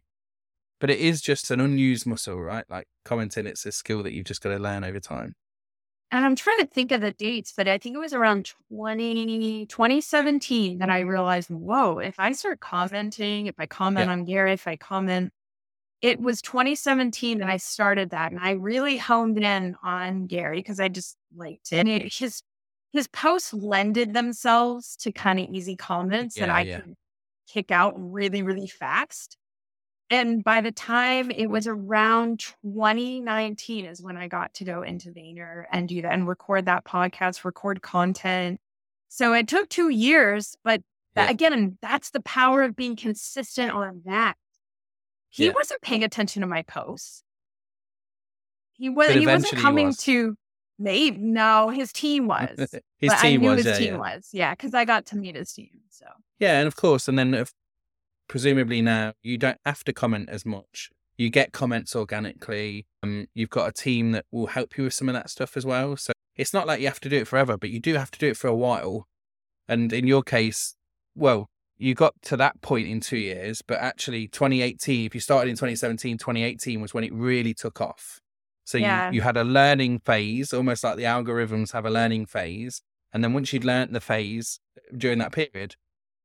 but 0.79 0.89
it 0.89 0.99
is 0.99 1.21
just 1.21 1.51
an 1.51 1.59
unused 1.59 2.05
muscle, 2.05 2.39
right? 2.39 2.65
Like 2.69 2.87
commenting, 3.03 3.47
it's 3.47 3.65
a 3.65 3.71
skill 3.71 4.03
that 4.03 4.13
you've 4.13 4.25
just 4.25 4.41
got 4.41 4.49
to 4.49 4.59
learn 4.59 4.83
over 4.83 4.99
time. 4.99 5.35
And 6.09 6.23
I'm 6.23 6.35
trying 6.35 6.59
to 6.59 6.65
think 6.65 6.91
of 6.93 7.01
the 7.01 7.11
dates, 7.11 7.53
but 7.55 7.67
I 7.67 7.77
think 7.77 7.95
it 7.95 7.99
was 7.99 8.13
around 8.13 8.53
20, 8.69 9.65
2017 9.65 10.77
that 10.77 10.89
I 10.89 11.01
realized, 11.01 11.49
whoa, 11.49 11.99
if 11.99 12.15
I 12.17 12.31
start 12.31 12.61
commenting, 12.61 13.47
if 13.47 13.55
I 13.57 13.65
comment 13.65 14.07
yeah. 14.07 14.13
on 14.13 14.23
Gary, 14.23 14.53
if 14.53 14.67
I 14.67 14.77
comment, 14.77 15.33
it 16.01 16.21
was 16.21 16.41
2017 16.41 17.39
that 17.39 17.49
I 17.49 17.57
started 17.57 18.11
that. 18.11 18.31
And 18.31 18.39
I 18.39 18.51
really 18.51 18.97
honed 18.97 19.37
in 19.37 19.75
on 19.83 20.27
Gary 20.27 20.59
because 20.59 20.79
I 20.79 20.87
just 20.87 21.17
liked 21.35 21.73
it. 21.73 21.79
And 21.79 21.89
it, 21.89 22.13
his, 22.13 22.41
his 22.93 23.07
posts 23.07 23.53
lended 23.53 24.13
themselves 24.13 24.95
to 24.97 25.11
kind 25.11 25.39
of 25.39 25.49
easy 25.49 25.75
comments 25.75 26.37
yeah, 26.37 26.45
that 26.45 26.55
I 26.55 26.61
yeah. 26.61 26.79
could 26.79 26.95
kick 27.47 27.71
out 27.71 27.93
really, 27.97 28.41
really 28.41 28.67
fast. 28.67 29.37
And 30.09 30.43
by 30.43 30.61
the 30.61 30.71
time 30.71 31.31
it 31.31 31.47
was 31.47 31.67
around 31.67 32.39
2019 32.63 33.85
is 33.85 34.01
when 34.01 34.15
I 34.15 34.27
got 34.27 34.53
to 34.55 34.63
go 34.63 34.81
into 34.81 35.09
Vayner 35.09 35.65
and 35.71 35.87
do 35.87 36.01
that 36.01 36.13
and 36.13 36.27
record 36.27 36.65
that 36.65 36.85
podcast, 36.85 37.43
record 37.43 37.81
content. 37.81 38.61
So 39.09 39.33
it 39.33 39.47
took 39.47 39.67
two 39.67 39.89
years, 39.89 40.55
but 40.63 40.81
that, 41.15 41.31
again, 41.31 41.77
that's 41.81 42.11
the 42.11 42.21
power 42.21 42.63
of 42.63 42.75
being 42.75 42.95
consistent 42.95 43.71
on 43.71 44.01
that. 44.05 44.35
He 45.29 45.47
yeah. 45.47 45.51
wasn't 45.53 45.81
paying 45.81 46.03
attention 46.03 46.41
to 46.41 46.47
my 46.47 46.61
posts. 46.61 47.23
He 48.73 48.89
was 48.89 49.11
he 49.11 49.25
wasn't 49.25 49.59
coming 49.59 49.87
was. 49.87 49.97
to 49.97 50.35
me. 50.79 51.11
No, 51.11 51.69
his 51.69 51.91
team 51.91 52.27
was. 52.27 52.49
his 52.57 52.69
but 53.09 53.19
team 53.19 53.41
I 53.41 53.43
knew 53.43 53.49
was. 53.49 53.57
His 53.57 53.65
yeah, 53.65 53.77
team 53.77 53.93
yeah. 53.93 53.99
was. 53.99 54.29
Yeah, 54.33 54.51
because 54.53 54.73
I 54.73 54.85
got 54.85 55.05
to 55.07 55.17
meet 55.17 55.35
his 55.35 55.51
team. 55.51 55.69
So 55.89 56.05
yeah, 56.39 56.59
and 56.59 56.67
of 56.67 56.75
course, 56.75 57.07
and 57.07 57.17
then 57.17 57.33
if 57.33 57.51
presumably 58.27 58.81
now 58.81 59.13
you 59.23 59.37
don't 59.37 59.59
have 59.65 59.83
to 59.85 59.93
comment 59.93 60.29
as 60.29 60.45
much 60.45 60.91
you 61.17 61.29
get 61.29 61.51
comments 61.51 61.95
organically. 61.95 62.85
Um, 63.03 63.27
you've 63.33 63.49
got 63.49 63.67
a 63.67 63.71
team 63.71 64.11
that 64.11 64.25
will 64.31 64.47
help 64.47 64.77
you 64.77 64.85
with 64.85 64.93
some 64.93 65.09
of 65.09 65.13
that 65.13 65.29
stuff 65.29 65.57
as 65.57 65.65
well. 65.65 65.97
So 65.97 66.13
it's 66.35 66.53
not 66.53 66.67
like 66.67 66.79
you 66.79 66.87
have 66.87 66.99
to 67.01 67.09
do 67.09 67.17
it 67.17 67.27
forever, 67.27 67.57
but 67.57 67.71
you 67.71 67.79
do 67.79 67.95
have 67.95 68.11
to 68.11 68.19
do 68.19 68.27
it 68.27 68.37
for 68.37 68.47
a 68.47 68.55
while. 68.55 69.07
And 69.67 69.91
in 69.91 70.07
your 70.07 70.23
case, 70.23 70.75
well, 71.15 71.49
you 71.77 71.95
got 71.95 72.13
to 72.23 72.37
that 72.37 72.61
point 72.61 72.87
in 72.87 72.99
two 72.99 73.17
years, 73.17 73.61
but 73.61 73.79
actually 73.79 74.27
2018, 74.27 75.05
if 75.05 75.15
you 75.15 75.21
started 75.21 75.49
in 75.49 75.55
2017, 75.55 76.17
2018 76.17 76.81
was 76.81 76.93
when 76.93 77.03
it 77.03 77.13
really 77.13 77.53
took 77.53 77.81
off. 77.81 78.19
So 78.67 78.77
yeah. 78.77 79.07
you, 79.07 79.15
you 79.15 79.21
had 79.21 79.37
a 79.37 79.45
learning 79.45 79.99
phase, 79.99 80.51
almost 80.51 80.83
like 80.83 80.97
the 80.97 81.03
algorithms 81.03 81.71
have 81.71 81.85
a 81.85 81.89
learning 81.89 82.25
phase. 82.25 82.81
And 83.13 83.23
then 83.23 83.31
once 83.31 83.53
you'd 83.53 83.63
learned 83.63 83.95
the 83.95 84.01
phase 84.01 84.59
during 84.95 85.19
that 85.19 85.31
period, 85.31 85.77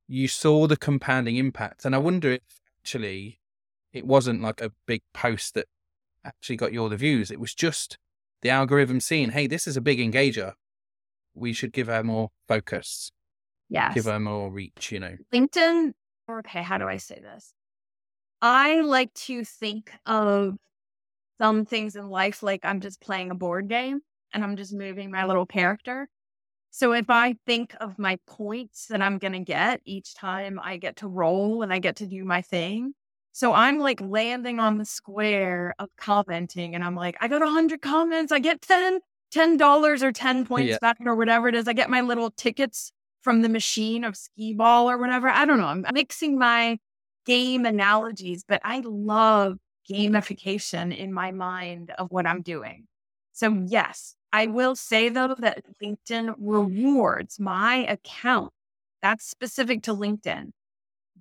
you 0.08 0.26
saw 0.26 0.66
the 0.66 0.76
compounding 0.76 1.36
impact. 1.36 1.84
And 1.84 1.94
I 1.94 1.98
wonder 1.98 2.32
if 2.32 2.40
actually 2.80 3.38
it 3.92 4.04
wasn't 4.04 4.42
like 4.42 4.60
a 4.60 4.72
big 4.88 5.02
post 5.14 5.54
that 5.54 5.66
actually 6.24 6.56
got 6.56 6.72
you 6.72 6.82
all 6.82 6.88
the 6.88 6.96
views. 6.96 7.30
It 7.30 7.38
was 7.38 7.54
just 7.54 7.96
the 8.42 8.50
algorithm 8.50 8.98
seeing, 8.98 9.30
hey, 9.30 9.46
this 9.46 9.68
is 9.68 9.76
a 9.76 9.80
big 9.80 10.00
engager. 10.00 10.54
We 11.34 11.52
should 11.52 11.72
give 11.72 11.86
her 11.86 12.02
more 12.02 12.30
focus. 12.48 13.12
Yes. 13.68 13.94
Give 13.94 14.06
her 14.06 14.18
more 14.18 14.50
reach, 14.50 14.90
you 14.90 14.98
know. 14.98 15.16
LinkedIn, 15.32 15.92
okay, 16.28 16.62
how 16.62 16.76
do 16.76 16.88
I 16.88 16.96
say 16.96 17.20
this? 17.22 17.54
I 18.40 18.80
like 18.80 19.14
to 19.14 19.44
think 19.44 19.92
of 20.06 20.56
some 21.42 21.64
things 21.64 21.96
in 21.96 22.08
life 22.08 22.40
like 22.40 22.64
I'm 22.64 22.80
just 22.80 23.00
playing 23.00 23.32
a 23.32 23.34
board 23.34 23.68
game 23.68 24.00
and 24.32 24.44
I'm 24.44 24.54
just 24.54 24.72
moving 24.72 25.10
my 25.10 25.26
little 25.26 25.44
character. 25.44 26.08
So 26.70 26.92
if 26.92 27.10
I 27.10 27.34
think 27.46 27.74
of 27.80 27.98
my 27.98 28.18
points 28.28 28.86
that 28.86 29.02
I'm 29.02 29.18
going 29.18 29.32
to 29.32 29.40
get 29.40 29.80
each 29.84 30.14
time 30.14 30.60
I 30.62 30.76
get 30.76 30.96
to 30.98 31.08
roll 31.08 31.62
and 31.62 31.72
I 31.72 31.80
get 31.80 31.96
to 31.96 32.06
do 32.06 32.24
my 32.24 32.42
thing, 32.42 32.94
so 33.32 33.52
I'm 33.54 33.80
like 33.80 34.00
landing 34.00 34.60
on 34.60 34.78
the 34.78 34.84
square 34.84 35.74
of 35.80 35.88
commenting 35.96 36.76
and 36.76 36.84
I'm 36.84 36.94
like, 36.94 37.16
I 37.20 37.26
got 37.26 37.40
100 37.40 37.82
comments. 37.82 38.30
I 38.30 38.38
get 38.38 38.62
10, 38.62 39.00
$10 39.34 40.02
or 40.02 40.12
10 40.12 40.46
points 40.46 40.70
yeah. 40.70 40.78
back 40.80 40.98
or 41.04 41.16
whatever 41.16 41.48
it 41.48 41.56
is. 41.56 41.66
I 41.66 41.72
get 41.72 41.90
my 41.90 42.02
little 42.02 42.30
tickets 42.30 42.92
from 43.20 43.42
the 43.42 43.48
machine 43.48 44.04
of 44.04 44.16
skee 44.16 44.54
ball 44.54 44.88
or 44.88 44.96
whatever. 44.96 45.28
I 45.28 45.44
don't 45.44 45.58
know. 45.58 45.66
I'm 45.66 45.84
mixing 45.92 46.38
my 46.38 46.78
game 47.26 47.66
analogies, 47.66 48.44
but 48.46 48.60
I 48.62 48.82
love 48.84 49.58
gamification 49.90 50.96
in 50.96 51.12
my 51.12 51.30
mind 51.30 51.92
of 51.98 52.10
what 52.10 52.26
I'm 52.26 52.42
doing. 52.42 52.86
So, 53.32 53.64
yes, 53.66 54.14
I 54.32 54.46
will 54.46 54.76
say 54.76 55.08
though 55.08 55.34
that 55.38 55.64
LinkedIn 55.82 56.34
rewards 56.38 57.40
my 57.40 57.86
account. 57.88 58.52
That's 59.02 59.24
specific 59.26 59.82
to 59.84 59.94
LinkedIn 59.94 60.52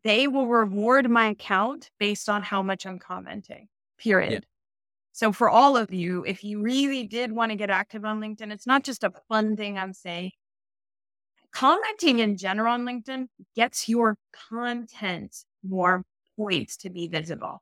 they 0.04 0.28
will 0.28 0.48
reward 0.48 1.10
my 1.10 1.30
account 1.30 1.92
based 2.00 2.30
on 2.30 2.42
how 2.42 2.62
much 2.64 2.86
I'm 2.86 3.00
commenting, 3.00 3.68
period. 3.98 4.32
Yeah. 4.32 4.40
So, 5.14 5.32
for 5.32 5.50
all 5.50 5.76
of 5.76 5.94
you, 5.94 6.24
if 6.26 6.44
you 6.44 6.62
really 6.62 7.06
did 7.06 7.32
want 7.32 7.52
to 7.52 7.58
get 7.58 7.70
active 7.70 8.06
on 8.06 8.22
LinkedIn, 8.22 8.52
it's 8.52 8.66
not 8.66 8.84
just 8.84 9.04
a 9.04 9.12
fun 9.28 9.56
thing 9.58 9.78
I'm 9.78 9.94
saying. 9.94 10.32
Commenting 11.52 12.20
in 12.20 12.38
general 12.38 12.74
on 12.74 12.86
LinkedIn 12.86 13.28
gets 13.56 13.90
your 13.90 14.18
content 14.50 15.36
more 15.68 16.04
points 16.38 16.78
to 16.78 16.90
be 16.90 17.10
visible. 17.10 17.62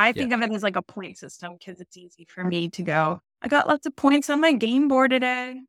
I 0.00 0.12
think 0.12 0.30
yeah. 0.30 0.36
of 0.36 0.42
it 0.42 0.54
as 0.54 0.62
like 0.62 0.76
a 0.76 0.82
point 0.82 1.18
system 1.18 1.56
because 1.58 1.80
it's 1.80 1.96
easy 1.96 2.26
for 2.28 2.42
me 2.42 2.70
to 2.70 2.82
go, 2.82 3.20
I 3.42 3.48
got 3.48 3.68
lots 3.68 3.86
of 3.86 3.94
points 3.96 4.30
on 4.30 4.40
my 4.40 4.52
game 4.52 4.88
board 4.88 5.10
today. 5.10 5.60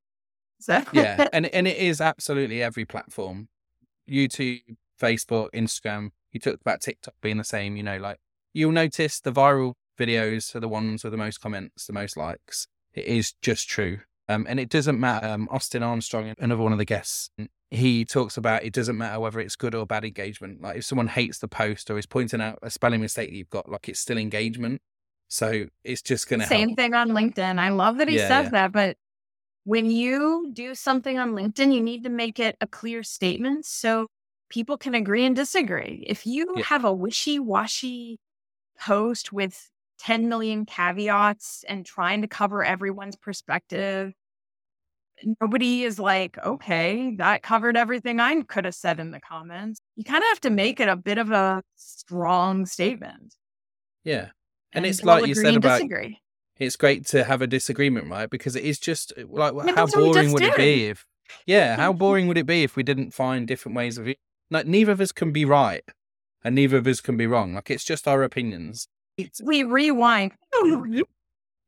So 0.60 0.84
yeah, 0.94 1.28
and 1.34 1.48
and 1.48 1.68
it 1.68 1.78
is 1.78 2.00
absolutely 2.00 2.64
every 2.64 2.86
platform. 2.86 3.50
YouTube, 4.10 4.62
Facebook, 5.00 5.50
Instagram. 5.52 6.12
You 6.32 6.40
talked 6.40 6.62
about 6.62 6.82
TikTok 6.82 7.16
being 7.22 7.38
the 7.38 7.44
same, 7.44 7.76
you 7.76 7.84
know, 7.84 7.98
like 7.98 8.20
you'll 8.54 8.72
notice 8.72 9.20
the 9.20 9.32
viral 9.32 9.74
videos 10.00 10.56
are 10.56 10.62
the 10.62 10.70
ones 10.70 11.04
with 11.04 11.12
the 11.12 11.18
most 11.18 11.42
comments, 11.42 11.86
the 11.86 11.94
most 11.94 12.16
likes. 12.16 12.68
It 12.94 13.06
is 13.06 13.34
just 13.42 13.68
true. 13.68 14.00
Um, 14.30 14.46
and 14.48 14.60
it 14.60 14.70
doesn't 14.70 15.00
matter. 15.00 15.28
Um, 15.28 15.50
Austin 15.52 15.84
Armstrong, 15.84 16.34
another 16.40 16.62
one 16.62 16.72
of 16.72 16.78
the 16.78 16.86
guests, 16.86 17.32
he 17.72 18.04
talks 18.04 18.36
about 18.36 18.64
it 18.64 18.74
doesn't 18.74 18.98
matter 18.98 19.20
whether 19.20 19.40
it's 19.40 19.56
good 19.56 19.74
or 19.74 19.86
bad 19.86 20.04
engagement. 20.04 20.62
Like 20.62 20.78
if 20.78 20.86
someone 20.86 21.08
hates 21.08 21.40
the 21.40 21.48
post 21.48 21.90
or 21.90 21.98
is 21.98 22.06
pointing 22.06 22.42
out 22.42 22.60
a 22.62 22.70
spelling 22.70 23.00
mistake 23.00 23.30
that 23.30 23.36
you've 23.36 23.50
got, 23.50 23.70
like 23.70 23.88
it's 23.88 24.00
still 24.00 24.18
engagement. 24.18 24.82
So 25.30 25.68
it's 25.86 26.02
just 26.02 26.28
going 26.28 26.42
to 26.42 26.46
same 26.46 26.70
help. 26.70 26.78
thing 26.78 26.94
on 26.94 27.10
LinkedIn. 27.10 27.58
I 27.58 27.70
love 27.70 27.98
that 27.98 28.10
he 28.10 28.18
yeah, 28.18 28.28
says 28.28 28.46
yeah. 28.46 28.50
that, 28.50 28.72
but 28.74 28.98
when 29.64 29.90
you 29.90 30.52
do 30.52 30.76
something 30.76 31.18
on 31.18 31.32
LinkedIn, 31.32 31.74
you 31.74 31.82
need 31.82 32.04
to 32.04 32.10
make 32.10 32.40
it 32.40 32.58
a 32.60 32.68
clear 32.68 33.04
statement. 33.04 33.66
So 33.66 34.08
people 34.50 34.78
can 34.78 34.94
agree 34.94 35.26
and 35.26 35.34
disagree. 35.34 36.04
If 36.06 36.28
you 36.28 36.54
yeah. 36.58 36.64
have 36.64 36.84
a 36.84 36.92
wishy 36.92 37.40
washy 37.40 38.20
post 38.78 39.32
with 39.32 39.70
10 40.00 40.28
million 40.28 40.66
caveats 40.66 41.64
and 41.70 41.86
trying 41.86 42.22
to 42.24 42.28
cover 42.28 42.66
everyone's 42.66 43.16
perspective, 43.16 44.14
nobody 45.42 45.84
is 45.84 46.00
like, 46.00 46.38
okay, 46.40 47.16
that 47.18 47.44
covered 47.44 47.78
everything 47.78 48.20
I 48.20 48.42
could 48.44 48.66
have 48.66 48.76
said 48.76 49.00
in 49.00 49.12
the 49.12 49.20
comments. 49.20 49.80
You 49.96 50.04
kind 50.04 50.24
of 50.24 50.28
have 50.30 50.42
to 50.42 50.50
make 50.50 50.80
it 50.80 50.88
a 50.88 50.96
bit 50.96 51.18
of 51.18 51.32
a 51.32 51.64
strong 51.76 52.66
statement. 52.66 53.36
Yeah. 54.04 54.30
And, 54.74 54.86
and 54.86 54.86
it's 54.86 55.04
like 55.04 55.28
you 55.28 55.36
said 55.36 55.56
about 55.56 55.78
disagree. 55.78 56.22
it's 56.58 56.76
great 56.76 57.06
to 57.08 57.24
have 57.24 57.42
a 57.42 57.48
disagreement, 57.48 58.10
right? 58.10 58.30
Because 58.30 58.56
it 58.56 58.64
is 58.64 58.80
just 58.80 59.14
uh, 59.18 59.24
like 59.30 59.54
I 59.54 59.66
mean, 59.66 59.76
how 59.76 59.88
boring 59.88 60.32
would 60.32 60.44
it 60.44 60.56
be 60.56 60.88
if 60.88 61.06
yeah, 61.46 61.76
how 61.76 61.94
boring 62.04 62.28
would 62.28 62.38
it 62.38 62.46
be 62.46 62.64
if 62.64 62.76
we 62.76 62.84
didn't 62.84 63.12
find 63.12 63.48
different 63.48 63.76
ways 63.76 63.98
of 63.98 64.08
like 64.50 64.66
neither 64.66 64.94
of 64.94 65.02
us 65.02 65.12
can 65.12 65.32
be 65.32 65.46
right 65.46 65.84
and 66.44 66.56
neither 66.56 66.78
of 66.78 66.88
us 66.88 67.02
can 67.02 67.18
be 67.18 67.28
wrong. 67.28 67.54
Like 67.54 67.70
it's 67.70 67.84
just 67.84 68.08
our 68.08 68.24
opinions. 68.24 68.88
It's- 69.18 69.42
we 69.44 69.64
rewind 69.64 70.32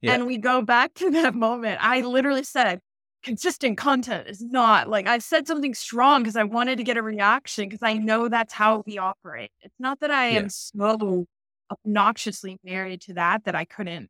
yeah. 0.04 0.14
and 0.14 0.26
we 0.26 0.38
go 0.38 0.62
back 0.62 0.94
to 0.96 1.10
that 1.12 1.36
moment. 1.36 1.80
I 1.82 2.02
literally 2.02 2.44
said, 2.44 2.80
consistent 3.24 3.78
content 3.78 4.28
is 4.28 4.42
not 4.42 4.90
like 4.90 5.08
I 5.08 5.18
said 5.18 5.48
something 5.48 5.74
strong 5.74 6.22
because 6.24 6.36
I 6.36 6.44
wanted 6.44 6.78
to 6.78 6.84
get 6.84 6.98
a 6.98 7.02
reaction 7.02 7.70
because 7.70 7.84
I 7.84 7.94
know 7.94 8.28
that's 8.30 8.54
how 8.54 8.84
we 8.86 8.98
operate. 8.98 9.52
It's 9.62 9.80
not 9.80 10.00
that 10.02 10.12
I 10.12 10.32
yeah. 10.32 10.40
am 10.40 10.50
so 10.50 11.26
obnoxiously 11.72 12.58
married 12.64 13.02
to 13.02 13.14
that 13.14 13.46
that 13.46 13.56
I 13.56 13.66
couldn't. 13.66 14.10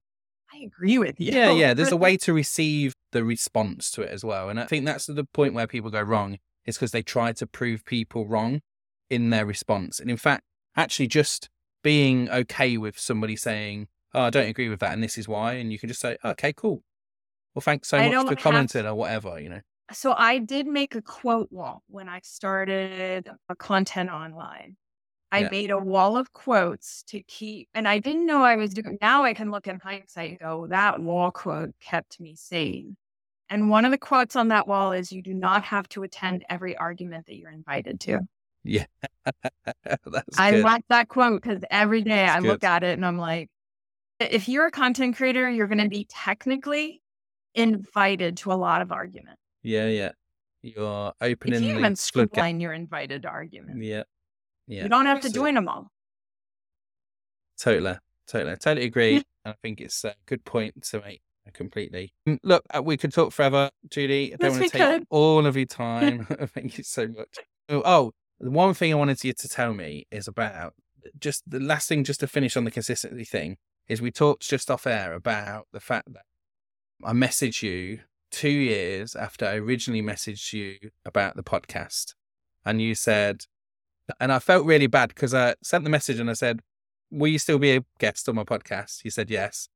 I 0.53 0.57
agree 0.65 0.97
with 0.97 1.19
you. 1.19 1.31
Yeah, 1.31 1.51
yeah. 1.51 1.73
There's 1.73 1.91
a 1.91 1.97
way 1.97 2.17
to 2.17 2.33
receive 2.33 2.93
the 3.11 3.23
response 3.23 3.89
to 3.91 4.03
it 4.03 4.09
as 4.09 4.23
well. 4.23 4.49
And 4.49 4.59
I 4.59 4.65
think 4.65 4.85
that's 4.85 5.07
the 5.07 5.23
point 5.23 5.53
where 5.53 5.65
people 5.65 5.89
go 5.89 6.01
wrong 6.01 6.37
is 6.65 6.75
because 6.75 6.91
they 6.91 7.01
try 7.01 7.33
to 7.33 7.47
prove 7.47 7.85
people 7.85 8.27
wrong 8.27 8.61
in 9.09 9.29
their 9.29 9.45
response. 9.45 9.99
And 9.99 10.11
in 10.11 10.17
fact, 10.17 10.43
actually 10.75 11.07
just 11.07 11.49
being 11.83 12.29
okay 12.29 12.77
with 12.77 12.99
somebody 12.99 13.35
saying, 13.35 13.87
Oh, 14.15 14.23
I 14.23 14.29
don't 14.29 14.47
agree 14.47 14.69
with 14.69 14.79
that, 14.81 14.93
and 14.93 15.01
this 15.01 15.17
is 15.17 15.27
why, 15.27 15.53
and 15.53 15.71
you 15.71 15.79
can 15.79 15.89
just 15.89 16.01
say, 16.01 16.17
Okay, 16.23 16.53
cool. 16.53 16.83
Well, 17.53 17.61
thanks 17.61 17.89
so 17.89 17.97
I 17.97 18.09
much 18.09 18.27
for 18.27 18.35
commenting 18.35 18.85
or 18.85 18.95
whatever, 18.95 19.39
you 19.39 19.49
know. 19.49 19.61
So 19.91 20.15
I 20.17 20.39
did 20.39 20.65
make 20.65 20.95
a 20.95 21.01
quote 21.01 21.51
wall 21.51 21.83
when 21.87 22.09
I 22.09 22.19
started 22.23 23.29
a 23.49 23.55
content 23.55 24.09
online. 24.09 24.77
I 25.31 25.41
yeah. 25.41 25.49
made 25.49 25.71
a 25.71 25.79
wall 25.79 26.15
of 26.15 26.31
quotes 26.33 27.03
to 27.07 27.21
keep, 27.23 27.67
and 27.73 27.87
I 27.87 27.99
didn't 27.99 28.25
know 28.25 28.43
I 28.43 28.55
was 28.55 28.73
doing. 28.73 28.97
Now 29.01 29.23
I 29.23 29.33
can 29.33 29.51
look 29.51 29.67
in 29.67 29.79
hindsight 29.79 30.31
and 30.31 30.39
go, 30.39 30.67
that 30.67 31.01
wall 31.01 31.31
quote 31.31 31.73
kept 31.79 32.19
me 32.19 32.35
sane. 32.35 32.97
And 33.49 33.69
one 33.69 33.83
of 33.83 33.91
the 33.91 33.97
quotes 33.97 34.35
on 34.35 34.47
that 34.49 34.67
wall 34.67 34.93
is, 34.93 35.11
"You 35.11 35.21
do 35.21 35.33
not 35.33 35.63
have 35.65 35.89
to 35.89 36.03
attend 36.03 36.45
every 36.49 36.77
argument 36.77 37.25
that 37.27 37.35
you're 37.35 37.51
invited 37.51 37.99
to." 38.01 38.21
Yeah, 38.63 38.85
I 40.37 40.51
good. 40.51 40.63
like 40.63 40.85
that 40.89 41.09
quote 41.09 41.41
because 41.41 41.63
every 41.69 42.01
day 42.01 42.25
That's 42.25 42.37
I 42.37 42.39
good. 42.39 42.47
look 42.47 42.63
at 42.63 42.83
it 42.83 42.93
and 42.93 43.05
I'm 43.05 43.17
like, 43.17 43.49
if 44.19 44.47
you're 44.47 44.67
a 44.67 44.71
content 44.71 45.17
creator, 45.17 45.49
you're 45.49 45.67
going 45.67 45.83
to 45.83 45.89
be 45.89 46.05
technically 46.09 47.02
invited 47.55 48.37
to 48.37 48.51
a 48.51 48.55
lot 48.55 48.81
of 48.81 48.91
arguments. 48.91 49.41
Yeah, 49.61 49.87
yeah. 49.87 50.11
You're 50.61 51.13
opening 51.19 51.55
if 51.55 51.61
you 51.61 51.77
even 51.77 51.95
line, 52.37 52.59
you're 52.61 52.73
invited 52.73 53.23
to 53.23 53.27
arguments. 53.27 53.83
Yeah, 53.83 54.03
yeah. 54.67 54.83
You 54.83 54.89
don't 54.89 55.05
have 55.05 55.19
to 55.21 55.27
so, 55.27 55.33
join 55.33 55.55
them 55.55 55.67
all. 55.67 55.87
Totally, 57.59 57.97
totally, 58.27 58.55
totally 58.55 58.85
agree. 58.85 59.23
I 59.45 59.55
think 59.61 59.81
it's 59.81 60.05
a 60.05 60.15
good 60.25 60.45
point 60.45 60.81
to 60.83 61.01
make 61.01 61.21
completely. 61.53 62.13
Mm, 62.27 62.39
look, 62.43 62.63
uh, 62.73 62.81
we 62.81 62.95
could 62.95 63.11
talk 63.11 63.33
forever, 63.33 63.69
Judi. 63.89 64.33
I 64.33 64.37
don't 64.37 64.51
yes, 64.51 64.59
want 64.59 64.71
to 64.71 64.77
take 64.77 64.87
could. 64.87 65.03
all 65.09 65.45
of 65.45 65.57
your 65.57 65.65
time. 65.65 66.25
Thank 66.53 66.77
you 66.77 66.83
so 66.83 67.07
much. 67.07 67.39
Oh, 67.67 67.81
oh, 67.83 68.11
the 68.39 68.51
one 68.51 68.73
thing 68.73 68.93
I 68.93 68.95
wanted 68.95 69.21
you 69.23 69.33
to 69.33 69.49
tell 69.49 69.73
me 69.73 70.07
is 70.11 70.27
about 70.27 70.73
just 71.19 71.43
the 71.45 71.59
last 71.59 71.89
thing, 71.89 72.05
just 72.05 72.21
to 72.21 72.27
finish 72.27 72.55
on 72.55 72.63
the 72.63 72.71
consistency 72.71 73.25
thing, 73.25 73.57
is 73.89 74.01
we 74.01 74.11
talked 74.11 74.47
just 74.47 74.71
off 74.71 74.87
air 74.87 75.13
about 75.13 75.67
the 75.73 75.81
fact 75.81 76.13
that 76.13 76.23
I 77.03 77.13
messaged 77.13 77.63
you 77.63 77.99
two 78.31 78.49
years 78.49 79.15
after 79.15 79.45
I 79.45 79.55
originally 79.55 80.01
messaged 80.01 80.53
you 80.53 80.91
about 81.05 81.35
the 81.35 81.43
podcast. 81.43 82.15
And 82.65 82.81
you 82.81 82.95
said, 82.95 83.45
and 84.19 84.31
I 84.31 84.39
felt 84.39 84.65
really 84.65 84.87
bad 84.87 85.09
because 85.09 85.33
I 85.33 85.55
sent 85.61 85.83
the 85.83 85.89
message 85.89 86.19
and 86.19 86.29
I 86.29 86.33
said, 86.33 86.61
Will 87.11 87.27
you 87.27 87.37
still 87.37 87.59
be 87.59 87.75
a 87.75 87.85
guest 87.99 88.27
on 88.27 88.35
my 88.35 88.43
podcast? 88.43 89.05
You 89.05 89.11
said 89.11 89.29
yes. 89.29 89.69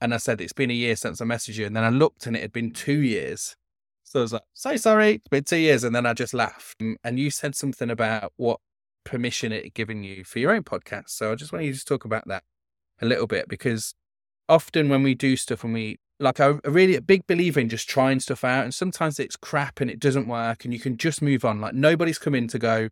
And 0.00 0.12
I 0.12 0.16
said, 0.16 0.40
It's 0.40 0.52
been 0.52 0.70
a 0.70 0.74
year 0.74 0.96
since 0.96 1.20
I 1.20 1.24
messaged 1.24 1.56
you. 1.56 1.66
And 1.66 1.76
then 1.76 1.84
I 1.84 1.90
looked 1.90 2.26
and 2.26 2.36
it 2.36 2.42
had 2.42 2.52
been 2.52 2.72
two 2.72 3.00
years. 3.00 3.56
So 4.02 4.20
I 4.20 4.22
was 4.22 4.32
like, 4.32 4.42
So 4.52 4.76
sorry, 4.76 5.14
it's 5.14 5.28
been 5.28 5.44
two 5.44 5.56
years. 5.56 5.84
And 5.84 5.94
then 5.94 6.06
I 6.06 6.12
just 6.12 6.34
laughed. 6.34 6.78
Mm, 6.80 6.96
and 7.04 7.18
you 7.18 7.30
said 7.30 7.54
something 7.54 7.90
about 7.90 8.32
what 8.36 8.60
permission 9.04 9.52
it 9.52 9.64
had 9.64 9.74
given 9.74 10.02
you 10.02 10.24
for 10.24 10.40
your 10.40 10.50
own 10.50 10.64
podcast. 10.64 11.10
So 11.10 11.32
I 11.32 11.34
just 11.36 11.52
want 11.52 11.64
you 11.64 11.72
to 11.72 11.84
talk 11.84 12.04
about 12.04 12.26
that 12.26 12.42
a 13.00 13.06
little 13.06 13.26
bit 13.26 13.48
because 13.48 13.94
often 14.48 14.88
when 14.88 15.02
we 15.02 15.14
do 15.14 15.36
stuff 15.36 15.64
and 15.64 15.72
we 15.72 15.98
like 16.18 16.40
I'm 16.40 16.60
a 16.64 16.70
really 16.70 16.96
a 16.96 17.02
big 17.02 17.26
believer 17.26 17.60
in 17.60 17.68
just 17.68 17.88
trying 17.88 18.20
stuff 18.20 18.44
out 18.44 18.64
and 18.64 18.74
sometimes 18.74 19.18
it's 19.18 19.36
crap 19.36 19.80
and 19.80 19.90
it 19.90 20.00
doesn't 20.00 20.28
work 20.28 20.64
and 20.64 20.72
you 20.72 20.80
can 20.80 20.96
just 20.96 21.20
move 21.20 21.44
on. 21.44 21.60
Like 21.60 21.74
nobody's 21.74 22.18
come 22.18 22.34
in 22.34 22.48
to 22.48 22.58
go, 22.58 22.88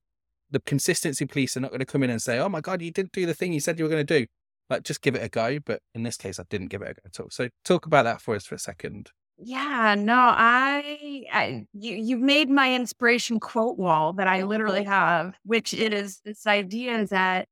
the 0.51 0.61
consistency 0.61 1.25
police 1.27 1.57
are 1.57 1.61
not 1.61 1.71
going 1.71 1.81
to 1.81 1.87
come 1.87 2.03
in 2.03 2.11
and 2.11 2.21
say, 2.21 2.39
Oh 2.39 2.49
my 2.49 2.61
God, 2.61 2.83
you 2.83 2.91
didn't 2.91 3.13
do 3.13 3.27
the 3.27 3.35
thing 3.35 3.53
you 3.53 3.61
said 3.61 3.79
you 3.79 3.85
were 3.85 3.91
going 3.91 4.07
to 4.07 4.21
do. 4.21 4.27
Like 4.71 4.83
just 4.83 5.03
give 5.03 5.15
it 5.15 5.23
a 5.23 5.29
go. 5.29 5.59
But 5.65 5.81
in 5.95 6.03
this 6.03 6.17
case, 6.17 6.39
I 6.39 6.45
didn't 6.49 6.69
give 6.69 6.83
it 6.83 6.91
a 6.91 6.95
go 6.95 7.01
at 7.05 7.21
all. 7.21 7.31
So 7.31 7.49
talk 7.65 7.87
about 7.87 8.05
that 8.05 8.21
for 8.21 8.35
us 8.35 8.47
for 8.47 8.55
a 8.55 8.59
second. 8.59 9.11
Yeah, 9.37 9.97
no, 9.99 10.15
I, 10.15 11.25
I 11.33 11.67
you 11.73 11.97
you 11.97 12.17
made 12.19 12.49
my 12.49 12.73
inspiration 12.73 13.41
quote 13.41 13.77
wall 13.77 14.13
that 14.13 14.29
I 14.29 14.45
literally 14.45 14.87
oh. 14.87 14.91
have, 14.91 15.35
which 15.45 15.75
is 15.75 16.21
this 16.25 16.47
idea 16.47 17.05
that 17.07 17.49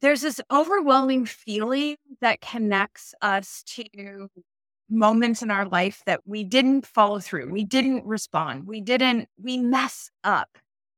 there's 0.00 0.22
this 0.22 0.40
overwhelming 0.50 1.26
feeling 1.26 1.96
that 2.20 2.40
connects 2.40 3.14
us 3.22 3.62
to 3.66 4.28
moments 4.88 5.42
in 5.42 5.50
our 5.50 5.66
life 5.66 6.02
that 6.06 6.20
we 6.26 6.42
didn't 6.42 6.86
follow 6.86 7.20
through, 7.20 7.50
we 7.50 7.64
didn't 7.64 8.04
respond, 8.06 8.66
we 8.66 8.80
didn't, 8.80 9.28
we 9.40 9.58
mess 9.58 10.10
up. 10.24 10.48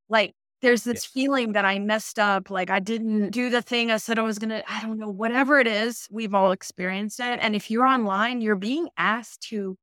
Like 0.09 0.33
there's 0.63 0.85
this 0.85 1.05
feeling 1.05 1.53
that 1.53 1.65
I 1.65 1.79
messed 1.79 2.19
up, 2.19 2.49
like 2.49 2.71
I 2.71 2.79
didn't 2.79 3.31
do 3.31 3.51
the 3.51 3.61
thing 3.61 3.91
I 3.91 3.97
said 3.99 4.19
I 4.19 4.23
was 4.23 4.39
gonna, 4.39 4.63
I 4.69 4.81
don't 4.83 4.99
know, 4.99 5.11
whatever 5.11 5.59
it 5.59 5.67
is, 5.67 6.09
we've 6.11 6.35
all 6.35 6.53
experienced 6.53 7.21
it. 7.21 7.39
And 7.43 7.55
if 7.55 7.71
you're 7.71 7.87
online, 7.87 8.41
you're 8.41 8.57
being 8.57 8.89
asked 8.97 9.43
to 9.49 9.77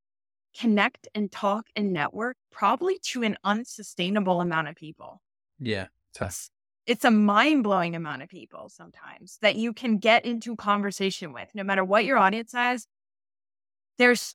connect 0.57 1.07
and 1.13 1.31
talk 1.31 1.67
and 1.75 1.93
network 1.93 2.37
probably 2.51 2.97
to 3.03 3.23
an 3.23 3.37
unsustainable 3.43 4.41
amount 4.41 4.69
of 4.69 4.75
people. 4.75 5.21
Yeah. 5.59 5.87
It's, 6.19 6.49
it's 6.89 7.05
a 7.05 7.11
mind 7.11 7.63
blowing 7.63 7.95
amount 7.95 8.23
of 8.23 8.29
people 8.29 8.67
sometimes 8.67 9.37
that 9.43 9.55
you 9.55 9.73
can 9.73 9.99
get 9.99 10.25
into 10.25 10.55
conversation 10.55 11.31
with, 11.31 11.47
no 11.53 11.63
matter 11.63 11.85
what 11.85 12.03
your 12.03 12.17
audience 12.17 12.51
has. 12.53 12.87
There's 13.99 14.33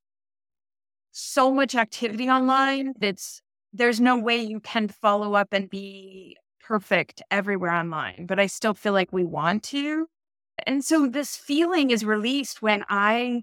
so 1.11 1.51
much 1.51 1.75
activity 1.75 2.29
online. 2.29 2.95
It's 3.01 3.43
there's 3.73 4.01
no 4.01 4.17
way 4.17 4.41
you 4.41 4.61
can 4.61 4.87
follow 4.87 5.35
up 5.35 5.49
and 5.51 5.69
be 5.69 6.37
perfect 6.61 7.23
everywhere 7.29 7.73
online, 7.73 8.27
but 8.27 8.39
I 8.39 8.47
still 8.47 8.73
feel 8.73 8.93
like 8.93 9.13
we 9.13 9.25
want 9.25 9.65
to. 9.65 10.07
And 10.65 10.85
so 10.85 11.09
this 11.09 11.37
feeling 11.37 11.91
is 11.91 12.05
released 12.05 12.63
when 12.63 12.85
I 12.89 13.43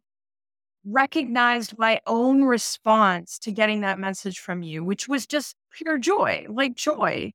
recognized 0.86 1.78
my 1.78 2.00
own 2.08 2.44
response 2.44 3.38
to 3.40 3.52
getting 3.52 3.82
that 3.82 4.00
message 4.00 4.40
from 4.40 4.64
you, 4.64 4.86
which 4.86 5.10
was 5.10 5.28
just 5.28 5.58
pure 5.74 5.98
joy, 5.98 6.46
like 6.48 6.76
joy. 6.76 7.34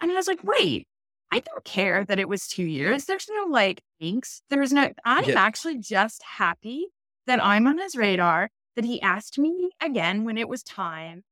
And 0.00 0.10
I 0.10 0.14
was 0.14 0.26
like, 0.26 0.42
wait, 0.42 0.86
I 1.32 1.40
don't 1.40 1.64
care 1.64 2.04
that 2.04 2.18
it 2.18 2.28
was 2.28 2.48
two 2.48 2.64
years. 2.64 3.04
There's 3.04 3.28
no 3.30 3.44
like 3.44 3.82
thanks. 4.00 4.42
There's 4.50 4.72
no, 4.72 4.92
I'm 5.04 5.24
yeah. 5.24 5.40
actually 5.40 5.78
just 5.78 6.22
happy 6.22 6.86
that 7.26 7.44
I'm 7.44 7.66
on 7.66 7.78
his 7.78 7.94
radar, 7.94 8.50
that 8.76 8.84
he 8.84 9.00
asked 9.00 9.38
me 9.38 9.70
again 9.80 10.24
when 10.24 10.36
it 10.36 10.48
was 10.48 10.62
time, 10.62 11.22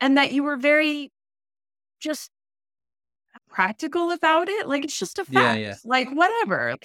and 0.00 0.16
that 0.16 0.32
you 0.32 0.42
were 0.42 0.56
very 0.56 1.12
just 2.00 2.30
practical 3.48 4.10
about 4.10 4.48
it. 4.48 4.66
Like 4.68 4.84
it's 4.84 4.98
just 4.98 5.18
a 5.18 5.24
fact. 5.24 5.60
Yeah, 5.60 5.68
yeah. 5.68 5.74
Like 5.84 6.10
whatever. 6.10 6.76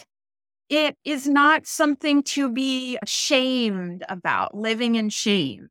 It 0.70 0.98
is 1.06 1.28
not 1.28 1.66
something 1.66 2.24
to 2.24 2.52
be 2.52 2.98
ashamed 3.02 4.04
about, 4.10 4.54
living 4.54 4.96
in 4.96 5.08
shame 5.08 5.70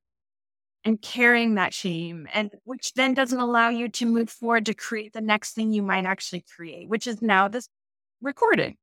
and 0.87 1.03
carrying 1.03 1.57
that 1.57 1.74
shame, 1.74 2.28
and 2.32 2.53
which 2.62 2.95
then 2.95 3.12
doesn't 3.12 3.41
allow 3.41 3.68
you 3.68 3.89
to 3.89 4.07
move 4.07 4.30
forward 4.30 4.64
to 4.66 4.74
create 4.74 5.12
the 5.12 5.20
next 5.20 5.53
thing 5.53 5.72
you 5.72 5.82
might 5.82 6.07
actually 6.07 6.45
create, 6.55 6.89
which 6.89 7.09
is 7.09 7.20
now 7.20 7.49
this 7.49 7.68
recording. 8.22 8.76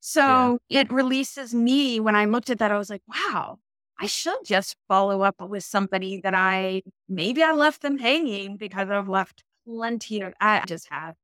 So 0.00 0.58
yeah. 0.68 0.82
it 0.82 0.92
releases 0.92 1.54
me 1.54 1.98
when 1.98 2.14
I 2.14 2.26
looked 2.26 2.50
at 2.50 2.58
that, 2.58 2.70
I 2.70 2.76
was 2.76 2.90
like, 2.90 3.00
wow, 3.08 3.58
I 3.98 4.06
should 4.06 4.36
just 4.44 4.76
follow 4.86 5.22
up 5.22 5.36
with 5.40 5.64
somebody 5.64 6.20
that 6.20 6.34
I 6.34 6.82
maybe 7.08 7.42
I 7.42 7.52
left 7.52 7.80
them 7.80 7.98
hanging 7.98 8.58
because 8.58 8.90
I've 8.90 9.08
left 9.08 9.42
plenty 9.66 10.20
of 10.20 10.34
I 10.38 10.62
just 10.66 10.88
have. 10.90 11.14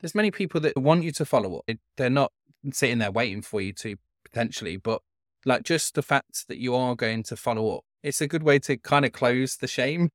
There's 0.00 0.14
many 0.14 0.30
people 0.30 0.60
that 0.62 0.78
want 0.78 1.04
you 1.04 1.12
to 1.12 1.26
follow 1.26 1.58
up. 1.58 1.76
They're 1.98 2.08
not 2.08 2.32
sitting 2.72 2.98
there 2.98 3.12
waiting 3.12 3.42
for 3.42 3.60
you 3.60 3.74
to 3.74 3.96
potentially, 4.24 4.78
but 4.78 5.02
like 5.44 5.62
just 5.62 5.94
the 5.94 6.02
fact 6.02 6.48
that 6.48 6.56
you 6.56 6.74
are 6.74 6.96
going 6.96 7.22
to 7.24 7.36
follow 7.36 7.76
up, 7.76 7.84
it's 8.02 8.20
a 8.20 8.26
good 8.26 8.42
way 8.42 8.58
to 8.60 8.76
kind 8.76 9.04
of 9.04 9.12
close 9.12 9.56
the 9.56 9.68
shame. 9.68 10.10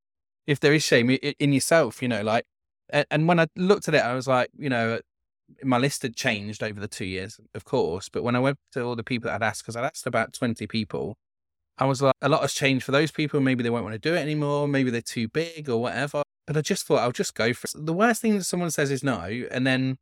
If 0.45 0.59
there 0.59 0.73
is 0.73 0.83
shame 0.83 1.09
in 1.09 1.53
yourself, 1.53 2.01
you 2.01 2.07
know, 2.07 2.21
like, 2.21 2.45
and 2.89 3.27
when 3.27 3.39
I 3.39 3.47
looked 3.55 3.87
at 3.87 3.95
it, 3.95 4.03
I 4.03 4.13
was 4.13 4.27
like, 4.27 4.49
you 4.57 4.69
know, 4.69 4.99
my 5.63 5.77
list 5.77 6.01
had 6.01 6.15
changed 6.15 6.63
over 6.63 6.79
the 6.79 6.87
two 6.87 7.05
years, 7.05 7.39
of 7.53 7.65
course. 7.65 8.09
But 8.09 8.23
when 8.23 8.35
I 8.35 8.39
went 8.39 8.57
to 8.73 8.83
all 8.83 8.95
the 8.95 9.03
people 9.03 9.29
that 9.29 9.41
I'd 9.41 9.45
asked, 9.45 9.63
because 9.63 9.75
I'd 9.75 9.85
asked 9.85 10.07
about 10.07 10.33
20 10.33 10.67
people, 10.67 11.17
I 11.77 11.85
was 11.85 12.01
like, 12.01 12.15
a 12.21 12.29
lot 12.29 12.41
has 12.41 12.53
changed 12.53 12.85
for 12.85 12.91
those 12.91 13.11
people. 13.11 13.39
Maybe 13.39 13.63
they 13.63 13.69
won't 13.69 13.83
want 13.83 13.93
to 13.93 13.99
do 13.99 14.15
it 14.15 14.19
anymore. 14.19 14.67
Maybe 14.67 14.89
they're 14.89 15.01
too 15.01 15.27
big 15.27 15.69
or 15.69 15.81
whatever. 15.81 16.23
But 16.45 16.57
I 16.57 16.61
just 16.61 16.85
thought 16.85 16.99
I'll 16.99 17.11
just 17.11 17.35
go 17.35 17.53
for 17.53 17.65
it. 17.65 17.85
The 17.85 17.93
worst 17.93 18.21
thing 18.21 18.37
that 18.37 18.45
someone 18.45 18.71
says 18.71 18.89
is 18.89 19.03
no, 19.03 19.45
and 19.51 19.67
then 19.67 19.97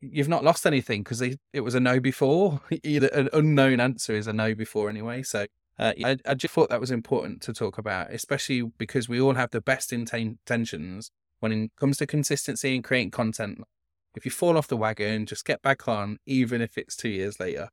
you've 0.00 0.28
not 0.28 0.44
lost 0.44 0.66
anything 0.66 1.02
because 1.02 1.22
it 1.22 1.60
was 1.60 1.74
a 1.74 1.80
no 1.80 2.00
before. 2.00 2.60
Either 2.82 3.08
an 3.08 3.28
unknown 3.32 3.80
answer 3.80 4.14
is 4.14 4.26
a 4.26 4.32
no 4.32 4.54
before 4.54 4.90
anyway. 4.90 5.22
So 5.22 5.46
uh, 5.78 5.92
I, 6.04 6.16
I, 6.26 6.34
just 6.34 6.54
thought 6.54 6.70
that 6.70 6.80
was 6.80 6.90
important 6.90 7.40
to 7.42 7.52
talk 7.52 7.78
about, 7.78 8.12
especially 8.12 8.62
because 8.62 9.08
we 9.08 9.20
all 9.20 9.34
have 9.34 9.50
the 9.50 9.60
best 9.60 9.92
intentions 9.92 11.10
when 11.40 11.52
it 11.52 11.70
comes 11.78 11.98
to 11.98 12.06
consistency 12.06 12.74
and 12.74 12.82
creating 12.82 13.12
content. 13.12 13.62
If 14.16 14.24
you 14.24 14.30
fall 14.30 14.58
off 14.58 14.66
the 14.66 14.76
wagon, 14.76 15.26
just 15.26 15.44
get 15.44 15.62
back 15.62 15.86
on, 15.86 16.18
even 16.26 16.60
if 16.60 16.76
it's 16.76 16.96
two 16.96 17.08
years 17.08 17.38
later. 17.38 17.68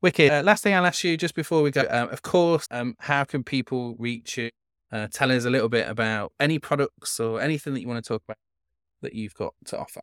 Wicked. 0.00 0.30
Uh, 0.30 0.42
last 0.42 0.62
thing 0.62 0.74
I'll 0.74 0.86
ask 0.86 1.02
you 1.02 1.16
just 1.16 1.34
before 1.34 1.62
we 1.62 1.72
go, 1.72 1.84
um, 1.90 2.08
of 2.10 2.22
course, 2.22 2.66
um, 2.70 2.94
how 3.00 3.24
can 3.24 3.42
people 3.42 3.96
reach 3.98 4.38
you? 4.38 4.50
Uh, 4.92 5.08
tell 5.12 5.30
us 5.32 5.44
a 5.44 5.50
little 5.50 5.68
bit 5.68 5.88
about 5.88 6.32
any 6.38 6.58
products 6.58 7.18
or 7.18 7.40
anything 7.40 7.74
that 7.74 7.80
you 7.80 7.88
want 7.88 8.02
to 8.02 8.08
talk 8.08 8.22
about 8.26 8.38
that 9.02 9.14
you've 9.14 9.34
got 9.34 9.54
to 9.66 9.78
offer. 9.78 10.00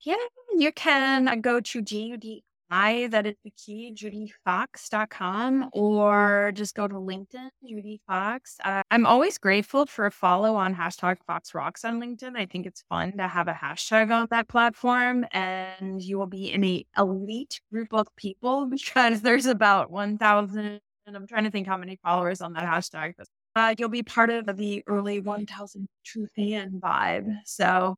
Yeah, 0.00 0.16
you 0.56 0.72
can 0.72 1.40
go 1.40 1.60
to 1.60 1.82
GUD 1.82 2.42
I, 2.72 3.08
that 3.08 3.26
is 3.26 3.34
the 3.44 3.50
key, 3.50 3.94
judifox.com, 3.94 5.68
or 5.74 6.52
just 6.54 6.74
go 6.74 6.88
to 6.88 6.94
LinkedIn, 6.94 7.50
Judi 7.62 8.00
Fox. 8.06 8.56
Uh, 8.64 8.82
I'm 8.90 9.04
always 9.04 9.36
grateful 9.36 9.84
for 9.84 10.06
a 10.06 10.10
follow 10.10 10.54
on 10.56 10.74
hashtag 10.74 11.18
Fox 11.26 11.54
Rocks 11.54 11.84
on 11.84 12.00
LinkedIn. 12.00 12.34
I 12.34 12.46
think 12.46 12.64
it's 12.64 12.82
fun 12.88 13.18
to 13.18 13.28
have 13.28 13.46
a 13.46 13.52
hashtag 13.52 14.10
on 14.10 14.26
that 14.30 14.48
platform, 14.48 15.26
and 15.32 16.00
you 16.00 16.18
will 16.18 16.26
be 16.26 16.50
in 16.50 16.64
a 16.64 16.86
elite 16.96 17.60
group 17.70 17.92
of 17.92 18.08
people 18.16 18.64
because 18.70 19.20
there's 19.20 19.44
about 19.44 19.90
1,000, 19.90 20.80
and 21.06 21.16
I'm 21.16 21.26
trying 21.26 21.44
to 21.44 21.50
think 21.50 21.66
how 21.66 21.76
many 21.76 21.98
followers 22.02 22.40
on 22.40 22.54
that 22.54 22.64
hashtag. 22.64 23.12
Uh, 23.54 23.74
you'll 23.76 23.90
be 23.90 24.02
part 24.02 24.30
of 24.30 24.56
the 24.56 24.82
early 24.86 25.20
1,000 25.20 25.86
true 26.06 26.26
fan 26.34 26.80
vibe. 26.82 27.28
So 27.44 27.96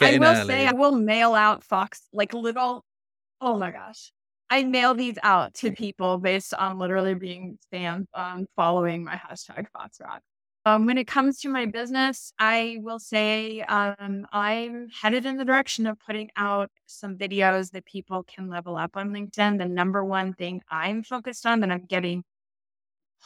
I 0.00 0.18
will 0.18 0.24
early. 0.24 0.46
say 0.46 0.66
I 0.66 0.72
will 0.72 0.92
mail 0.92 1.34
out 1.34 1.64
Fox 1.64 2.00
like 2.14 2.32
little 2.32 2.82
Oh 3.40 3.58
my 3.58 3.70
gosh. 3.70 4.12
I 4.50 4.64
mail 4.64 4.94
these 4.94 5.16
out 5.22 5.54
to 5.54 5.72
people 5.72 6.18
based 6.18 6.52
on 6.54 6.78
literally 6.78 7.14
being 7.14 7.58
fans 7.70 8.06
um, 8.14 8.46
following 8.56 9.04
my 9.04 9.14
hashtag 9.14 9.66
Foxrock. 9.74 10.20
Um, 10.66 10.84
when 10.86 10.98
it 10.98 11.06
comes 11.06 11.40
to 11.40 11.48
my 11.48 11.64
business, 11.66 12.32
I 12.38 12.78
will 12.80 12.98
say 12.98 13.62
um, 13.62 14.26
I'm 14.30 14.88
headed 14.90 15.24
in 15.24 15.36
the 15.38 15.44
direction 15.44 15.86
of 15.86 15.98
putting 16.00 16.30
out 16.36 16.70
some 16.86 17.16
videos 17.16 17.70
that 17.70 17.86
people 17.86 18.24
can 18.24 18.50
level 18.50 18.76
up 18.76 18.96
on 18.96 19.10
LinkedIn. 19.10 19.58
The 19.58 19.64
number 19.66 20.04
one 20.04 20.34
thing 20.34 20.60
I'm 20.68 21.02
focused 21.02 21.46
on 21.46 21.60
that 21.60 21.70
I'm 21.70 21.86
getting 21.86 22.24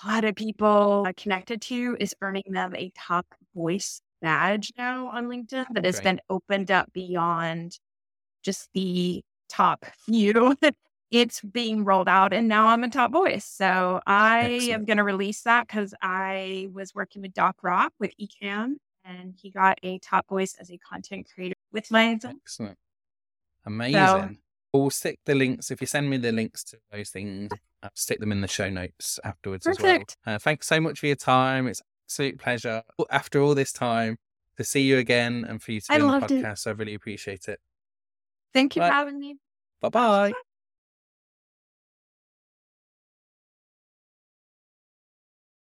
a 0.04 0.08
lot 0.08 0.24
of 0.24 0.34
people 0.36 1.06
connected 1.16 1.60
to 1.62 1.96
is 1.98 2.14
earning 2.20 2.44
them 2.50 2.74
a 2.76 2.92
top 2.96 3.26
voice 3.54 4.00
badge 4.20 4.72
now 4.76 5.08
on 5.08 5.26
LinkedIn 5.26 5.66
that 5.72 5.84
has 5.84 6.00
been 6.00 6.20
opened 6.28 6.70
up 6.70 6.92
beyond 6.92 7.78
just 8.42 8.68
the 8.74 9.22
top 9.48 9.86
few. 10.04 10.56
it's 11.10 11.40
being 11.40 11.84
rolled 11.84 12.08
out 12.08 12.32
and 12.32 12.48
now 12.48 12.66
I'm 12.66 12.82
a 12.82 12.90
top 12.90 13.12
voice. 13.12 13.44
So 13.44 14.00
I 14.06 14.54
Excellent. 14.54 14.72
am 14.72 14.84
going 14.84 14.96
to 14.96 15.04
release 15.04 15.42
that 15.42 15.68
because 15.68 15.94
I 16.02 16.68
was 16.72 16.94
working 16.94 17.22
with 17.22 17.34
Doc 17.34 17.56
Rock 17.62 17.92
with 17.98 18.12
Ecamm 18.20 18.74
and 19.04 19.34
he 19.40 19.50
got 19.50 19.78
a 19.82 19.98
top 19.98 20.28
voice 20.28 20.56
as 20.58 20.70
a 20.70 20.78
content 20.78 21.28
creator 21.32 21.54
with 21.72 21.90
my 21.90 22.18
Excellent. 22.24 22.78
Amazing. 23.66 23.94
So, 23.94 24.30
we'll 24.72 24.90
stick 24.90 25.20
the 25.24 25.34
links. 25.34 25.70
If 25.70 25.80
you 25.80 25.86
send 25.86 26.10
me 26.10 26.16
the 26.16 26.32
links 26.32 26.64
to 26.64 26.78
those 26.90 27.10
things, 27.10 27.50
I'll 27.82 27.90
stick 27.94 28.18
them 28.18 28.32
in 28.32 28.40
the 28.40 28.48
show 28.48 28.68
notes 28.68 29.20
afterwards 29.24 29.64
perfect. 29.64 29.84
as 29.84 30.26
well. 30.26 30.34
Uh, 30.34 30.38
thanks 30.38 30.66
so 30.66 30.80
much 30.80 31.00
for 31.00 31.06
your 31.06 31.16
time. 31.16 31.66
It's 31.66 31.82
absolute 32.06 32.38
pleasure 32.38 32.82
after 33.10 33.40
all 33.40 33.54
this 33.54 33.72
time 33.72 34.18
to 34.56 34.64
see 34.64 34.82
you 34.82 34.98
again 34.98 35.44
and 35.48 35.62
for 35.62 35.72
you 35.72 35.80
to 35.80 35.86
be 35.88 35.94
I 35.94 36.00
on 36.00 36.20
the 36.20 36.26
podcast. 36.26 36.66
It. 36.66 36.70
I 36.70 36.72
really 36.72 36.94
appreciate 36.94 37.48
it. 37.48 37.60
Thank 38.54 38.76
you 38.76 38.82
for 38.82 38.90
having 38.90 39.18
me. 39.18 39.36
Bye 39.80 39.88
bye. 39.90 40.32